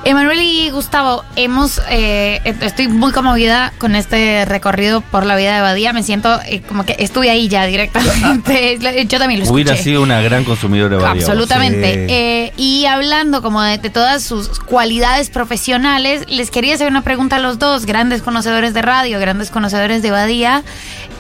Emanuel 0.08 0.40
y 0.42 0.70
Gustavo, 0.70 1.26
hemos, 1.36 1.82
eh, 1.90 2.40
estoy 2.62 2.88
muy 2.88 3.12
conmovida 3.12 3.74
con 3.78 3.94
este 3.94 4.46
recorrido 4.46 5.02
por 5.02 5.26
la 5.26 5.36
vida 5.36 5.54
de 5.54 5.60
Badía. 5.60 5.92
Me 5.92 6.02
siento 6.02 6.40
eh, 6.46 6.62
como 6.62 6.86
que 6.86 6.96
estuve 7.00 7.30
ahí 7.30 7.50
ya 7.50 7.66
directamente. 7.66 8.80
Yo 9.10 9.20
también 9.20 9.42
lo 9.42 9.44
escuché. 9.44 9.64
Hubiera 9.64 9.76
sido 9.76 10.02
una 10.02 10.22
gran 10.22 10.46
consumidora 10.46 10.96
de 10.96 11.04
variedad. 11.04 11.30
Absolutamente. 11.30 11.94
Sí. 11.94 12.14
Eh, 12.14 12.54
y 12.56 12.86
hablando 12.86 13.42
como 13.42 13.62
de, 13.62 13.80
de 13.80 13.90
todas 13.90 14.24
sus 14.24 14.48
cualidades 14.62 15.30
profesionales, 15.30 16.24
les 16.30 16.52
quería 16.52 16.76
hacer 16.76 16.88
una 16.88 17.02
pregunta 17.02 17.36
a 17.36 17.40
los 17.40 17.60
dos, 17.60 17.86
grandes 17.86 18.22
conocedores 18.22 18.74
de 18.74 18.82
radio, 18.84 19.20
grandes 19.20 19.50
conocedores 19.50 20.02
de 20.02 20.12
Badía, 20.12 20.64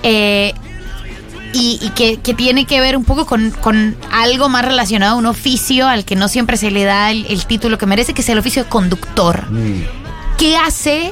eh, 0.03 0.53
y, 1.53 1.79
y 1.81 1.89
que, 1.89 2.17
que 2.17 2.33
tiene 2.33 2.65
que 2.65 2.79
ver 2.81 2.97
un 2.97 3.03
poco 3.05 3.25
con, 3.25 3.51
con 3.51 3.95
algo 4.11 4.49
más 4.49 4.63
relacionado 4.65 5.15
a 5.15 5.17
un 5.17 5.25
oficio 5.25 5.87
al 5.87 6.05
que 6.05 6.15
no 6.15 6.27
siempre 6.27 6.57
se 6.57 6.71
le 6.71 6.83
da 6.83 7.11
el, 7.11 7.25
el 7.27 7.45
título 7.45 7.77
que 7.77 7.85
merece, 7.85 8.13
que 8.13 8.21
es 8.21 8.29
el 8.29 8.37
oficio 8.39 8.63
de 8.63 8.69
conductor. 8.69 9.45
¿Qué 10.37 10.55
hace 10.57 11.11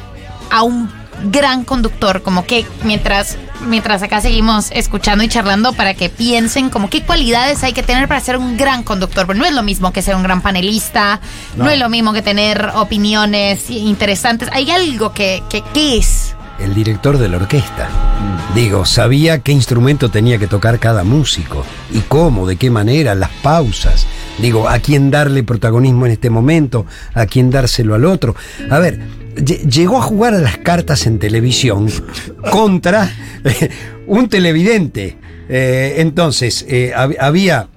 a 0.51 0.61
un 0.63 0.89
gran 1.31 1.63
conductor? 1.63 2.21
Como 2.21 2.45
que 2.45 2.65
mientras, 2.83 3.37
mientras 3.65 4.03
acá 4.03 4.21
seguimos 4.21 4.67
escuchando 4.71 5.23
y 5.23 5.27
charlando 5.29 5.73
para 5.73 5.93
que 5.95 6.09
piensen 6.09 6.69
como 6.69 6.89
qué 6.89 7.01
cualidades 7.03 7.63
hay 7.63 7.73
que 7.73 7.81
tener 7.81 8.07
para 8.07 8.19
ser 8.19 8.37
un 8.37 8.55
gran 8.57 8.83
conductor. 8.83 9.25
Pero 9.25 9.39
no 9.39 9.45
es 9.45 9.53
lo 9.53 9.63
mismo 9.63 9.91
que 9.93 10.01
ser 10.03 10.15
un 10.15 10.21
gran 10.23 10.41
panelista, 10.41 11.21
no, 11.55 11.63
No. 11.65 11.69
es 11.71 11.79
lo 11.79 11.89
mismo 11.89 12.13
que 12.13 12.21
tener 12.21 12.69
opiniones 12.75 13.69
interesantes. 13.71 14.49
Hay 14.51 14.69
algo 14.69 15.13
que, 15.13 15.41
que 15.49 15.63
¿qué 15.73 15.97
es? 15.97 16.34
El 16.59 16.73
director 16.73 17.17
de 17.17 17.27
la 17.29 17.37
orquesta. 17.37 17.89
Digo, 18.53 18.85
sabía 18.85 19.39
qué 19.39 19.51
instrumento 19.51 20.09
tenía 20.09 20.37
que 20.37 20.47
tocar 20.47 20.79
cada 20.79 21.03
músico 21.03 21.65
y 21.91 21.99
cómo, 21.99 22.47
de 22.47 22.55
qué 22.55 22.69
manera, 22.69 23.13
las 23.15 23.29
pausas. 23.43 24.05
Digo, 24.39 24.67
a 24.69 24.79
quién 24.79 25.11
darle 25.11 25.43
protagonismo 25.43 26.05
en 26.05 26.13
este 26.13 26.29
momento, 26.29 26.85
a 27.13 27.25
quién 27.25 27.49
dárselo 27.51 27.93
al 27.95 28.05
otro. 28.05 28.35
A 28.69 28.79
ver, 28.79 28.99
lle- 29.35 29.69
llegó 29.69 29.97
a 29.97 30.01
jugar 30.01 30.33
a 30.33 30.39
las 30.39 30.57
cartas 30.57 31.05
en 31.05 31.19
televisión 31.19 31.89
contra 32.51 33.11
eh, 33.43 33.69
un 34.07 34.29
televidente. 34.29 35.17
Eh, 35.49 35.95
entonces, 35.97 36.65
eh, 36.69 36.93
hab- 36.95 37.17
había 37.19 37.67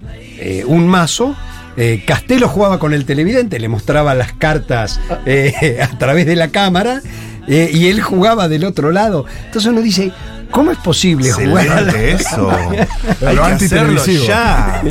un 0.67 0.87
mazo. 0.87 1.35
eh, 1.77 2.05
Castelo 2.07 2.49
jugaba 2.49 2.79
con 2.79 2.93
el 2.95 3.05
televidente, 3.05 3.59
le 3.59 3.69
mostraba 3.69 4.15
las 4.15 4.33
cartas 4.33 5.01
eh, 5.27 5.79
a 5.83 5.99
través 5.99 6.27
de 6.27 6.37
la 6.37 6.49
cámara 6.49 7.01
eh, 7.49 7.71
y 7.73 7.87
él 7.89 8.01
jugaba 8.01 8.49
del 8.49 8.65
otro 8.65 8.93
lado. 8.93 9.25
Entonces 9.47 9.71
uno 9.71 9.81
dice, 9.81 10.13
¿cómo 10.51 10.71
es 10.71 10.79
posible 10.79 11.31
jugar 11.33 11.69
a 11.69 11.81
la 11.83 11.91
Excelente 11.91 12.13
eso. 12.23 12.51
Lo 13.21 13.29
Hay 13.29 13.37
que 13.37 13.65
hacerlo 13.65 14.05
ya. 14.05 14.83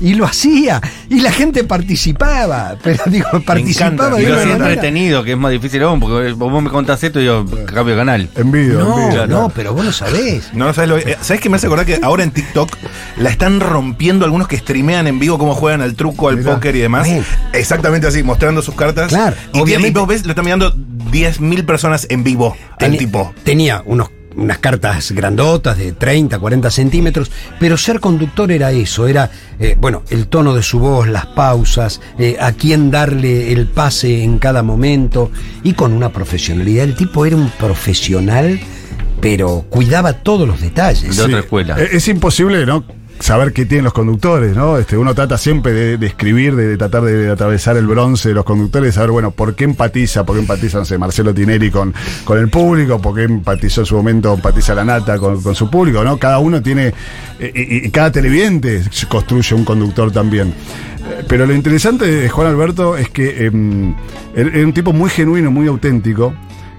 Y 0.00 0.14
lo 0.14 0.24
hacía, 0.26 0.80
y 1.08 1.20
la 1.20 1.32
gente 1.32 1.64
participaba, 1.64 2.76
pero 2.82 3.02
digo, 3.06 3.26
participaba 3.46 4.20
Y 4.20 4.26
lo 4.26 4.38
hacía 4.38 4.52
entretenido, 4.52 5.22
que 5.24 5.32
es 5.32 5.38
más 5.38 5.50
difícil 5.50 5.82
aún, 5.82 6.00
porque 6.00 6.32
vos 6.32 6.62
me 6.62 6.70
contás 6.70 7.02
esto 7.02 7.20
y 7.20 7.24
yo 7.26 7.44
cambio 7.66 7.94
de 7.94 8.00
canal. 8.00 8.28
En 8.34 8.50
vivo, 8.50 8.80
No, 8.80 9.02
en 9.02 9.10
vivo. 9.10 9.26
no, 9.26 9.48
pero 9.54 9.72
vos 9.72 9.84
lo 9.84 9.92
sabés. 9.92 10.50
No, 10.52 10.72
¿sabes, 10.74 10.90
lo, 10.90 10.98
eh, 10.98 11.16
¿Sabes 11.20 11.40
qué 11.40 11.48
me 11.48 11.56
hace 11.56 11.66
acordar 11.66 11.86
que 11.86 11.98
ahora 12.02 12.22
en 12.22 12.30
TikTok 12.30 12.76
la 13.16 13.30
están 13.30 13.60
rompiendo 13.60 14.24
algunos 14.24 14.48
que 14.48 14.56
streamean 14.58 15.06
en 15.06 15.18
vivo 15.18 15.38
cómo 15.38 15.54
juegan 15.54 15.80
al 15.80 15.94
truco, 15.94 16.28
al 16.28 16.38
Mirá. 16.38 16.54
póker 16.54 16.76
y 16.76 16.80
demás? 16.80 17.08
Exactamente 17.52 18.06
así, 18.06 18.22
mostrando 18.22 18.62
sus 18.62 18.74
cartas. 18.74 19.08
Claro, 19.08 19.36
y, 19.52 19.60
obviamente. 19.60 19.98
y 19.98 20.00
vos 20.00 20.08
ves, 20.08 20.24
lo 20.24 20.30
están 20.30 20.44
mirando 20.44 20.74
10.000 20.74 21.64
personas 21.64 22.06
en 22.10 22.24
vivo 22.24 22.56
al 22.78 22.96
tipo. 22.96 23.32
Tenía 23.44 23.82
unos, 23.86 24.10
unas 24.36 24.58
cartas 24.58 25.12
grandotas 25.12 25.78
de 25.78 25.92
30, 25.92 26.38
40 26.38 26.70
centímetros, 26.70 27.30
pero 27.58 27.76
ser 27.76 28.00
conductor 28.00 28.50
era 28.50 28.72
eso, 28.72 29.06
era, 29.06 29.30
eh, 29.58 29.76
bueno, 29.78 30.02
el 30.10 30.26
tono 30.26 30.54
de 30.54 30.62
su 30.62 30.78
voz, 30.78 31.08
las 31.08 31.26
pausas, 31.26 32.00
eh, 32.18 32.36
a 32.40 32.52
quién 32.52 32.90
darle 32.90 33.52
el 33.52 33.66
pase 33.66 34.22
en 34.22 34.38
cada 34.38 34.62
momento, 34.62 35.30
y 35.62 35.74
con 35.74 35.92
una 35.92 36.10
profesionalidad. 36.10 36.84
El 36.84 36.96
tipo 36.96 37.26
era 37.26 37.36
un 37.36 37.50
profesional, 37.50 38.60
pero 39.20 39.64
cuidaba 39.70 40.12
todos 40.14 40.46
los 40.46 40.60
detalles. 40.60 41.16
De 41.16 41.22
otra 41.22 41.40
escuela. 41.40 41.80
Es, 41.80 41.94
es 41.94 42.08
imposible, 42.08 42.66
¿no? 42.66 42.84
Saber 43.24 43.54
qué 43.54 43.64
tienen 43.64 43.84
los 43.84 43.94
conductores, 43.94 44.54
¿no? 44.54 44.76
Este, 44.76 44.98
uno 44.98 45.14
trata 45.14 45.38
siempre 45.38 45.72
de, 45.72 45.96
de 45.96 46.06
escribir, 46.06 46.54
de, 46.56 46.76
tratar 46.76 47.04
de, 47.04 47.30
atravesar 47.30 47.74
el 47.78 47.86
bronce 47.86 48.28
de 48.28 48.34
los 48.34 48.44
conductores, 48.44 48.88
de 48.88 48.92
saber, 48.92 49.12
bueno, 49.12 49.30
por 49.30 49.54
qué 49.54 49.64
empatiza, 49.64 50.26
por 50.26 50.36
qué 50.36 50.42
empatiza, 50.42 50.82
Marcelo 50.98 51.32
Tineri 51.32 51.70
con, 51.70 51.94
con 52.26 52.36
el 52.36 52.50
público, 52.50 53.00
por 53.00 53.14
qué 53.14 53.22
empatizó 53.22 53.80
en 53.80 53.86
su 53.86 53.96
momento, 53.96 54.34
empatiza 54.34 54.74
la 54.74 54.84
nata 54.84 55.18
con, 55.18 55.40
con 55.42 55.54
su 55.54 55.70
público, 55.70 56.04
¿no? 56.04 56.18
Cada 56.18 56.38
uno 56.38 56.60
tiene, 56.60 56.92
eh, 57.40 57.80
y, 57.84 57.90
cada 57.90 58.12
televidente 58.12 58.82
construye 59.08 59.54
un 59.54 59.64
conductor 59.64 60.12
también. 60.12 60.48
Eh, 60.48 61.24
Pero 61.26 61.46
lo 61.46 61.54
interesante 61.54 62.04
de 62.04 62.28
Juan 62.28 62.48
Alberto 62.48 62.94
es 62.94 63.08
que 63.08 63.46
era 63.46 63.56
era 64.36 64.66
un 64.66 64.74
tipo 64.74 64.92
muy 64.92 65.08
genuino, 65.08 65.50
muy 65.50 65.66
auténtico. 65.66 66.34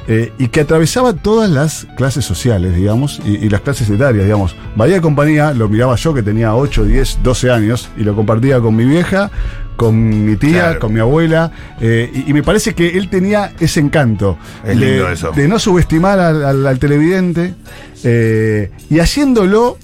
Eh, 0.08 0.32
y 0.38 0.48
que 0.50 0.62
atravesaba 0.62 1.14
todas 1.14 1.50
las 1.50 1.88
clases 1.98 2.26
sociales, 2.26 2.76
digamos, 2.76 3.20
y, 3.26 3.36
y 3.38 3.50
las 3.50 3.62
clases 3.62 3.90
etarias, 3.90 4.24
digamos. 4.26 4.56
Bahía 4.76 4.96
de 4.96 5.02
Compañía 5.02 5.54
lo 5.54 5.68
miraba 5.70 5.96
yo, 5.96 6.14
que 6.14 6.22
tenía 6.24 6.56
8, 6.56 6.84
10, 6.86 7.20
12 7.24 7.52
años, 7.52 7.90
y 7.98 8.04
lo 8.04 8.16
compartía 8.16 8.60
con 8.60 8.76
mi 8.76 8.86
vieja, 8.86 9.32
con 9.76 10.26
mi 10.26 10.36
tía, 10.38 10.62
Claro. 10.64 10.80
con 10.80 10.94
mi 10.94 11.00
abuela, 11.00 11.52
eh, 11.82 12.10
y, 12.14 12.30
y 12.30 12.34
me 12.34 12.44
parece 12.44 12.74
que 12.74 12.98
él 12.98 13.10
tenía 13.10 13.52
ese 13.60 13.80
encanto 13.82 14.38
Es 14.64 14.80
de, 14.80 14.86
lindo 14.86 15.10
eso. 15.10 15.32
de 15.32 15.48
no 15.48 15.60
subestimar 15.60 16.20
al, 16.20 16.46
al- 16.46 16.68
al 16.68 16.80
televidente 16.80 17.56
eh, 18.04 18.72
y 18.90 19.00
haciéndolo 19.00 19.78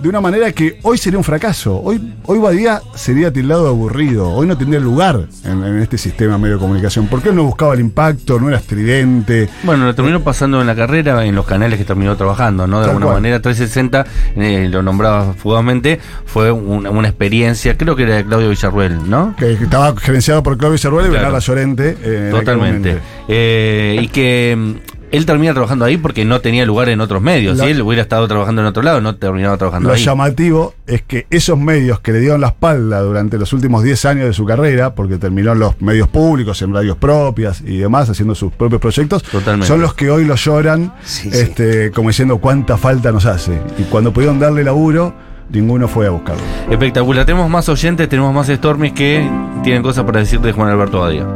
de 0.00 0.08
una 0.08 0.20
manera 0.20 0.52
que 0.52 0.78
hoy 0.82 0.96
sería 0.98 1.18
un 1.18 1.24
fracaso. 1.24 1.80
Hoy, 1.82 2.00
hoy 2.26 2.38
Badía 2.38 2.80
sería 2.94 3.32
tildado 3.32 3.64
de 3.64 3.70
aburrido. 3.70 4.28
Hoy 4.30 4.46
no 4.46 4.56
tendría 4.56 4.78
lugar 4.80 5.26
en, 5.44 5.64
en 5.64 5.78
este 5.80 5.98
sistema 5.98 6.38
medio 6.38 6.54
de 6.54 6.60
comunicación. 6.60 7.08
Porque 7.08 7.30
él 7.30 7.34
no 7.36 7.44
buscaba 7.44 7.74
el 7.74 7.80
impacto, 7.80 8.38
no 8.38 8.48
era 8.48 8.58
estridente. 8.58 9.48
Bueno, 9.64 9.84
lo 9.86 9.94
terminó 9.94 10.20
pasando 10.22 10.60
en 10.60 10.66
la 10.66 10.74
carrera 10.76 11.24
en 11.24 11.34
los 11.34 11.44
canales 11.46 11.78
que 11.78 11.84
terminó 11.84 12.16
trabajando, 12.16 12.66
¿no? 12.66 12.78
De 12.78 12.82
Tal 12.82 12.90
alguna 12.90 13.06
cual. 13.06 13.16
manera, 13.16 13.40
360, 13.42 14.06
eh, 14.36 14.68
lo 14.70 14.82
nombraba 14.82 15.32
fugazmente, 15.34 15.98
fue 16.26 16.52
una, 16.52 16.90
una 16.90 17.08
experiencia, 17.08 17.76
creo 17.76 17.96
que 17.96 18.04
era 18.04 18.16
de 18.16 18.24
Claudio 18.24 18.50
Villarruel, 18.50 19.10
¿no? 19.10 19.34
Que 19.36 19.52
estaba 19.54 19.94
gerenciado 19.98 20.42
por 20.42 20.56
Claudio 20.58 20.78
Cerruel 20.78 21.06
y. 21.06 21.10
Bernarda 21.10 21.38
Llorente. 21.40 21.96
eh, 22.02 22.28
Totalmente. 22.30 22.98
Eh, 23.28 23.98
y 24.00 24.08
que 24.08 24.56
mm, 24.56 24.97
él 25.12 25.26
termina 25.26 25.52
trabajando 25.52 25.84
ahí 25.84 25.96
porque 25.96 26.24
no 26.24 26.40
tenía 26.40 26.64
lugar 26.66 26.88
en 26.88 27.00
otros 27.00 27.20
medios. 27.22 27.56
Lo- 27.58 27.64
si 27.64 27.70
él 27.70 27.82
hubiera 27.82 28.02
estado 28.02 28.26
trabajando 28.28 28.62
en 28.62 28.68
otro 28.68 28.82
lado, 28.82 29.00
no 29.00 29.16
terminaba 29.16 29.56
trabajando 29.56 29.88
Lo 29.88 29.94
ahí. 29.94 30.04
llamativo 30.04 30.74
es 30.86 31.02
que 31.02 31.26
esos 31.30 31.58
medios 31.58 32.00
que 32.00 32.12
le 32.12 32.20
dieron 32.20 32.40
la 32.40 32.48
espalda 32.48 33.00
durante 33.00 33.38
los 33.38 33.52
últimos 33.52 33.82
10 33.82 34.04
años 34.04 34.26
de 34.26 34.32
su 34.32 34.44
carrera, 34.44 34.94
porque 34.94 35.18
terminó 35.18 35.52
en 35.52 35.58
los 35.60 35.80
medios 35.80 36.08
públicos, 36.08 36.60
en 36.62 36.72
radios 36.74 36.96
propias 36.96 37.60
y 37.60 37.78
demás, 37.78 38.08
haciendo 38.10 38.34
sus 38.34 38.52
propios 38.52 38.80
proyectos, 38.80 39.22
Totalmente. 39.22 39.66
son 39.66 39.80
los 39.80 39.94
que 39.94 40.10
hoy 40.10 40.24
lo 40.24 40.34
lloran, 40.36 40.92
Sí, 41.04 41.30
sí. 41.30 41.38
este, 41.38 41.90
como 41.90 42.08
diciendo 42.10 42.38
cuánta 42.38 42.76
falta 42.76 43.12
nos 43.12 43.26
hace. 43.26 43.60
Y 43.78 43.82
cuando 43.84 44.12
pudieron 44.12 44.38
darle 44.38 44.64
laburo, 44.64 45.14
ninguno 45.50 45.88
fue 45.88 46.06
a 46.06 46.10
buscarlo. 46.10 46.42
Espectacular. 46.70 47.24
Tenemos 47.24 47.48
más 47.50 47.68
oyentes, 47.68 48.08
tenemos 48.08 48.34
más 48.34 48.48
Stormies 48.48 48.92
que 48.92 49.26
tienen 49.62 49.82
cosas 49.82 50.04
para 50.04 50.20
decir 50.20 50.40
de 50.40 50.52
Juan 50.52 50.68
Alberto 50.68 51.00
Badía. 51.00 51.26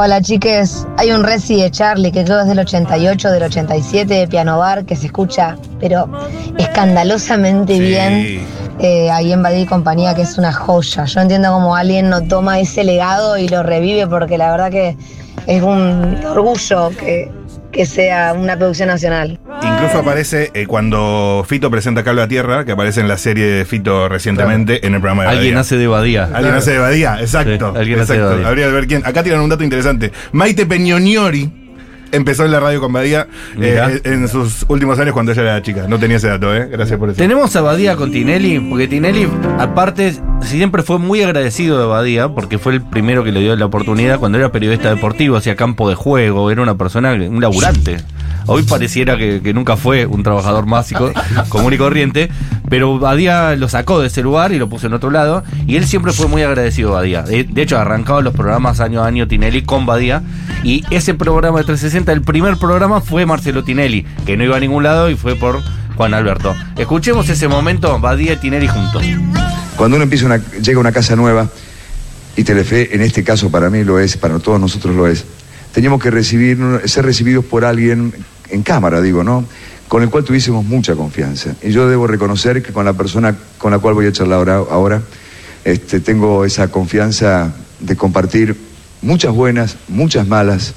Hola 0.00 0.22
chiques, 0.22 0.86
hay 0.96 1.10
un 1.10 1.24
Resi 1.24 1.60
de 1.60 1.72
Charlie 1.72 2.12
que 2.12 2.22
creo 2.22 2.38
es 2.38 2.46
del 2.46 2.60
88, 2.60 3.32
del 3.32 3.42
87 3.42 4.14
de 4.14 4.28
Piano 4.28 4.56
Bar 4.56 4.84
que 4.84 4.94
se 4.94 5.06
escucha, 5.06 5.58
pero 5.80 6.08
escandalosamente 6.56 7.80
bien 7.80 8.46
eh, 8.78 9.10
ahí 9.10 9.32
en 9.32 9.42
Badí 9.42 9.62
y 9.62 9.66
compañía, 9.66 10.14
que 10.14 10.22
es 10.22 10.38
una 10.38 10.52
joya. 10.52 11.04
Yo 11.04 11.20
entiendo 11.20 11.50
cómo 11.50 11.74
alguien 11.74 12.10
no 12.10 12.22
toma 12.22 12.60
ese 12.60 12.84
legado 12.84 13.38
y 13.38 13.48
lo 13.48 13.64
revive 13.64 14.06
porque 14.06 14.38
la 14.38 14.52
verdad 14.52 14.70
que 14.70 14.96
es 15.48 15.62
un 15.64 16.24
orgullo 16.24 16.90
que, 16.90 17.32
que 17.78 17.86
sea 17.86 18.32
una 18.32 18.56
producción 18.56 18.88
nacional. 18.88 19.38
Incluso 19.62 19.98
aparece 20.00 20.50
eh, 20.52 20.66
cuando 20.66 21.44
Fito 21.48 21.70
presenta 21.70 22.02
Cable 22.02 22.22
a 22.22 22.26
Tierra, 22.26 22.64
que 22.64 22.72
aparece 22.72 23.00
en 23.00 23.06
la 23.06 23.16
serie 23.18 23.46
de 23.46 23.64
Fito 23.64 24.08
recientemente 24.08 24.84
en 24.84 24.94
el 24.94 25.00
programa 25.00 25.22
de 25.22 25.28
Alguien 25.28 25.54
Badía. 25.54 25.60
hace 25.60 25.76
de 25.76 25.86
Badía. 25.86 26.24
Alguien 26.24 26.40
Claro. 26.42 26.56
hace 26.58 26.72
de 26.72 26.78
Badía, 26.80 27.20
exacto. 27.20 27.70
Sí, 27.72 27.78
alguien 27.78 28.00
hace 28.00 28.14
de 28.14 28.18
exacto. 28.18 28.34
Badía. 28.34 28.48
Habría 28.48 28.66
de 28.66 28.72
ver 28.72 28.86
quién. 28.88 29.02
Acá 29.06 29.22
tiran 29.22 29.40
un 29.42 29.48
dato 29.50 29.62
interesante. 29.62 30.10
Maite 30.32 30.66
Peñoniori 30.66 31.48
empezó 32.12 32.44
en 32.44 32.52
la 32.52 32.60
radio 32.60 32.80
con 32.80 32.92
Badía 32.92 33.26
eh, 33.60 34.00
en 34.04 34.28
sus 34.28 34.64
últimos 34.68 34.98
años 34.98 35.12
cuando 35.12 35.32
ella 35.32 35.42
era 35.42 35.62
chica. 35.62 35.86
No 35.88 35.98
tenía 35.98 36.16
ese 36.16 36.28
dato, 36.28 36.54
¿eh? 36.54 36.68
Gracias 36.70 36.98
por 36.98 37.10
eso. 37.10 37.18
Tenemos 37.18 37.54
a 37.56 37.60
Badía 37.60 37.96
con 37.96 38.10
Tinelli, 38.10 38.60
porque 38.60 38.88
Tinelli, 38.88 39.28
aparte, 39.58 40.14
siempre 40.42 40.82
fue 40.82 40.98
muy 40.98 41.22
agradecido 41.22 41.78
de 41.78 41.86
Badía, 41.86 42.28
porque 42.28 42.58
fue 42.58 42.74
el 42.74 42.82
primero 42.82 43.24
que 43.24 43.32
le 43.32 43.40
dio 43.40 43.56
la 43.56 43.66
oportunidad 43.66 44.18
cuando 44.18 44.38
era 44.38 44.52
periodista 44.52 44.94
deportivo, 44.94 45.36
hacía 45.36 45.56
campo 45.56 45.88
de 45.88 45.94
juego, 45.94 46.50
era 46.50 46.62
una 46.62 46.76
persona, 46.76 47.12
un 47.12 47.40
laburante. 47.40 47.98
Hoy 48.48 48.62
pareciera 48.62 49.18
que, 49.18 49.42
que 49.42 49.52
nunca 49.52 49.76
fue 49.76 50.06
un 50.06 50.22
trabajador 50.22 50.66
básico, 50.66 51.12
común 51.50 51.74
y 51.74 51.78
corriente, 51.78 52.30
pero 52.70 52.98
Badía 52.98 53.54
lo 53.56 53.68
sacó 53.68 54.00
de 54.00 54.06
ese 54.06 54.22
lugar 54.22 54.52
y 54.52 54.58
lo 54.58 54.68
puso 54.68 54.86
en 54.86 54.94
otro 54.94 55.10
lado, 55.10 55.44
y 55.66 55.76
él 55.76 55.86
siempre 55.86 56.12
fue 56.12 56.28
muy 56.28 56.42
agradecido 56.42 56.90
a 56.90 57.00
Badía. 57.00 57.22
De, 57.22 57.44
de 57.44 57.62
hecho, 57.62 57.78
arrancaba 57.78 58.22
los 58.22 58.34
programas 58.34 58.80
año 58.80 59.02
a 59.02 59.06
año 59.06 59.28
Tinelli 59.28 59.62
con 59.62 59.84
Badía, 59.84 60.22
y 60.64 60.82
ese 60.90 61.12
programa 61.12 61.58
de 61.58 61.64
360, 61.64 62.10
el 62.10 62.22
primer 62.22 62.56
programa 62.56 63.02
fue 63.02 63.26
Marcelo 63.26 63.64
Tinelli, 63.64 64.06
que 64.24 64.36
no 64.38 64.44
iba 64.44 64.56
a 64.56 64.60
ningún 64.60 64.82
lado 64.82 65.10
y 65.10 65.14
fue 65.14 65.36
por 65.36 65.60
Juan 65.96 66.14
Alberto. 66.14 66.54
Escuchemos 66.76 67.28
ese 67.28 67.48
momento, 67.48 67.98
Badía 68.00 68.32
y 68.32 68.36
Tinelli 68.36 68.68
juntos. 68.68 69.04
Cuando 69.76 69.96
uno 69.96 70.04
empieza 70.04 70.24
una, 70.24 70.38
llega 70.38 70.78
a 70.78 70.80
una 70.80 70.92
casa 70.92 71.16
nueva, 71.16 71.48
y 72.36 72.44
Telefe 72.44 72.94
en 72.94 73.02
este 73.02 73.24
caso 73.24 73.50
para 73.50 73.68
mí 73.68 73.84
lo 73.84 73.98
es, 73.98 74.16
para 74.16 74.38
todos 74.38 74.60
nosotros 74.60 74.94
lo 74.94 75.06
es, 75.06 75.24
teníamos 75.72 76.02
que 76.02 76.10
recibir, 76.10 76.58
ser 76.86 77.04
recibidos 77.04 77.44
por 77.44 77.64
alguien 77.64 78.12
en 78.50 78.62
cámara, 78.62 79.00
digo, 79.00 79.24
¿no? 79.24 79.44
Con 79.88 80.02
el 80.02 80.10
cual 80.10 80.24
tuviésemos 80.24 80.64
mucha 80.64 80.94
confianza. 80.94 81.54
Y 81.62 81.70
yo 81.70 81.88
debo 81.88 82.06
reconocer 82.06 82.62
que 82.62 82.72
con 82.72 82.84
la 82.84 82.92
persona 82.92 83.36
con 83.58 83.72
la 83.72 83.78
cual 83.78 83.94
voy 83.94 84.06
a 84.06 84.12
charlar 84.12 84.38
ahora, 84.38 84.56
ahora 84.70 85.02
este, 85.64 86.00
tengo 86.00 86.44
esa 86.44 86.68
confianza 86.68 87.52
de 87.80 87.96
compartir 87.96 88.56
muchas 89.02 89.32
buenas, 89.32 89.76
muchas 89.88 90.26
malas, 90.26 90.74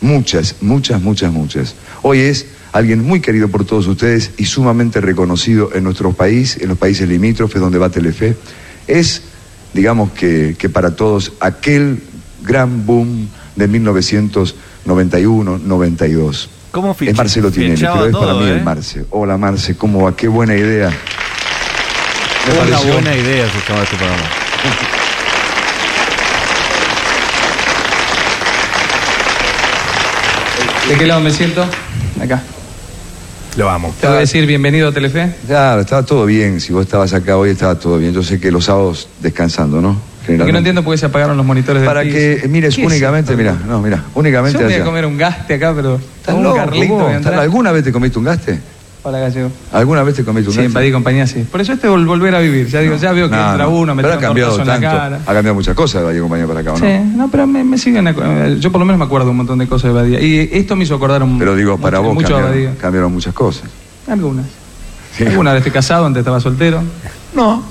muchas, 0.00 0.56
muchas, 0.60 1.00
muchas, 1.00 1.32
muchas. 1.32 1.74
Hoy 2.02 2.20
es 2.20 2.46
alguien 2.72 3.02
muy 3.02 3.20
querido 3.20 3.48
por 3.48 3.64
todos 3.64 3.86
ustedes 3.86 4.32
y 4.36 4.46
sumamente 4.46 5.00
reconocido 5.00 5.70
en 5.74 5.84
nuestro 5.84 6.12
país, 6.12 6.58
en 6.60 6.68
los 6.68 6.78
países 6.78 7.08
limítrofes 7.08 7.60
donde 7.60 7.78
va 7.78 7.90
Telefe. 7.90 8.36
Es, 8.86 9.22
digamos 9.72 10.10
que, 10.12 10.56
que 10.58 10.68
para 10.68 10.96
todos, 10.96 11.32
aquel 11.40 12.02
gran 12.42 12.86
boom 12.86 13.28
de 13.56 13.68
1991-92. 13.68 16.48
¿Cómo 16.72 16.90
Es 16.92 16.96
ficha- 16.98 17.14
Marcelo 17.16 17.50
Tinelli, 17.50 17.76
pero 17.80 18.06
es 18.06 18.16
para 18.16 18.34
mí 18.34 18.44
eh? 18.46 18.50
el 18.56 18.62
Marce. 18.64 19.04
Hola 19.10 19.36
Marce, 19.36 19.76
¿cómo 19.76 20.02
va? 20.02 20.14
Qué 20.16 20.26
buena 20.28 20.54
idea. 20.56 20.90
Me 20.90 22.52
Una 22.52 22.60
pareció- 22.70 22.92
buena 22.92 23.14
idea 23.16 23.46
se 23.48 23.58
llama 23.72 23.82
este 23.84 23.96
programa. 23.96 24.22
¿De 30.88 30.96
qué 30.98 31.06
lado 31.06 31.20
me 31.20 31.30
siento? 31.30 31.64
Acá. 32.22 32.42
Lo 33.56 33.66
vamos. 33.66 33.94
Te 33.96 34.06
voy 34.06 34.16
a 34.16 34.20
decir 34.20 34.46
bienvenido 34.46 34.88
a 34.88 34.92
Telefe. 34.92 35.32
Claro, 35.46 35.80
estaba 35.80 36.02
todo 36.02 36.26
bien. 36.26 36.60
Si 36.60 36.72
vos 36.72 36.84
estabas 36.84 37.12
acá 37.14 37.36
hoy, 37.36 37.50
estaba 37.50 37.78
todo 37.78 37.98
bien. 37.98 38.12
Yo 38.12 38.22
sé 38.22 38.38
que 38.40 38.50
los 38.50 38.64
sábados 38.66 39.08
descansando, 39.20 39.80
¿no? 39.80 39.96
Lo 40.28 40.46
que 40.46 40.52
no 40.52 40.58
entiendo 40.58 40.82
por 40.82 40.94
qué 40.94 40.98
se 40.98 41.06
apagaron 41.06 41.36
los 41.36 41.44
monitores 41.46 41.82
de 41.82 41.86
Para 41.88 42.02
que 42.02 42.46
mires 42.48 42.76
únicamente, 42.78 43.36
mira, 43.36 43.54
no, 43.66 43.80
mira, 43.82 44.02
únicamente 44.14 44.58
Yo 44.58 44.66
me 44.66 44.72
voy 44.72 44.80
a 44.80 44.84
comer 44.84 45.06
un 45.06 45.16
gaste 45.18 45.54
acá, 45.54 45.72
pero. 45.74 45.96
¿Estás 46.20 46.36
loco, 46.38 46.56
Carlito 46.56 46.94
vos? 46.94 47.26
¿Alguna 47.26 47.72
vez 47.72 47.84
te 47.84 47.92
comiste 47.92 48.18
un 48.18 48.24
gaste? 48.24 48.58
Hola, 49.06 49.18
gallego. 49.18 49.50
¿Alguna 49.70 50.02
vez 50.02 50.14
te 50.14 50.24
comiste 50.24 50.48
un 50.48 50.54
Sí, 50.54 50.60
en 50.60 50.64
gaste? 50.66 50.78
Badí 50.78 50.86
y 50.88 50.92
compañía, 50.92 51.26
sí. 51.26 51.46
Por 51.52 51.60
eso 51.60 51.74
este 51.74 51.88
vol- 51.90 52.06
volver 52.06 52.34
a 52.34 52.38
vivir. 52.40 52.68
Ya 52.68 52.80
digo, 52.80 52.96
ya 52.96 53.12
veo 53.12 53.28
que 53.28 53.36
No, 53.36 53.50
entra 53.50 53.64
no. 53.64 53.70
uno, 53.70 53.94
me 53.94 54.02
Pero 54.02 54.14
ha 54.14 54.18
cambiado 54.18 54.52
en 54.58 54.66
la 54.66 54.72
tanto. 54.80 54.88
cara. 54.88 55.16
Ha 55.26 55.34
cambiado 55.34 55.54
muchas 55.54 55.74
cosas 55.74 56.00
de 56.00 56.06
Valle 56.06 56.20
Compañía 56.20 56.46
para 56.46 56.60
acá, 56.60 56.72
¿o 56.72 56.78
no? 56.78 56.86
Sí, 56.86 57.12
no, 57.14 57.28
pero 57.30 57.46
me, 57.46 57.62
me 57.64 57.76
siguen. 57.76 58.06
acu- 58.06 58.58
Yo 58.58 58.72
por 58.72 58.78
lo 58.78 58.86
menos 58.86 58.98
me 58.98 59.04
acuerdo 59.04 59.30
un 59.30 59.36
montón 59.36 59.58
de 59.58 59.66
cosas 59.66 59.92
de 59.92 60.00
Badía. 60.00 60.20
Y 60.22 60.48
esto 60.52 60.74
me 60.74 60.84
hizo 60.84 60.94
acordar 60.94 61.22
un. 61.22 61.38
Pero 61.38 61.54
digo, 61.54 61.76
para 61.76 61.98
mucho, 61.98 62.06
vos 62.08 62.14
mucho 62.14 62.28
cambiaron, 62.28 62.50
Badía. 62.52 62.80
cambiaron 62.80 63.12
muchas 63.12 63.34
cosas. 63.34 63.64
Algunas. 64.08 64.46
Algunas 65.20 65.52
vez 65.52 65.60
estoy 65.60 65.72
casado, 65.72 66.06
antes 66.06 66.20
estaba 66.22 66.40
soltero. 66.40 66.82
No. 67.34 67.62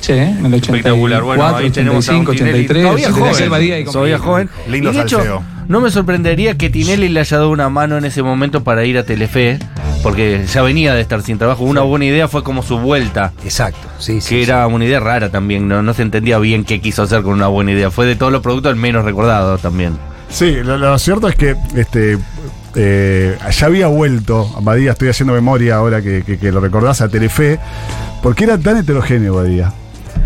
Sí, 0.00 0.12
en 0.12 0.46
el 0.46 0.54
84, 0.54 0.76
Espectacular, 0.76 1.22
bueno, 1.22 1.56
ahí 1.56 1.70
tenemos 1.70 2.08
a 2.08 2.16
un 2.16 2.26
85, 2.26 2.32
Tinelli 2.32 2.64
83. 2.66 2.82
todavía 2.82 3.10
joven, 3.12 3.80
y 3.80 3.84
todavía 3.84 4.18
joven. 4.18 4.50
y 4.66 4.80
de 4.80 5.00
hecho, 5.00 5.42
no 5.68 5.80
me 5.80 5.90
sorprendería 5.90 6.56
que 6.56 6.70
Tinelli 6.70 7.08
le 7.08 7.20
haya 7.20 7.36
dado 7.36 7.50
una 7.50 7.68
mano 7.68 7.98
en 7.98 8.04
ese 8.04 8.22
momento 8.22 8.64
para 8.64 8.84
ir 8.84 8.98
a 8.98 9.04
Telefe, 9.04 9.58
porque 10.02 10.44
ya 10.52 10.62
venía 10.62 10.94
de 10.94 11.02
estar 11.02 11.22
sin 11.22 11.38
trabajo. 11.38 11.64
Una 11.64 11.82
buena 11.82 12.06
idea 12.06 12.26
fue 12.26 12.42
como 12.42 12.62
su 12.62 12.78
vuelta. 12.78 13.32
Exacto, 13.44 13.86
sí, 13.98 14.20
sí. 14.20 14.30
Que 14.30 14.42
era 14.42 14.66
una 14.66 14.84
idea 14.84 14.98
rara 14.98 15.30
también, 15.30 15.68
no, 15.68 15.82
no 15.82 15.94
se 15.94 16.02
entendía 16.02 16.38
bien 16.38 16.64
qué 16.64 16.80
quiso 16.80 17.02
hacer 17.02 17.22
con 17.22 17.34
una 17.34 17.48
buena 17.48 17.72
idea. 17.72 17.90
Fue 17.90 18.06
de 18.06 18.16
todos 18.16 18.32
los 18.32 18.42
productos 18.42 18.70
el 18.72 18.76
menos 18.78 19.04
recordado 19.04 19.58
también. 19.58 19.98
Sí, 20.30 20.56
lo, 20.64 20.78
lo 20.78 20.98
cierto 20.98 21.28
es 21.28 21.36
que 21.36 21.54
este, 21.76 22.18
eh, 22.74 23.36
ya 23.50 23.66
había 23.66 23.86
vuelto, 23.86 24.48
Badía, 24.62 24.92
estoy 24.92 25.08
haciendo 25.08 25.34
memoria 25.34 25.76
ahora 25.76 26.00
que, 26.00 26.52
lo 26.52 26.60
recordás, 26.60 27.00
a 27.00 27.08
Telefe, 27.08 27.58
porque 28.22 28.44
era 28.44 28.58
tan 28.58 28.78
heterogéneo 28.78 29.36
Badía, 29.36 29.72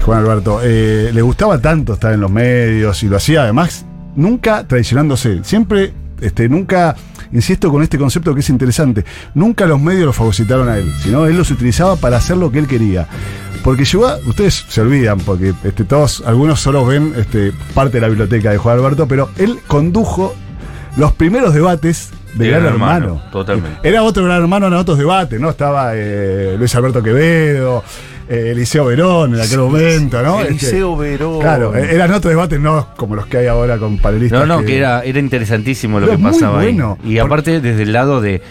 Juan 0.04 0.20
Alberto. 0.20 0.60
Eh, 0.62 1.10
le 1.12 1.22
gustaba 1.22 1.60
tanto 1.60 1.94
estar 1.94 2.12
en 2.12 2.20
los 2.20 2.30
medios 2.30 3.02
y 3.02 3.08
lo 3.08 3.16
hacía 3.16 3.42
además, 3.42 3.84
nunca 4.14 4.66
traicionándose, 4.66 5.42
siempre, 5.42 5.92
este, 6.20 6.48
nunca, 6.48 6.94
insisto 7.32 7.70
con 7.70 7.82
este 7.82 7.98
concepto 7.98 8.34
que 8.34 8.40
es 8.40 8.48
interesante, 8.48 9.04
nunca 9.34 9.66
los 9.66 9.80
medios 9.80 10.06
lo 10.06 10.12
fagocitaron 10.12 10.68
a 10.68 10.78
él, 10.78 10.92
sino 11.02 11.26
él 11.26 11.36
los 11.36 11.50
utilizaba 11.50 11.96
para 11.96 12.18
hacer 12.18 12.36
lo 12.36 12.50
que 12.50 12.58
él 12.60 12.66
quería. 12.66 13.06
Porque 13.64 13.84
llegó 13.84 14.06
ustedes 14.28 14.64
se 14.68 14.80
olvidan, 14.80 15.18
porque 15.18 15.52
este, 15.64 15.82
todos, 15.82 16.22
algunos 16.24 16.60
solo 16.60 16.86
ven 16.86 17.12
este, 17.16 17.52
parte 17.74 17.94
de 17.94 18.02
la 18.02 18.08
biblioteca 18.08 18.52
de 18.52 18.58
Juan 18.58 18.78
Alberto, 18.78 19.08
pero 19.08 19.30
él 19.38 19.58
condujo 19.66 20.36
los 20.96 21.12
primeros 21.12 21.52
debates 21.52 22.10
de 22.36 22.48
Gran, 22.48 22.62
Gran 22.62 22.72
Hermano. 22.74 23.06
Hermano, 23.06 23.22
totalmente. 23.30 23.88
Era 23.88 24.02
otro 24.02 24.24
Gran 24.24 24.42
Hermano 24.42 24.66
en 24.68 24.74
otros 24.74 24.98
debates, 24.98 25.40
¿no? 25.40 25.50
Estaba 25.50 25.92
eh, 25.94 26.56
Luis 26.58 26.74
Alberto 26.74 27.02
Quevedo, 27.02 27.82
eh, 28.28 28.50
Eliseo 28.52 28.84
Verón 28.86 29.34
en 29.34 29.40
aquel 29.40 29.58
momento, 29.58 30.22
¿no? 30.22 30.40
Eliseo 30.40 31.02
Este, 31.02 31.10
Verón. 31.10 31.40
Claro, 31.40 31.74
eh, 31.74 31.88
eran 31.94 32.12
otros 32.12 32.30
debates, 32.30 32.60
no 32.60 32.88
como 32.96 33.14
los 33.14 33.26
que 33.26 33.38
hay 33.38 33.46
ahora 33.46 33.78
con 33.78 33.98
panelistas. 33.98 34.46
No, 34.46 34.60
no, 34.60 34.64
que 34.64 34.78
era, 34.78 35.02
era 35.02 35.18
interesantísimo 35.18 36.00
lo 36.00 36.08
que 36.10 36.18
pasaba 36.18 36.62
bueno. 36.62 36.98
ahí. 37.04 37.12
Y 37.14 37.18
aparte 37.18 37.60
desde 37.60 37.82
el 37.82 37.92
lado 37.92 38.20
de 38.20 38.42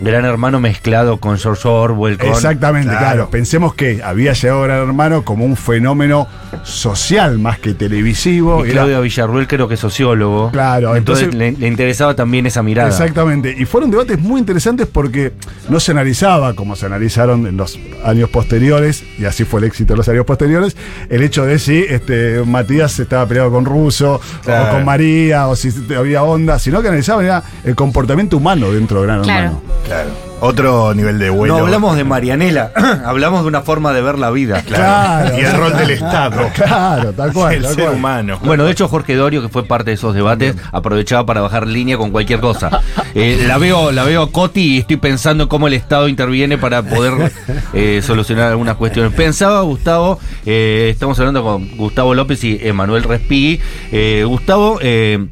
Gran 0.00 0.24
Hermano 0.24 0.60
mezclado 0.60 1.18
con 1.18 1.38
George 1.38 1.68
Orwell. 1.68 2.18
Con, 2.18 2.28
Exactamente, 2.30 2.88
claro. 2.96 3.28
Pensemos 3.30 3.74
que 3.74 4.02
había 4.02 4.32
llegado 4.32 4.62
Gran 4.62 4.78
Hermano 4.88 5.24
como 5.24 5.44
un 5.44 5.56
fenómeno 5.56 6.26
social 6.64 7.38
más 7.38 7.58
que 7.58 7.74
televisivo. 7.74 8.64
Y 8.64 8.70
Era- 8.70 8.82
Claudio 8.82 9.02
Villarruel 9.02 9.46
creo 9.46 9.68
que 9.68 9.74
es 9.74 9.80
sociólogo. 9.80 10.50
Claro, 10.50 10.96
entonces, 10.96 11.26
entonces- 11.26 11.52
le, 11.54 11.58
le 11.60 11.66
interesaba 11.68 12.14
también 12.14 12.46
esa 12.46 12.62
mirada. 12.62 12.88
Exactamente. 12.88 13.54
Y 13.56 13.64
fueron 13.64 13.90
debates 13.90 14.18
muy 14.18 14.40
interesantes 14.40 14.86
porque 14.86 15.32
no 15.68 15.80
se 15.80 15.92
analizaba, 15.92 16.54
como 16.54 16.76
se 16.76 16.86
analizaron 16.86 17.46
en 17.46 17.56
los 17.56 17.78
años 18.04 18.30
posteriores, 18.30 19.04
y 19.18 19.24
así 19.24 19.44
fue 19.44 19.60
el 19.60 19.66
éxito 19.66 19.92
de 19.94 19.98
los 19.98 20.08
años 20.08 20.24
posteriores, 20.24 20.76
el 21.08 21.22
hecho 21.22 21.44
de 21.44 21.58
si 21.58 21.84
este, 21.88 22.42
Matías 22.44 22.98
estaba 22.98 23.26
peleado 23.26 23.50
con 23.50 23.64
Russo, 23.64 24.20
Claro. 24.44 24.68
o 24.70 24.74
con 24.76 24.84
María, 24.84 25.46
o 25.48 25.56
si 25.56 25.70
había 25.96 26.22
onda, 26.22 26.58
sino 26.58 26.80
que 26.82 26.88
analizaban 26.88 27.24
era 27.24 27.42
el 27.64 27.74
comportamiento 27.74 28.36
humano 28.38 28.70
dentro 28.72 29.00
de 29.00 29.06
Gran 29.06 29.22
Claro. 29.22 29.40
Hermano. 29.46 29.62
Claro. 29.90 30.10
Otro 30.38 30.94
nivel 30.94 31.18
de 31.18 31.30
vuelo. 31.30 31.58
No 31.58 31.64
hablamos 31.64 31.96
de 31.96 32.04
Marianela, 32.04 32.70
hablamos 33.04 33.42
de 33.42 33.48
una 33.48 33.62
forma 33.62 33.92
de 33.92 34.00
ver 34.00 34.20
la 34.20 34.30
vida. 34.30 34.62
Claro. 34.62 35.36
Y 35.36 35.40
el 35.40 35.52
rol 35.56 35.76
del 35.76 35.90
Estado. 35.90 36.48
Claro, 36.54 37.12
tal 37.12 37.32
cual. 37.32 37.54
El 37.54 37.62
tal 37.62 37.74
ser 37.74 37.84
cual. 37.84 37.96
humano. 37.96 38.38
Bueno, 38.44 38.64
de 38.64 38.70
hecho 38.70 38.86
Jorge 38.86 39.16
Dorio, 39.16 39.42
que 39.42 39.48
fue 39.48 39.64
parte 39.64 39.90
de 39.90 39.94
esos 39.94 40.14
debates, 40.14 40.54
aprovechaba 40.70 41.26
para 41.26 41.40
bajar 41.40 41.66
línea 41.66 41.96
con 41.96 42.12
cualquier 42.12 42.38
cosa. 42.38 42.82
Eh, 43.14 43.44
la 43.48 43.58
veo, 43.58 43.90
la 43.90 44.04
veo 44.04 44.22
a 44.22 44.30
Coti 44.30 44.76
y 44.76 44.78
estoy 44.78 44.96
pensando 44.96 45.48
cómo 45.48 45.66
el 45.66 45.74
Estado 45.74 46.06
interviene 46.06 46.56
para 46.56 46.82
poder 46.82 47.32
eh, 47.72 48.00
solucionar 48.02 48.50
algunas 48.50 48.76
cuestiones. 48.76 49.12
Pensaba 49.12 49.62
Gustavo, 49.62 50.20
eh, 50.46 50.88
estamos 50.92 51.18
hablando 51.18 51.42
con 51.42 51.76
Gustavo 51.76 52.14
López 52.14 52.44
y 52.44 52.60
Emanuel 52.62 53.02
Respighi. 53.02 53.60
Eh, 53.90 54.24
Gustavo, 54.24 54.78
eh, 54.80 55.26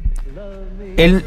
él 0.97 1.23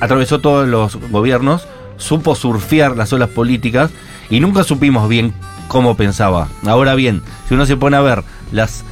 atravesó 0.00 0.40
todos 0.40 0.68
los 0.68 0.96
gobiernos, 1.10 1.66
supo 1.98 2.34
surfear 2.34 2.96
las 2.96 3.12
olas 3.12 3.28
políticas 3.28 3.90
y 4.30 4.40
nunca 4.40 4.64
supimos 4.64 5.08
bien 5.08 5.34
cómo 5.68 5.96
pensaba. 5.96 6.48
Ahora 6.66 6.94
bien, 6.94 7.22
si 7.46 7.54
uno 7.54 7.66
se 7.66 7.76
pone 7.76 7.96
a 7.96 8.00
ver 8.00 8.24
las 8.50 8.84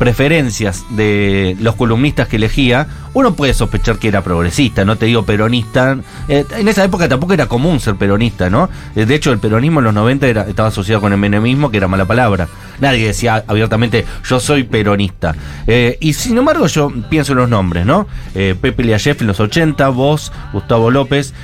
preferencias 0.00 0.82
de 0.88 1.56
los 1.60 1.74
columnistas 1.76 2.26
que 2.26 2.36
elegía, 2.36 2.86
uno 3.12 3.34
puede 3.34 3.52
sospechar 3.52 3.98
que 3.98 4.08
era 4.08 4.22
progresista, 4.24 4.82
no 4.82 4.96
te 4.96 5.04
digo 5.04 5.24
peronista. 5.26 5.98
Eh, 6.26 6.46
en 6.56 6.68
esa 6.68 6.82
época 6.84 7.06
tampoco 7.06 7.34
era 7.34 7.44
común 7.46 7.80
ser 7.80 7.96
peronista, 7.96 8.48
¿no? 8.48 8.70
Eh, 8.96 9.04
De 9.04 9.14
hecho, 9.14 9.30
el 9.30 9.38
peronismo 9.38 9.80
en 9.80 9.84
los 9.84 9.92
90 9.94 10.26
era- 10.26 10.48
estaba 10.48 10.68
asociado 10.70 11.02
con 11.02 11.12
el 11.12 11.18
menemismo, 11.18 11.70
que 11.70 11.76
era 11.76 11.86
mala 11.86 12.06
palabra. 12.06 12.48
Nadie 12.80 13.08
decía 13.08 13.44
abiertamente, 13.46 14.06
yo 14.26 14.40
soy 14.40 14.62
peronista. 14.62 15.34
Eh, 15.66 15.98
y 16.00 16.14
sin 16.14 16.38
embargo, 16.38 16.66
yo 16.66 16.90
pienso 17.10 17.32
en 17.32 17.38
los 17.38 17.50
nombres, 17.50 17.84
¿no? 17.84 18.08
Eh, 18.34 18.54
Pepe 18.58 18.84
Liayev 18.84 19.18
en 19.20 19.26
los 19.26 19.38
80, 19.38 19.90
vos, 19.90 20.32
Gustavo 20.54 20.90
López, 20.90 21.34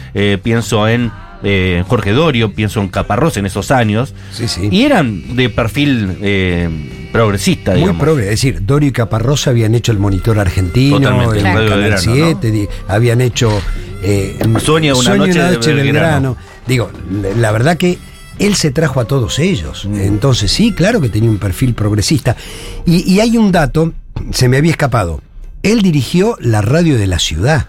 pienso 0.42 0.88
en 0.88 1.12
eh, 1.48 1.84
Jorge 1.86 2.10
Dorio, 2.10 2.52
pienso 2.52 2.80
en 2.80 2.88
Caparrós 2.88 3.36
en 3.36 3.46
esos 3.46 3.70
años. 3.70 4.14
Sí, 4.32 4.48
sí. 4.48 4.68
Y 4.70 4.82
eran 4.82 5.36
de 5.36 5.48
perfil 5.48 6.18
eh, 6.20 6.68
progresista, 7.12 7.70
Muy 7.70 7.80
digamos. 7.82 8.02
progre, 8.02 8.24
es 8.24 8.30
decir, 8.30 8.66
Dorio 8.66 8.88
y 8.88 8.92
Caparrosa 8.92 9.50
habían 9.50 9.74
hecho 9.76 9.92
el 9.92 9.98
monitor 9.98 10.38
argentino, 10.40 10.98
Totalmente, 10.98 11.38
el 11.38 11.44
Radio 11.44 11.68
Canal 11.70 11.80
Belgrano, 11.80 12.14
7, 12.14 12.50
di- 12.50 12.68
habían 12.88 13.20
hecho 13.20 13.62
eh, 14.02 14.36
Sueña 14.58 14.94
una 14.94 15.14
noche 15.16 15.38
de 15.40 15.56
Belgrano. 15.74 15.82
Belgrano. 15.82 16.36
Digo, 16.66 16.90
la- 17.22 17.30
la 17.30 17.52
verdad 17.52 17.76
que 17.76 17.96
él 18.40 18.54
se 18.56 18.70
trajo 18.72 19.00
a 19.00 19.04
todos 19.06 19.38
ellos. 19.38 19.86
Mm. 19.86 20.00
Entonces 20.00 20.50
sí, 20.50 20.72
claro 20.72 21.00
que 21.00 21.08
tenía 21.08 21.30
un 21.30 21.38
perfil 21.38 21.74
progresista. 21.74 22.36
Y, 22.84 23.10
y 23.10 23.20
hay 23.20 23.36
un 23.36 23.52
dato, 23.52 23.92
se 24.32 24.48
me 24.48 24.56
había 24.56 24.72
escapado. 24.72 25.22
Él 25.62 25.80
dirigió 25.82 26.36
la 26.40 26.60
radio 26.60 26.98
de 26.98 27.06
la 27.06 27.18
ciudad. 27.18 27.66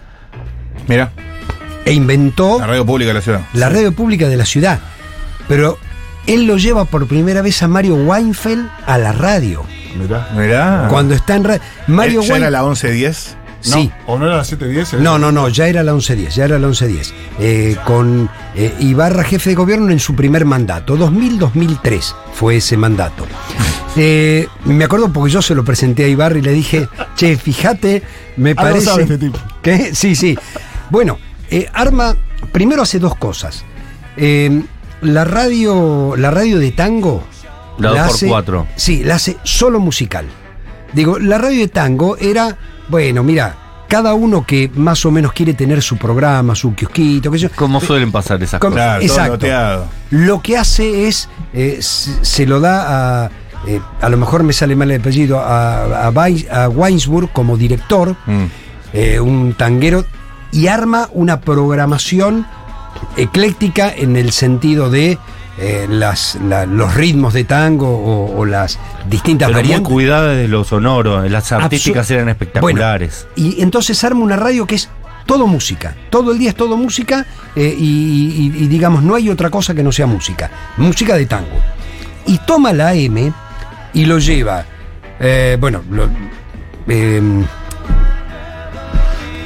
Mira. 0.88 1.12
E 1.84 1.92
inventó 1.92 2.58
La 2.58 2.66
radio 2.66 2.84
pública 2.84 3.08
de 3.08 3.14
la 3.14 3.20
ciudad. 3.22 3.40
la 3.54 3.68
radio 3.68 3.92
pública 3.92 4.28
de 4.28 4.36
la 4.36 4.44
ciudad. 4.44 4.80
Pero 5.48 5.78
él 6.26 6.46
lo 6.46 6.56
lleva 6.58 6.84
por 6.84 7.06
primera 7.06 7.40
vez 7.42 7.62
a 7.62 7.68
Mario 7.68 7.94
Weinfeld 7.94 8.68
a 8.86 8.98
la 8.98 9.12
radio. 9.12 9.64
Mirá. 9.98 10.28
Mirá. 10.36 10.86
Cuando 10.90 11.14
está 11.14 11.36
en 11.36 11.44
radio. 11.44 11.62
Mario 11.86 12.22
¿Ya 12.22 12.36
era 12.36 12.50
la 12.50 12.62
1110? 12.62 13.36
Sí. 13.60 13.90
¿O 14.06 14.18
no 14.18 14.26
era 14.26 14.36
la 14.36 14.44
710? 14.44 15.00
No, 15.02 15.18
no, 15.18 15.32
no, 15.32 15.48
ya 15.48 15.66
era 15.66 15.82
la 15.82 15.92
1110, 15.92 16.34
ya 16.34 16.44
era 16.44 16.58
la 16.58 16.66
1110. 16.68 17.14
Eh, 17.40 17.76
con 17.84 18.28
eh, 18.54 18.72
Ibarra 18.78 19.24
jefe 19.24 19.50
de 19.50 19.56
gobierno 19.56 19.90
en 19.90 19.98
su 19.98 20.14
primer 20.14 20.44
mandato, 20.44 20.96
2000-2003 20.96 22.14
fue 22.34 22.56
ese 22.56 22.76
mandato. 22.76 23.26
Eh, 24.00 24.46
me 24.64 24.84
acuerdo 24.84 25.12
porque 25.12 25.32
yo 25.32 25.42
se 25.42 25.56
lo 25.56 25.64
presenté 25.64 26.04
a 26.04 26.08
Ibarra 26.08 26.38
y 26.38 26.42
le 26.42 26.52
dije, 26.52 26.88
che, 27.16 27.36
fíjate, 27.36 28.00
me 28.36 28.50
Algo 28.50 28.62
parece... 28.62 28.84
sabe 28.84 29.02
este 29.02 29.18
tipo. 29.18 29.40
¿Qué? 29.60 29.92
Sí, 29.92 30.14
sí. 30.14 30.38
Bueno, 30.88 31.18
eh, 31.50 31.68
Arma 31.72 32.16
primero 32.52 32.82
hace 32.82 32.98
dos 32.98 33.14
cosas. 33.16 33.64
Eh, 34.16 34.62
la 35.02 35.24
radio, 35.24 36.14
la 36.16 36.30
radio 36.30 36.58
de 36.58 36.72
tango... 36.72 37.22
La 37.78 37.90
dos 37.90 37.98
por 37.98 38.06
hace- 38.08 38.26
cuatro. 38.28 38.66
Sí, 38.74 39.04
la 39.04 39.14
hace 39.14 39.36
solo 39.44 39.78
musical. 39.78 40.26
Digo, 40.92 41.18
la 41.20 41.38
radio 41.38 41.60
de 41.60 41.68
tango 41.68 42.16
era, 42.16 42.56
bueno, 42.88 43.22
mira, 43.22 43.54
cada 43.88 44.14
uno 44.14 44.44
que 44.44 44.68
más 44.74 45.06
o 45.06 45.12
menos 45.12 45.32
quiere 45.32 45.54
tener 45.54 45.80
su 45.82 45.96
programa, 45.96 46.56
su 46.56 46.74
kiosquito, 46.74 47.30
qué 47.30 47.38
sé 47.38 47.42
yo. 47.44 47.50
Como 47.54 47.80
suelen 47.80 48.10
pasar 48.10 48.42
esas 48.42 48.58
Como- 48.60 48.74
cosas. 48.74 48.98
Claro, 49.12 49.38
todo 49.38 49.46
Exacto. 49.48 49.86
Lo 50.10 50.42
que 50.42 50.56
hace 50.58 51.06
es, 51.06 51.28
eh, 51.52 51.78
se, 51.80 52.24
se 52.24 52.46
lo 52.46 52.58
da 52.58 53.26
a, 53.26 53.30
eh, 53.68 53.80
a 54.00 54.08
lo 54.08 54.16
mejor 54.16 54.42
me 54.42 54.52
sale 54.52 54.74
mal 54.74 54.90
el 54.90 55.00
apellido, 55.00 55.38
a, 55.38 56.08
a, 56.08 56.08
a 56.08 56.68
Weinsburg 56.68 57.30
como 57.32 57.56
director, 57.56 58.16
Mm. 58.26 58.44
eh, 58.92 59.20
un 59.20 59.54
tanguero, 59.54 60.04
y 60.52 60.66
arma 60.68 61.08
una 61.12 61.40
programación 61.40 62.46
ecléctica 63.16 63.92
en 63.94 64.16
el 64.16 64.32
sentido 64.32 64.90
de 64.90 65.18
eh, 65.60 65.86
las, 65.88 66.36
la- 66.46 66.66
los 66.66 66.94
ritmos 66.94 67.32
de 67.34 67.44
tango 67.44 67.88
o, 67.88 68.38
o 68.38 68.44
las 68.44 68.78
distintas 69.08 69.48
Pero 69.48 69.58
muy 69.58 69.62
variantes. 69.64 69.92
cuidada 69.92 70.28
de 70.34 70.46
lo 70.48 70.64
sonoro, 70.64 71.22
las 71.28 71.50
artísticas 71.52 72.08
Absu- 72.10 72.14
eran 72.14 72.28
espectaculares. 72.28 73.26
Y 73.34 73.60
entonces 73.60 74.02
arma 74.04 74.20
una 74.22 74.36
radio 74.36 74.66
que 74.66 74.76
es 74.76 74.88
todo 75.26 75.46
música. 75.46 75.94
Todo 76.10 76.32
el 76.32 76.38
día 76.38 76.50
es 76.50 76.54
todo 76.56 76.76
música 76.76 77.26
eh, 77.56 77.74
y, 77.76 78.52
y- 78.56 78.64
y 78.64 78.68
digamos, 78.68 79.02
no 79.02 79.14
hay 79.16 79.28
otra 79.30 79.50
cosa 79.50 79.74
que 79.74 79.82
no 79.82 79.90
sea 79.92 80.06
música. 80.06 80.50
Música 80.76 81.16
de 81.16 81.26
tango. 81.26 81.56
Y 82.26 82.38
toma 82.38 82.72
la 82.72 82.94
M 82.94 83.32
y 83.94 84.04
lo 84.04 84.18
lleva. 84.18 84.64
eh, 85.20 85.56
bueno, 85.60 85.82
lo- 85.90 86.08
em, 86.86 87.44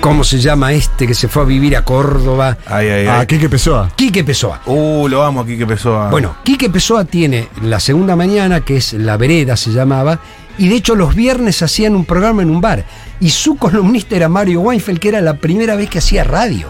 ¿Cómo 0.02 0.24
se 0.24 0.40
llama 0.40 0.72
este 0.72 1.06
que 1.06 1.14
se 1.14 1.28
fue 1.28 1.44
a 1.44 1.46
vivir 1.46 1.76
a 1.76 1.84
Córdoba? 1.84 2.58
Ay, 2.66 2.88
ay, 2.88 3.06
ay. 3.06 3.24
Quique 3.24 3.48
Pessoa. 3.48 3.88
Quique 3.94 4.24
Pessoa. 4.24 4.60
Uh, 4.66 5.06
lo 5.06 5.22
amo 5.22 5.42
aquí 5.42 5.56
que 5.56 5.62
empezó 5.62 5.96
a. 5.96 6.10
Bueno, 6.10 6.34
Quique 6.42 6.68
Pessoa 6.68 7.04
tiene 7.04 7.48
la 7.62 7.78
segunda 7.78 8.16
mañana, 8.16 8.62
que 8.62 8.78
es 8.78 8.94
La 8.94 9.16
Vereda, 9.16 9.56
se 9.56 9.70
llamaba, 9.70 10.18
y 10.58 10.68
de 10.68 10.74
hecho 10.74 10.96
los 10.96 11.14
viernes 11.14 11.62
hacían 11.62 11.94
un 11.94 12.04
programa 12.04 12.42
en 12.42 12.50
un 12.50 12.60
bar. 12.60 12.84
Y 13.20 13.30
su 13.30 13.54
columnista 13.54 14.16
era 14.16 14.28
Mario 14.28 14.62
Weinfeld, 14.62 14.98
que 14.98 15.10
era 15.10 15.20
la 15.20 15.34
primera 15.34 15.76
vez 15.76 15.88
que 15.88 15.98
hacía 15.98 16.24
radio. 16.24 16.66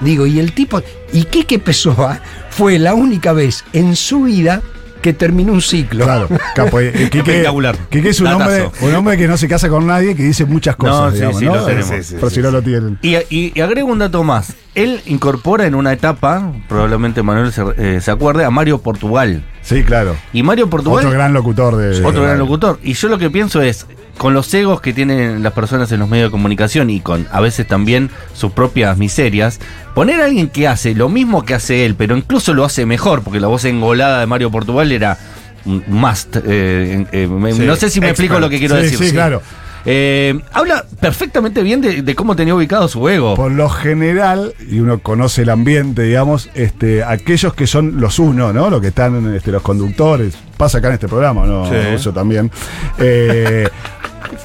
Digo, 0.00 0.26
y 0.26 0.40
el 0.40 0.52
tipo. 0.52 0.82
Y 1.12 1.26
Quique 1.26 1.60
Pessoa 1.60 2.20
fue 2.50 2.80
la 2.80 2.94
única 2.94 3.32
vez 3.32 3.64
en 3.72 3.94
su 3.94 4.24
vida 4.24 4.60
que 5.02 5.12
terminó 5.12 5.52
un 5.52 5.60
ciclo. 5.60 6.04
Claro, 6.04 6.28
capo. 6.54 6.80
eh, 6.80 6.92
Quique, 7.10 7.18
Espectacular. 7.18 7.76
Quique 7.90 8.08
es 8.10 8.20
un 8.20 8.26
Datazo. 8.26 8.44
hombre, 8.66 8.70
un 8.88 8.94
hombre 8.94 9.16
que 9.18 9.28
no 9.28 9.36
se 9.36 9.48
casa 9.48 9.68
con 9.68 9.86
nadie, 9.86 10.14
que 10.14 10.22
dice 10.22 10.44
muchas 10.46 10.76
cosas. 10.76 10.96
No, 10.96 11.10
sí, 11.10 11.16
digamos, 11.16 11.38
sí, 11.40 11.44
¿no? 11.44 11.54
lo 11.56 11.64
tenemos. 11.66 11.86
Sí, 11.90 12.02
sí, 12.02 12.14
Pero 12.14 12.28
sí, 12.30 12.34
si 12.36 12.40
no 12.42 12.50
lo 12.50 12.62
tienen. 12.62 12.98
Y, 13.02 13.16
y- 13.16 13.52
y 13.54 13.60
agrego 13.60 13.88
un 13.92 13.98
dato 13.98 14.22
más. 14.24 14.54
Él 14.74 15.02
incorpora 15.04 15.66
en 15.66 15.74
una 15.74 15.92
etapa, 15.92 16.52
probablemente 16.68 17.22
Manuel 17.22 17.52
se, 17.52 17.62
eh, 17.76 18.00
se 18.00 18.10
acuerde, 18.10 18.44
a 18.44 18.50
Mario 18.50 18.78
Portugal. 18.78 19.44
Sí, 19.60 19.82
claro. 19.82 20.16
Y 20.32 20.42
Mario 20.42 20.70
Portugal, 20.70 21.00
Otro 21.04 21.10
gran 21.10 21.32
locutor 21.34 21.76
de. 21.76 22.02
otro 22.04 22.20
de- 22.22 22.26
gran 22.28 22.38
locutor. 22.38 22.78
Y 22.82 22.94
yo 22.94 23.08
lo 23.08 23.18
que 23.18 23.28
pienso 23.28 23.60
es, 23.60 23.86
con 24.18 24.34
los 24.34 24.52
egos 24.54 24.80
que 24.80 24.92
tienen 24.92 25.42
las 25.42 25.52
personas 25.52 25.90
en 25.92 26.00
los 26.00 26.08
medios 26.08 26.28
de 26.28 26.30
comunicación 26.32 26.90
y 26.90 27.00
con 27.00 27.26
a 27.32 27.40
veces 27.40 27.66
también 27.66 28.10
sus 28.34 28.52
propias 28.52 28.96
miserias, 28.98 29.58
poner 29.94 30.20
a 30.20 30.26
alguien 30.26 30.48
que 30.48 30.68
hace 30.68 30.94
lo 30.94 31.08
mismo 31.08 31.44
que 31.44 31.54
hace 31.54 31.84
él, 31.86 31.94
pero 31.96 32.16
incluso 32.16 32.54
lo 32.54 32.64
hace 32.64 32.86
mejor, 32.86 33.22
porque 33.22 33.40
la 33.40 33.48
voz 33.48 33.64
engolada 33.64 34.20
de 34.20 34.26
Mario 34.26 34.50
Portugal 34.50 34.92
era 34.92 35.18
un 35.64 35.82
must. 35.88 36.36
eh, 36.44 37.06
eh, 37.12 37.28
Sí, 37.56 37.62
no 37.62 37.74
sé 37.76 37.88
si 37.90 38.00
me 38.00 38.08
explico 38.10 38.38
lo 38.38 38.48
que 38.48 38.58
quiero 38.58 38.76
Sí, 38.76 38.82
decir. 38.82 38.98
sí, 39.08 39.12
claro. 39.12 39.42
Eh, 39.84 40.38
habla 40.52 40.84
perfectamente 41.00 41.60
bien 41.64 41.80
de, 41.80 42.02
de 42.02 42.14
cómo 42.14 42.36
tenía 42.36 42.54
ubicado 42.54 42.86
su 42.86 43.08
ego. 43.08 43.34
Por 43.34 43.50
lo 43.50 43.68
general, 43.68 44.54
y 44.70 44.78
uno 44.78 45.00
conoce 45.00 45.42
el 45.42 45.50
ambiente, 45.50 46.02
digamos, 46.02 46.50
este, 46.54 47.02
aquellos 47.02 47.52
que 47.54 47.66
son 47.66 48.00
los 48.00 48.20
uno, 48.20 48.52
¿no? 48.52 48.70
Los 48.70 48.80
que 48.80 48.88
están, 48.88 49.34
este, 49.34 49.50
los 49.50 49.62
conductores, 49.62 50.34
pasa 50.56 50.78
acá 50.78 50.86
en 50.88 50.94
este 50.94 51.08
programa, 51.08 51.46
¿no? 51.46 51.66
Sí. 51.68 51.74
Eso 51.74 52.12
también. 52.12 52.48
eh, 52.98 53.68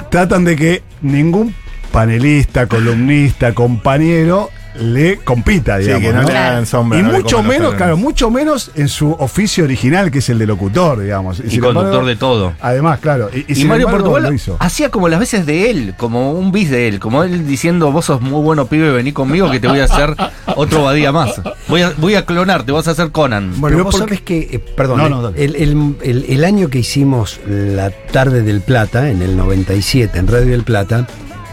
tratan 0.10 0.44
de 0.44 0.56
que 0.56 0.84
ningún 1.02 1.54
panelista, 1.92 2.68
columnista, 2.68 3.54
compañero 3.54 4.50
le 4.80 5.18
compita, 5.18 5.78
Sí, 5.78 5.84
digamos. 5.86 6.02
que 6.08 6.14
no 6.14 6.22
¿no? 6.24 6.28
le 6.30 6.38
hagan 6.38 6.66
sombra. 6.66 7.00
Y 7.00 7.04
no 7.04 7.12
mucho 7.12 7.44
menos, 7.44 7.74
claro, 7.76 7.98
mucho 7.98 8.30
menos 8.32 8.72
en 8.76 8.88
su 8.88 9.12
oficio 9.14 9.64
original, 9.64 10.12
que 10.12 10.20
es 10.20 10.30
el 10.30 10.40
de 10.40 10.46
locutor, 10.48 11.00
digamos. 11.02 11.40
y 11.40 11.50
sin 11.50 11.62
conductor 11.62 11.88
embargo, 11.90 12.08
de 12.08 12.16
todo. 12.16 12.54
Además, 12.62 13.00
claro. 13.00 13.30
Y, 13.34 13.40
y 13.52 13.62
Y, 13.62 13.66
Mario 13.66 13.88
embargo, 13.88 14.06
Portugal 14.06 14.24
lo 14.24 14.34
hizo. 14.34 14.58
hacía 14.60 14.90
como 14.90 15.10
las 15.10 15.20
veces 15.20 15.46
de 15.46 15.70
él, 15.70 15.94
como 15.98 16.32
un 16.34 16.52
bis 16.52 16.70
de 16.70 16.88
él, 16.88 17.00
como 17.00 17.24
él 17.24 17.48
diciendo, 17.48 17.92
vos 17.92 18.06
sos 18.06 18.22
muy 18.22 18.42
bueno 18.42 18.68
pibe, 18.68 18.92
vení 18.92 19.12
conmigo 19.12 19.50
que 19.52 19.60
te 19.60 19.68
voy 19.68 19.80
a 19.80 19.86
hacer 19.86 20.16
otro 20.56 20.84
badía 20.84 21.12
más. 21.12 21.42
Voy 21.68 21.82
a, 21.82 21.94
voy 21.98 22.16
a 22.16 22.26
clonarte, 22.26 22.72
vas 22.72 22.88
a 22.88 22.92
hacer 22.92 23.12
Conan. 23.12 23.54
Bueno, 23.60 23.76
Pero 23.78 23.84
vos 23.86 23.96
porque- 23.96 24.16
sabés 24.16 24.22
que, 24.22 24.40
eh, 24.56 24.60
perdón, 24.60 25.10
No, 25.10 25.30
el, 25.30 25.56
el- 25.56 25.96
el- 26.04 26.26
el 26.30 26.44
año 26.46 26.70
que 26.70 26.80
hicimos 26.80 27.40
la 27.48 27.90
tarde 27.92 28.42
del 28.44 28.62
Plata, 28.62 29.10
en 29.10 29.22
el 29.22 29.36
97, 29.38 30.20
en 30.20 30.28
Radio 30.28 30.52
del 30.52 30.64
Plata, 30.64 31.08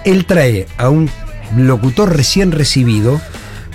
él 0.05 0.25
trae 0.27 0.67
a 0.77 0.89
un 0.89 1.09
locutor 1.57 2.17
recién 2.17 2.53
recibido 2.53 3.21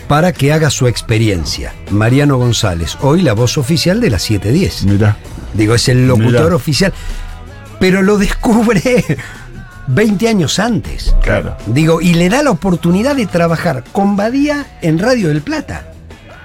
para 0.08 0.32
que 0.34 0.52
haga 0.54 0.70
su 0.70 0.88
experiencia. 0.88 1.74
Mariano 1.92 2.38
González, 2.38 2.98
hoy 3.02 3.22
la 3.22 3.34
voz 3.34 3.58
oficial 3.58 4.02
de 4.02 4.10
la 4.10 4.20
710. 4.20 4.86
Mirá. 4.86 5.18
Digo, 5.54 5.76
es 5.76 5.88
el 5.88 6.08
locutor 6.08 6.46
Mirá. 6.46 6.56
oficial. 6.56 6.94
Pero 7.80 8.02
lo 8.02 8.18
descubre 8.18 9.06
20 9.88 10.28
años 10.28 10.60
antes. 10.60 11.16
Claro. 11.22 11.56
Digo, 11.68 12.02
y 12.02 12.14
le 12.16 12.30
da 12.30 12.44
la 12.44 12.52
oportunidad 12.52 13.16
de 13.16 13.26
trabajar 13.28 13.84
con 13.92 14.16
Badía 14.16 14.66
en 14.82 15.00
Radio 15.00 15.30
del 15.30 15.42
Plata. 15.42 15.86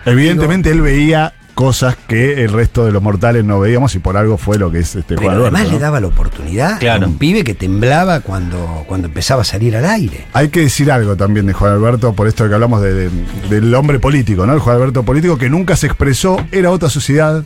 Evidentemente 0.04 0.70
él 0.70 0.82
veía 0.82 1.32
cosas 1.54 1.96
que 2.08 2.42
el 2.44 2.52
resto 2.52 2.84
de 2.84 2.92
los 2.92 3.00
mortales 3.02 3.44
no 3.44 3.60
veíamos 3.60 3.94
y 3.94 4.00
por 4.00 4.16
algo 4.16 4.36
fue 4.36 4.58
lo 4.58 4.70
que 4.72 4.80
es 4.80 4.96
este 4.96 5.14
Pero 5.14 5.22
Juan 5.22 5.34
Alberto, 5.36 5.46
además 5.56 5.72
¿no? 5.72 5.78
le 5.78 5.82
daba 5.82 6.00
la 6.00 6.06
oportunidad 6.08 6.78
Claro. 6.80 7.06
a 7.06 7.08
un 7.08 7.16
pibe 7.18 7.44
que 7.44 7.54
temblaba 7.54 8.20
cuando, 8.20 8.84
cuando 8.88 9.06
empezaba 9.08 9.42
a 9.42 9.44
salir 9.44 9.76
al 9.76 9.84
aire. 9.86 10.26
Hay 10.32 10.48
que 10.48 10.60
decir 10.60 10.90
algo 10.90 11.16
también 11.16 11.46
de 11.46 11.52
Juan 11.52 11.72
Alberto, 11.72 12.12
por 12.12 12.26
esto 12.28 12.48
que 12.48 12.54
hablamos 12.54 12.82
de- 12.82 12.92
de- 12.94 13.10
del 13.48 13.74
hombre 13.74 14.00
político, 14.00 14.44
¿no? 14.46 14.52
El 14.52 14.58
Juan 14.60 14.76
Alberto 14.76 15.02
político 15.04 15.38
que 15.38 15.48
nunca 15.48 15.76
se 15.76 15.86
expresó, 15.86 16.36
era 16.52 16.70
otra 16.70 16.90
sociedad 16.90 17.44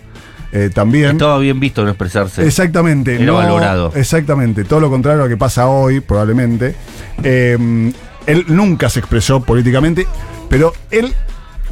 eh, 0.50 0.70
también. 0.72 1.10
Estaba 1.10 1.38
bien 1.38 1.60
visto 1.60 1.84
no 1.84 1.90
expresarse. 1.90 2.46
Exactamente. 2.46 3.16
Era 3.16 3.24
no- 3.26 3.34
valorado. 3.34 3.92
Exactamente. 3.94 4.64
Todo 4.64 4.80
lo 4.80 4.88
contrario 4.88 5.20
a 5.20 5.24
lo 5.24 5.28
que 5.28 5.36
pasa 5.36 5.66
hoy, 5.66 6.00
probablemente. 6.00 6.74
Eh, 7.22 7.92
él 8.26 8.44
nunca 8.48 8.88
se 8.88 9.00
expresó 9.00 9.42
políticamente, 9.42 10.06
pero 10.48 10.72
él 10.90 11.14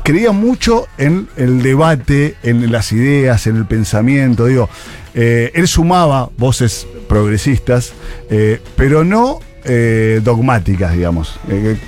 creía 0.07 0.31
mucho 0.31 0.87
en 0.99 1.29
el 1.37 1.63
debate, 1.63 2.37
en 2.45 2.71
las 2.71 2.93
ideas, 2.93 3.49
en 3.49 3.57
el 3.57 3.67
pensamiento. 3.67 4.47
Digo, 4.47 4.71
eh, 5.15 5.51
él 5.53 5.67
sumaba 5.67 6.31
voces 6.39 6.87
progresistas, 7.09 7.93
eh, 8.31 8.61
pero 8.77 9.03
no 9.03 9.41
eh, 9.65 10.21
dogmáticas, 10.23 10.93
digamos. 10.93 11.41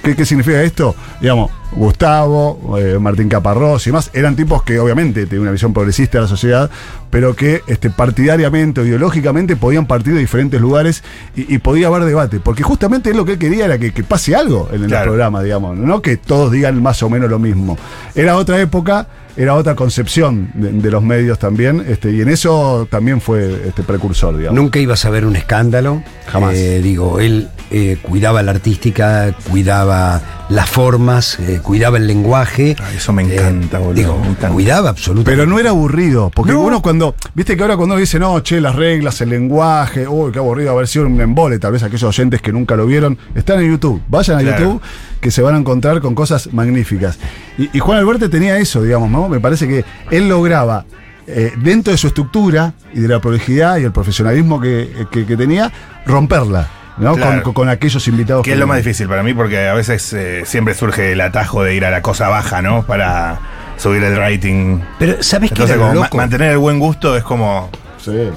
¿qué, 0.03 0.17
qué 0.17 0.27
significa 0.27 0.61
esto? 0.65 0.97
Digamos, 1.21 1.53
Gustavo, 1.73 2.77
eh, 2.79 2.99
Martín 2.99 3.29
Caparrós 3.29 3.87
y 3.87 3.93
más, 3.93 4.11
eran 4.13 4.37
tipos 4.37 4.63
que 4.63 4.79
obviamente 4.81 5.27
tenían 5.27 5.43
una 5.43 5.51
visión 5.53 5.73
progresista 5.73 6.19
de 6.19 6.23
la 6.23 6.29
sociedad, 6.29 6.71
pero 7.11 7.35
que 7.37 7.63
este, 7.67 7.91
partidariamente 7.91 8.81
o 8.81 8.85
ideológicamente 8.87 9.57
podían 9.57 9.87
partir 9.87 10.15
de 10.15 10.21
diferentes 10.21 10.61
lugares 10.61 11.03
y, 11.37 11.55
y 11.55 11.59
podía 11.59 11.89
haber 11.89 12.05
debate, 12.05 12.41
porque 12.41 12.63
justamente 12.63 13.11
él 13.11 13.17
lo 13.17 13.25
que 13.25 13.33
él 13.33 13.39
quería 13.39 13.67
era 13.67 13.79
que, 13.79 13.93
que 13.93 14.03
pase 14.03 14.35
algo 14.35 14.69
en 14.73 14.83
el 14.83 14.89
Claro. 14.89 15.07
programa, 15.07 15.43
digamos, 15.43 15.77
no 15.77 16.03
que 16.03 16.17
todos 16.17 16.51
digan 16.51 16.83
más 16.83 17.03
o 17.03 17.11
menos 17.11 17.31
lo 17.31 17.39
mismo. 17.39 17.77
Era 18.15 18.37
otra 18.37 18.61
época, 18.61 19.07
era 19.39 19.55
otra 19.55 19.75
concepción 19.77 20.51
de, 20.55 20.73
de 20.73 20.91
los 20.91 21.03
medios 21.03 21.39
también, 21.39 21.85
este, 21.89 22.11
y 22.11 22.21
en 22.21 22.29
eso 22.29 22.89
también 22.91 23.21
fue 23.21 23.69
este, 23.69 23.85
precursor, 23.85 24.37
digamos. 24.37 24.61
Nunca 24.61 24.81
ibas 24.81 25.05
a 25.05 25.11
ver 25.11 25.25
un 25.25 25.37
escándalo. 25.37 26.03
Jamás. 26.27 26.55
Eh, 26.55 26.81
digo, 26.83 27.21
él 27.21 27.49
eh, 27.71 27.99
cuidaba 28.03 28.43
la 28.43 28.51
artística, 28.51 29.33
cuidaba 29.49 30.21
las 30.49 30.69
formas, 30.69 31.39
eh, 31.39 31.61
cuidaba 31.63 31.99
el 31.99 32.07
lenguaje. 32.07 32.75
eso 32.97 33.13
me 33.13 33.23
encanta, 33.23 33.79
boludo. 33.79 33.95
Digo, 33.95 34.23
cuidaba 34.53 34.91
absolutamente. 34.91 35.31
Pero 35.31 35.47
no 35.47 35.59
era 35.61 35.71
aburrido, 35.71 36.31
porque 36.35 36.53
uno 36.53 36.83
cuando, 36.83 37.15
viste 37.35 37.57
que 37.57 37.63
ahora 37.63 37.77
cuando 37.77 37.95
uno 37.95 38.01
dice, 38.01 38.19
no, 38.19 38.41
che, 38.41 38.61
las 38.61 38.75
reglas, 38.75 39.21
el 39.21 39.31
lenguaje, 39.31 40.09
uy, 40.09 40.33
qué 40.33 40.39
aburrido 40.41 40.73
haber 40.73 40.89
sido 40.89 41.07
un 41.07 41.21
embole, 41.21 41.59
tal 41.59 41.73
vez 41.73 41.83
aquellos 41.85 42.03
oyentes 42.05 42.43
que 42.43 42.53
nunca 42.53 42.75
lo 42.75 42.87
vieron, 42.87 43.17
están 43.35 43.61
en 43.61 43.71
YouTube, 43.71 44.03
vayan 44.09 44.39
a 44.39 44.43
Claro. 44.43 44.59
YouTube, 44.65 44.83
que 45.21 45.31
se 45.31 45.43
van 45.43 45.55
a 45.55 45.59
encontrar 45.59 46.01
con 46.01 46.15
cosas 46.15 46.53
magníficas. 46.53 47.19
Y, 47.57 47.71
y 47.77 47.81
Juan 47.81 47.99
Alberto 47.99 48.29
tenía 48.31 48.57
eso, 48.59 48.83
digamos, 48.83 49.11
¿no? 49.11 49.29
Me 49.29 49.41
parece 49.41 49.67
que 49.69 49.85
él 50.11 50.29
lograba, 50.29 50.85
eh, 51.27 51.53
dentro 51.59 51.91
de 51.93 51.99
su 51.99 52.07
estructura 52.09 52.73
y 52.95 53.01
de 53.01 53.09
la 53.09 53.21
prolijidad 53.21 53.77
y 53.79 53.85
el 53.85 53.93
profesionalismo 53.93 54.61
que, 54.61 55.07
que- 55.11 55.27
que 55.27 55.37
tenía, 55.37 55.71
romperla, 56.07 56.69
¿no? 56.99 57.15
Claro. 57.17 57.43
Con, 57.43 57.53
con 57.53 57.69
aquellos 57.69 58.07
invitados 58.09 58.45
Que 58.45 58.53
es 58.53 58.59
lo 58.59 58.67
más 58.67 58.79
difícil 58.79 59.09
para 59.09 59.23
mí 59.23 59.35
porque 59.35 59.69
a 59.69 59.75
veces 59.75 60.13
eh, 60.15 60.43
siempre 60.47 60.75
surge 60.75 61.13
el 61.13 61.21
atajo 61.21 61.63
de 61.63 61.75
ir 61.75 61.85
a 61.85 61.91
la 61.91 62.01
cosa 62.03 62.29
baja, 62.29 62.63
¿no? 62.63 62.83
Para 62.85 63.39
subir 63.77 64.03
el 64.05 64.17
rating. 64.17 64.81
Pero, 64.99 65.23
¿sabes 65.23 65.53
qué 65.53 65.67
ma- 65.77 66.09
mantener 66.15 66.53
el 66.53 66.59
buen 66.59 66.79
gusto 66.79 67.17
es 67.17 67.23
como. 67.25 67.71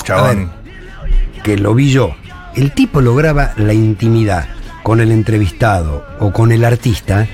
Chabón. 0.04 0.52
que 1.44 1.58
lo 1.58 1.74
vi 1.74 1.92
yo. 1.92 2.14
El 2.56 2.72
tipo 2.74 3.00
lograba 3.02 3.52
la 3.56 3.74
intimidad 3.74 4.48
con 4.84 5.00
el 5.02 5.12
entrevistado 5.12 6.06
o 6.20 6.32
con 6.32 6.52
el 6.52 6.64
artista 6.66 7.28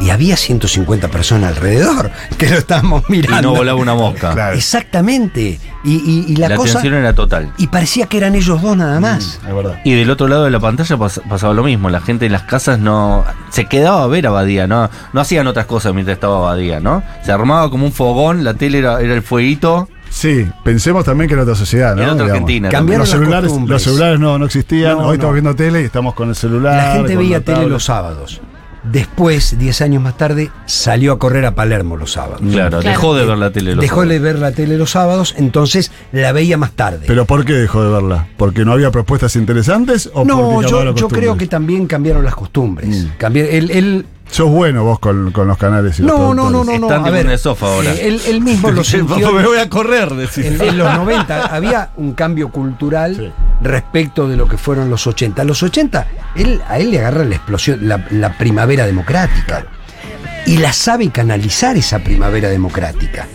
y 0.00 0.10
había 0.10 0.36
150 0.36 1.08
personas 1.08 1.56
alrededor 1.56 2.12
que 2.38 2.48
lo 2.48 2.58
estábamos 2.58 3.02
mirando. 3.08 3.38
Y 3.40 3.42
no 3.42 3.54
volaba 3.58 3.80
una 3.80 3.94
mosca. 3.94 4.30
Claro. 4.34 4.54
Exactamente. 4.56 5.58
Y, 5.84 5.94
y- 5.94 6.24
y 6.28 6.36
la, 6.36 6.48
La 6.50 6.56
cosa. 6.56 6.80
era 6.82 7.12
total. 7.14 7.52
Y 7.58 7.66
parecía 7.66 8.06
que 8.06 8.16
eran 8.18 8.34
ellos 8.36 8.62
dos 8.62 8.76
nada 8.76 9.00
más. 9.00 9.40
es 9.46 9.54
verdad. 9.54 9.80
Y 9.84 9.94
del 9.94 10.08
otro 10.10 10.28
lado 10.28 10.44
de 10.44 10.50
la 10.52 10.60
pantalla 10.60 10.96
pas- 10.96 11.20
pasaba 11.28 11.52
lo 11.54 11.64
mismo. 11.64 11.90
La 11.90 12.00
gente 12.00 12.26
en 12.26 12.32
las 12.32 12.42
casas 12.44 12.78
no. 12.78 13.24
Se 13.50 13.66
quedaba 13.66 14.04
a 14.04 14.06
ver 14.06 14.26
a 14.26 14.30
Badía, 14.30 14.66
no, 14.68 14.88
no 15.12 15.20
hacían 15.20 15.46
otras 15.48 15.66
cosas 15.66 15.92
mientras 15.94 16.14
estaba 16.16 16.38
Badía, 16.40 16.78
¿no? 16.78 17.02
Se 17.24 17.32
armaba 17.32 17.68
como 17.70 17.84
un 17.86 17.92
fogón, 17.92 18.44
la 18.44 18.54
tele 18.54 18.78
era, 18.78 19.00
era 19.00 19.14
el 19.14 19.22
fueguito. 19.22 19.88
Sí, 20.18 20.44
pensemos 20.64 21.04
también 21.04 21.28
que 21.28 21.34
era 21.34 21.44
otra 21.44 21.54
sociedad, 21.54 21.94
¿no? 21.94 22.02
Era 22.02 22.12
otra. 22.14 22.26
Argentina 22.26 22.68
Cambiaron 22.70 23.00
los 23.02 23.08
las 23.10 23.18
celulares, 23.20 23.48
costumbres. 23.50 23.72
los 23.74 23.82
celulares 23.82 24.18
no, 24.18 24.36
no 24.36 24.46
existían. 24.46 24.92
No, 24.92 24.98
Hoy 25.02 25.06
no. 25.06 25.12
estamos 25.12 25.34
viendo 25.34 25.54
tele 25.54 25.82
y 25.82 25.84
estamos 25.84 26.14
con 26.14 26.28
el 26.30 26.34
celular. 26.34 26.74
La 26.74 26.92
gente 26.94 27.16
veía 27.16 27.38
la 27.38 27.44
tele 27.44 27.68
los 27.68 27.84
sábados. 27.84 28.40
Después, 28.82 29.58
10 29.58 29.80
años 29.82 30.02
más 30.02 30.16
tarde, 30.16 30.50
salió 30.66 31.12
a 31.12 31.18
correr 31.18 31.44
a 31.44 31.54
Palermo 31.54 31.96
los 31.96 32.12
sábados. 32.12 32.40
Claro, 32.50 32.80
dejó 32.80 33.14
de 33.14 33.26
ver 33.26 33.36
la 33.36 33.50
tele 33.52 33.74
los 33.74 33.82
Dejó 33.82 33.96
sábados. 33.96 34.10
de 34.12 34.18
ver 34.18 34.38
la 34.38 34.52
tele 34.52 34.78
los 34.78 34.90
sábados, 34.90 35.34
entonces 35.36 35.92
la 36.12 36.32
veía 36.32 36.56
más 36.56 36.72
tarde. 36.72 37.04
¿Pero 37.06 37.24
por 37.26 37.44
qué 37.44 37.52
dejó 37.52 37.82
de 37.84 37.90
verla? 37.90 38.26
¿Porque 38.36 38.64
no 38.64 38.72
había 38.72 38.90
propuestas 38.90 39.36
interesantes 39.36 40.10
o 40.14 40.24
no, 40.24 40.50
porque 40.52 40.70
yo, 40.70 40.84
las 40.84 40.94
yo 40.94 41.08
creo 41.08 41.36
que 41.36 41.46
también 41.46 41.86
cambiaron 41.86 42.24
las 42.24 42.34
costumbres. 42.34 43.06
Cambié- 43.18 43.48
él, 43.50 43.70
él- 43.72 44.06
Sos 44.30 44.48
bueno 44.50 44.84
vos 44.84 44.98
con, 44.98 45.32
con 45.32 45.48
los 45.48 45.56
canales 45.56 45.98
y 45.98 46.02
los 46.02 46.16
no, 46.18 46.34
no, 46.34 46.50
no, 46.50 46.62
no, 46.62 46.78
no. 46.78 46.86
Están 46.86 47.00
A 47.00 47.04
tipo 47.04 47.12
ver, 47.12 47.26
en 47.26 47.32
el 47.32 47.38
sofá 47.38 47.66
ahora. 47.66 47.92
eh, 47.94 48.08
él, 48.08 48.20
él 48.26 48.40
mismo 48.42 48.70
lo 48.70 48.84
sintió. 48.84 49.32
Me 49.32 49.46
voy 49.46 49.58
a 49.58 49.68
correr, 49.70 50.14
decís. 50.14 50.44
En, 50.44 50.60
en 50.60 50.78
los 50.78 50.94
90 50.94 51.46
había 51.54 51.90
un 51.96 52.12
cambio 52.12 52.50
cultural 52.50 53.32
respecto 53.62 54.28
de 54.28 54.36
lo 54.36 54.46
que 54.46 54.58
fueron 54.58 54.90
los 54.90 55.06
80. 55.06 55.42
Los 55.44 55.62
80, 55.62 56.06
él, 56.36 56.60
a 56.68 56.78
él 56.78 56.90
le 56.90 56.98
agarra 56.98 57.24
la 57.24 57.36
explosión, 57.36 57.88
la, 57.88 58.04
la 58.10 58.36
primavera 58.36 58.86
democrática. 58.86 59.64
Y 60.46 60.58
la 60.58 60.72
sabe 60.72 61.10
canalizar 61.10 61.76
esa 61.76 61.98
primavera 61.98 62.48
democrática. 62.48 63.26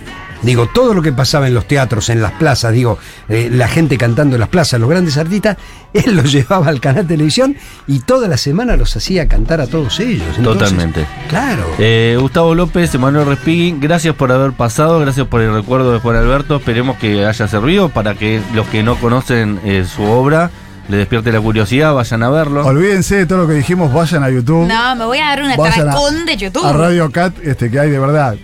Digo, 0.43 0.67
todo 0.67 0.93
lo 0.93 1.01
que 1.01 1.13
pasaba 1.13 1.47
en 1.47 1.53
los 1.53 1.67
teatros, 1.67 2.09
en 2.09 2.21
las 2.21 2.33
plazas, 2.33 2.73
digo, 2.73 2.97
eh, 3.29 3.49
la 3.51 3.67
gente 3.67 3.97
cantando 3.97 4.35
en 4.35 4.41
las 4.41 4.49
plazas, 4.49 4.79
los 4.79 4.89
grandes 4.89 5.17
artistas, 5.17 5.57
él 5.93 6.15
los 6.15 6.31
llevaba 6.31 6.67
al 6.67 6.79
canal 6.79 7.07
televisión 7.07 7.55
y 7.87 7.99
toda 7.99 8.27
la 8.27 8.37
semana 8.37 8.75
los 8.75 8.95
hacía 8.95 9.27
cantar 9.27 9.61
a 9.61 9.67
todos 9.67 9.99
ellos. 9.99 10.27
Entonces, 10.37 10.69
Totalmente. 10.69 11.05
Claro. 11.29 11.63
Eh, 11.79 12.17
Gustavo 12.19 12.55
López, 12.55 12.93
Emanuel 12.93 13.25
Respighi, 13.25 13.75
gracias 13.79 14.15
por 14.15 14.31
haber 14.31 14.51
pasado, 14.51 14.99
gracias 14.99 15.27
por 15.27 15.41
el 15.41 15.53
recuerdo 15.53 15.93
de 15.93 15.99
Juan 15.99 16.17
Alberto. 16.17 16.57
Esperemos 16.57 16.97
que 16.97 17.25
haya 17.25 17.47
servido 17.47 17.89
para 17.89 18.15
que 18.15 18.41
los 18.53 18.67
que 18.67 18.83
no 18.83 18.97
conocen 18.97 19.59
eh, 19.63 19.85
su 19.85 20.03
obra 20.03 20.51
le 20.89 20.97
despierte 20.97 21.31
la 21.31 21.39
curiosidad, 21.39 21.93
vayan 21.93 22.23
a 22.23 22.29
verlo. 22.29 22.65
Olvídense 22.65 23.15
de 23.15 23.25
todo 23.25 23.39
lo 23.39 23.47
que 23.47 23.53
dijimos, 23.53 23.93
vayan 23.93 24.23
a 24.23 24.29
YouTube. 24.29 24.67
No, 24.67 24.95
me 24.95 25.05
voy 25.05 25.17
a 25.19 25.27
dar 25.27 25.41
un 25.43 25.55
Vayan 25.55 25.87
a- 25.87 25.91
atracón 25.91 26.25
de 26.25 26.35
YouTube. 26.37 26.65
A 26.65 26.73
Radio 26.73 27.09
Cat, 27.11 27.33
este, 27.43 27.71
que 27.71 27.79
hay 27.79 27.89
de 27.89 27.99
verdad 27.99 28.35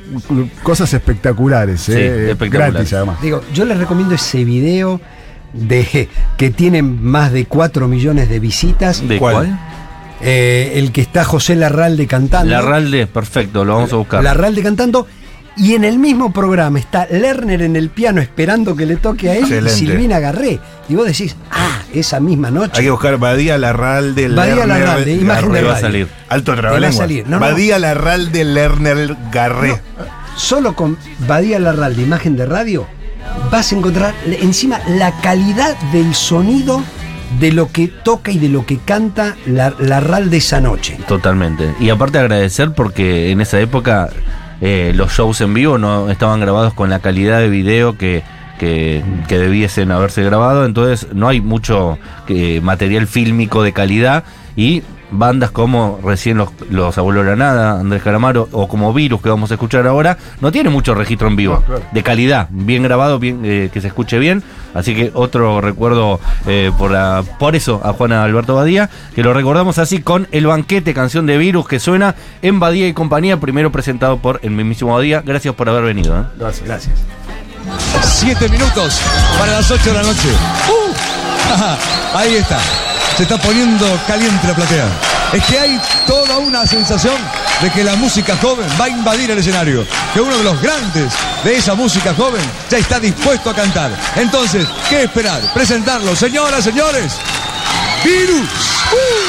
cosas 0.64 0.94
espectaculares, 0.94 1.82
Sí, 1.82 1.92
eh, 1.94 2.32
espectaculares. 2.32 2.74
gratis 2.74 2.94
además. 2.94 3.22
Digo, 3.22 3.42
yo 3.54 3.66
les 3.66 3.78
recomiendo 3.78 4.16
ese 4.16 4.44
video 4.46 5.02
de 5.54 6.08
que 6.38 6.50
tiene 6.52 6.82
más 6.82 7.32
de 7.34 7.46
4 7.46 7.88
millones 7.88 8.30
de 8.30 8.40
visitas. 8.40 9.06
¿De 9.08 9.18
cuál? 9.18 9.60
Eh, 10.22 10.74
el 10.76 10.92
que 10.92 11.02
está 11.02 11.24
José 11.24 11.56
Larralde 11.56 12.06
cantando. 12.08 12.52
Larralde, 12.52 13.08
perfecto, 13.08 13.64
lo 13.66 13.76
vamos 13.76 13.94
a 13.94 13.96
buscar. 13.98 14.24
Larralde 14.24 14.62
cantando. 14.62 15.08
Y 15.60 15.76
en 15.76 15.84
el 15.84 16.00
mismo 16.00 16.32
programa 16.32 16.80
está 16.80 17.06
Lerner 17.08 17.62
en 17.62 17.76
el 17.76 17.90
piano 17.90 18.22
esperando 18.22 18.78
que 18.78 18.86
le 18.86 18.96
toque 18.96 19.30
a 19.30 19.34
él 19.36 19.44
Excelente. 19.44 19.74
y 19.74 19.76
Silvina 19.76 20.20
Garré. 20.20 20.58
Y 20.88 20.96
vos 20.96 21.06
decís, 21.06 21.36
ah, 21.52 21.82
esa 21.94 22.22
misma 22.22 22.50
noche. 22.50 22.72
Hay 22.78 22.86
que 22.86 22.92
buscar 22.92 23.18
Badía 23.18 23.58
Larralde 23.58 24.30
Badía 24.30 24.56
Lerner 24.56 24.68
Larralde, 24.80 25.18
de 25.18 25.26
radio. 25.26 25.68
Va 25.68 25.74
a 25.74 25.80
salir. 25.82 26.08
Alto 26.30 26.46
Te 26.46 26.52
va 26.52 26.58
a 26.58 26.62
trabalenguas. 26.62 26.96
salir. 26.96 27.28
No, 27.28 27.32
no. 27.32 27.40
Badía 27.42 27.78
Larralde 27.78 28.46
Lerner 28.46 29.18
Garré. 29.34 29.82
Solo 30.38 30.74
con 30.76 30.98
Badía 31.28 31.60
Larralde, 31.60 32.02
imagen 32.04 32.38
de 32.38 32.46
radio, 32.46 32.88
vas 33.52 33.74
a 33.74 33.76
encontrar 33.76 34.14
encima 34.26 34.80
la 34.88 35.12
calidad 35.20 35.76
del 35.92 36.16
sonido 36.16 36.82
de 37.42 37.52
lo 37.52 37.70
que 37.72 37.88
toca 37.90 38.32
y 38.32 38.40
de 38.40 38.48
lo 38.48 38.66
que 38.66 38.78
canta 38.78 39.36
la, 39.46 39.74
Larralde 39.78 40.38
esa 40.38 40.62
noche. 40.62 40.98
Totalmente. 41.08 41.76
Y 41.82 41.90
aparte 41.90 42.18
agradecer 42.18 42.72
porque 42.72 43.32
en 43.32 43.42
esa 43.42 43.60
época 43.60 44.10
eh, 44.62 44.92
los 44.96 45.12
shows 45.12 45.42
en 45.42 45.54
vivo 45.54 45.78
no 45.78 46.10
estaban 46.10 46.40
grabados 46.40 46.74
con 46.74 46.90
la 46.90 47.00
calidad 47.00 47.40
de 47.40 47.50
video 47.50 47.98
que, 47.98 48.24
que, 48.60 49.04
debiesen 49.28 49.92
haberse 49.92 50.24
grabado, 50.24 50.66
entonces 50.66 51.08
no 51.14 51.28
hay 51.28 51.42
mucho 51.42 51.98
eh, 52.28 52.60
material 52.62 53.08
fílmico 53.08 53.64
de 53.64 53.74
calidad 53.74 54.24
y 54.56 54.84
bandas 55.12 55.52
como 55.52 56.00
recién 56.04 56.38
los, 56.38 56.50
los 56.70 56.98
Abuelos 56.98 57.26
Granada, 57.26 57.80
Andrés 57.80 58.04
Calamaro 58.04 58.48
o 58.52 58.68
como 58.68 58.94
Virus 58.94 59.22
que 59.22 59.30
vamos 59.30 59.52
a 59.52 59.56
escuchar 59.56 59.88
ahora, 59.88 60.18
no 60.42 60.52
tiene 60.52 60.70
mucho 60.70 60.94
registro 60.94 61.28
en 61.28 61.36
vivo, 61.36 61.64
de 61.92 62.04
calidad, 62.04 62.48
bien 62.52 62.84
grabado, 62.84 63.20
bien 63.20 63.42
eh, 63.44 63.70
que 63.74 63.82
se 63.82 63.88
escuche 63.88 64.20
bien, 64.20 64.44
así 64.74 64.96
que 64.96 65.12
otro 65.14 65.62
recuerdo 65.62 66.20
eh, 66.48 66.72
por, 66.78 66.92
la, 66.92 67.24
por 67.40 67.56
eso 67.56 67.82
a 67.84 67.94
Juan 67.94 68.12
Alberto 68.14 68.56
Badía, 68.56 68.90
que 69.16 69.24
lo 69.24 69.34
recordamos 69.34 69.78
así 69.78 70.02
con 70.02 70.28
El 70.32 70.48
Banquete, 70.48 70.94
canción 70.94 71.26
de 71.26 71.38
Virus 71.38 71.68
que 71.68 71.80
suena 71.80 72.16
en 72.42 72.60
Badía 72.60 72.88
y 72.88 72.94
compañía, 72.94 73.40
primero 73.40 73.72
presentado 73.72 74.18
por 74.20 74.40
el 74.44 74.52
mismísimo 74.52 74.96
Badía, 74.96 75.22
gracias 75.26 75.56
por 75.56 75.70
haber 75.70 75.84
venido. 75.84 76.20
¿eh? 76.20 76.24
Gracias. 76.38 76.68
Gracias. 76.68 77.00
Siete 78.04 78.50
minutos 78.50 79.00
para 79.38 79.54
las 79.54 79.70
8 79.70 79.84
de 79.84 79.94
la 79.94 80.04
noche. 80.04 80.30
¡Uh! 80.70 82.16
Ahí 82.18 82.36
está. 82.36 82.60
Se 83.20 83.24
está 83.24 83.38
poniendo 83.38 83.86
caliente 84.08 84.48
la 84.48 84.56
platea. 84.56 84.88
Es 85.34 85.44
que 85.44 85.60
hay 85.60 85.82
toda 86.08 86.38
una 86.38 86.66
sensación 86.66 87.18
de 87.62 87.70
que 87.70 87.84
la 87.84 87.98
música 87.98 88.38
joven 88.42 88.66
va 88.80 88.86
a 88.86 88.90
invadir 88.90 89.30
el 89.30 89.38
escenario. 89.38 89.86
Que 90.14 90.22
uno 90.22 90.38
de 90.38 90.44
los 90.46 90.62
grandes 90.62 91.12
de 91.44 91.58
esa 91.58 91.76
música 91.76 92.14
joven 92.14 92.42
ya 92.70 92.78
está 92.78 92.98
dispuesto 92.98 93.50
a 93.50 93.54
cantar. 93.54 93.92
Entonces, 94.16 94.66
¿qué 94.90 95.04
esperar? 95.04 95.42
Presentarlo. 95.54 96.16
Señoras, 96.16 96.64
señores. 96.64 97.18
Virus. 98.06 98.48
¡Uh! 98.94 99.29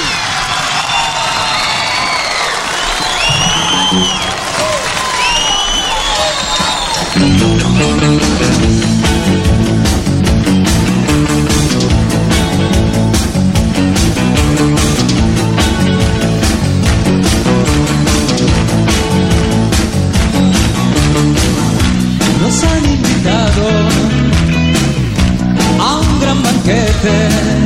fair 27.03 27.60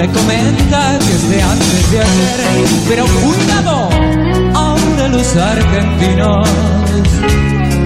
Me 0.00 0.06
comenta 0.06 0.98
que 0.98 1.12
es 1.12 1.28
de 1.28 1.42
antes 1.42 1.90
de 1.90 1.98
ayer, 2.00 2.40
pero 2.88 3.04
cuidado, 3.04 3.90
aún 4.54 4.96
de 4.96 5.10
los 5.10 5.36
argentinos 5.36 6.48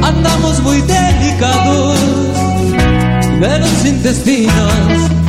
andamos 0.01 0.63
muy 0.63 0.81
delicados 0.83 1.99
de 3.41 3.59
los 3.59 3.85
intestinos. 3.85 5.24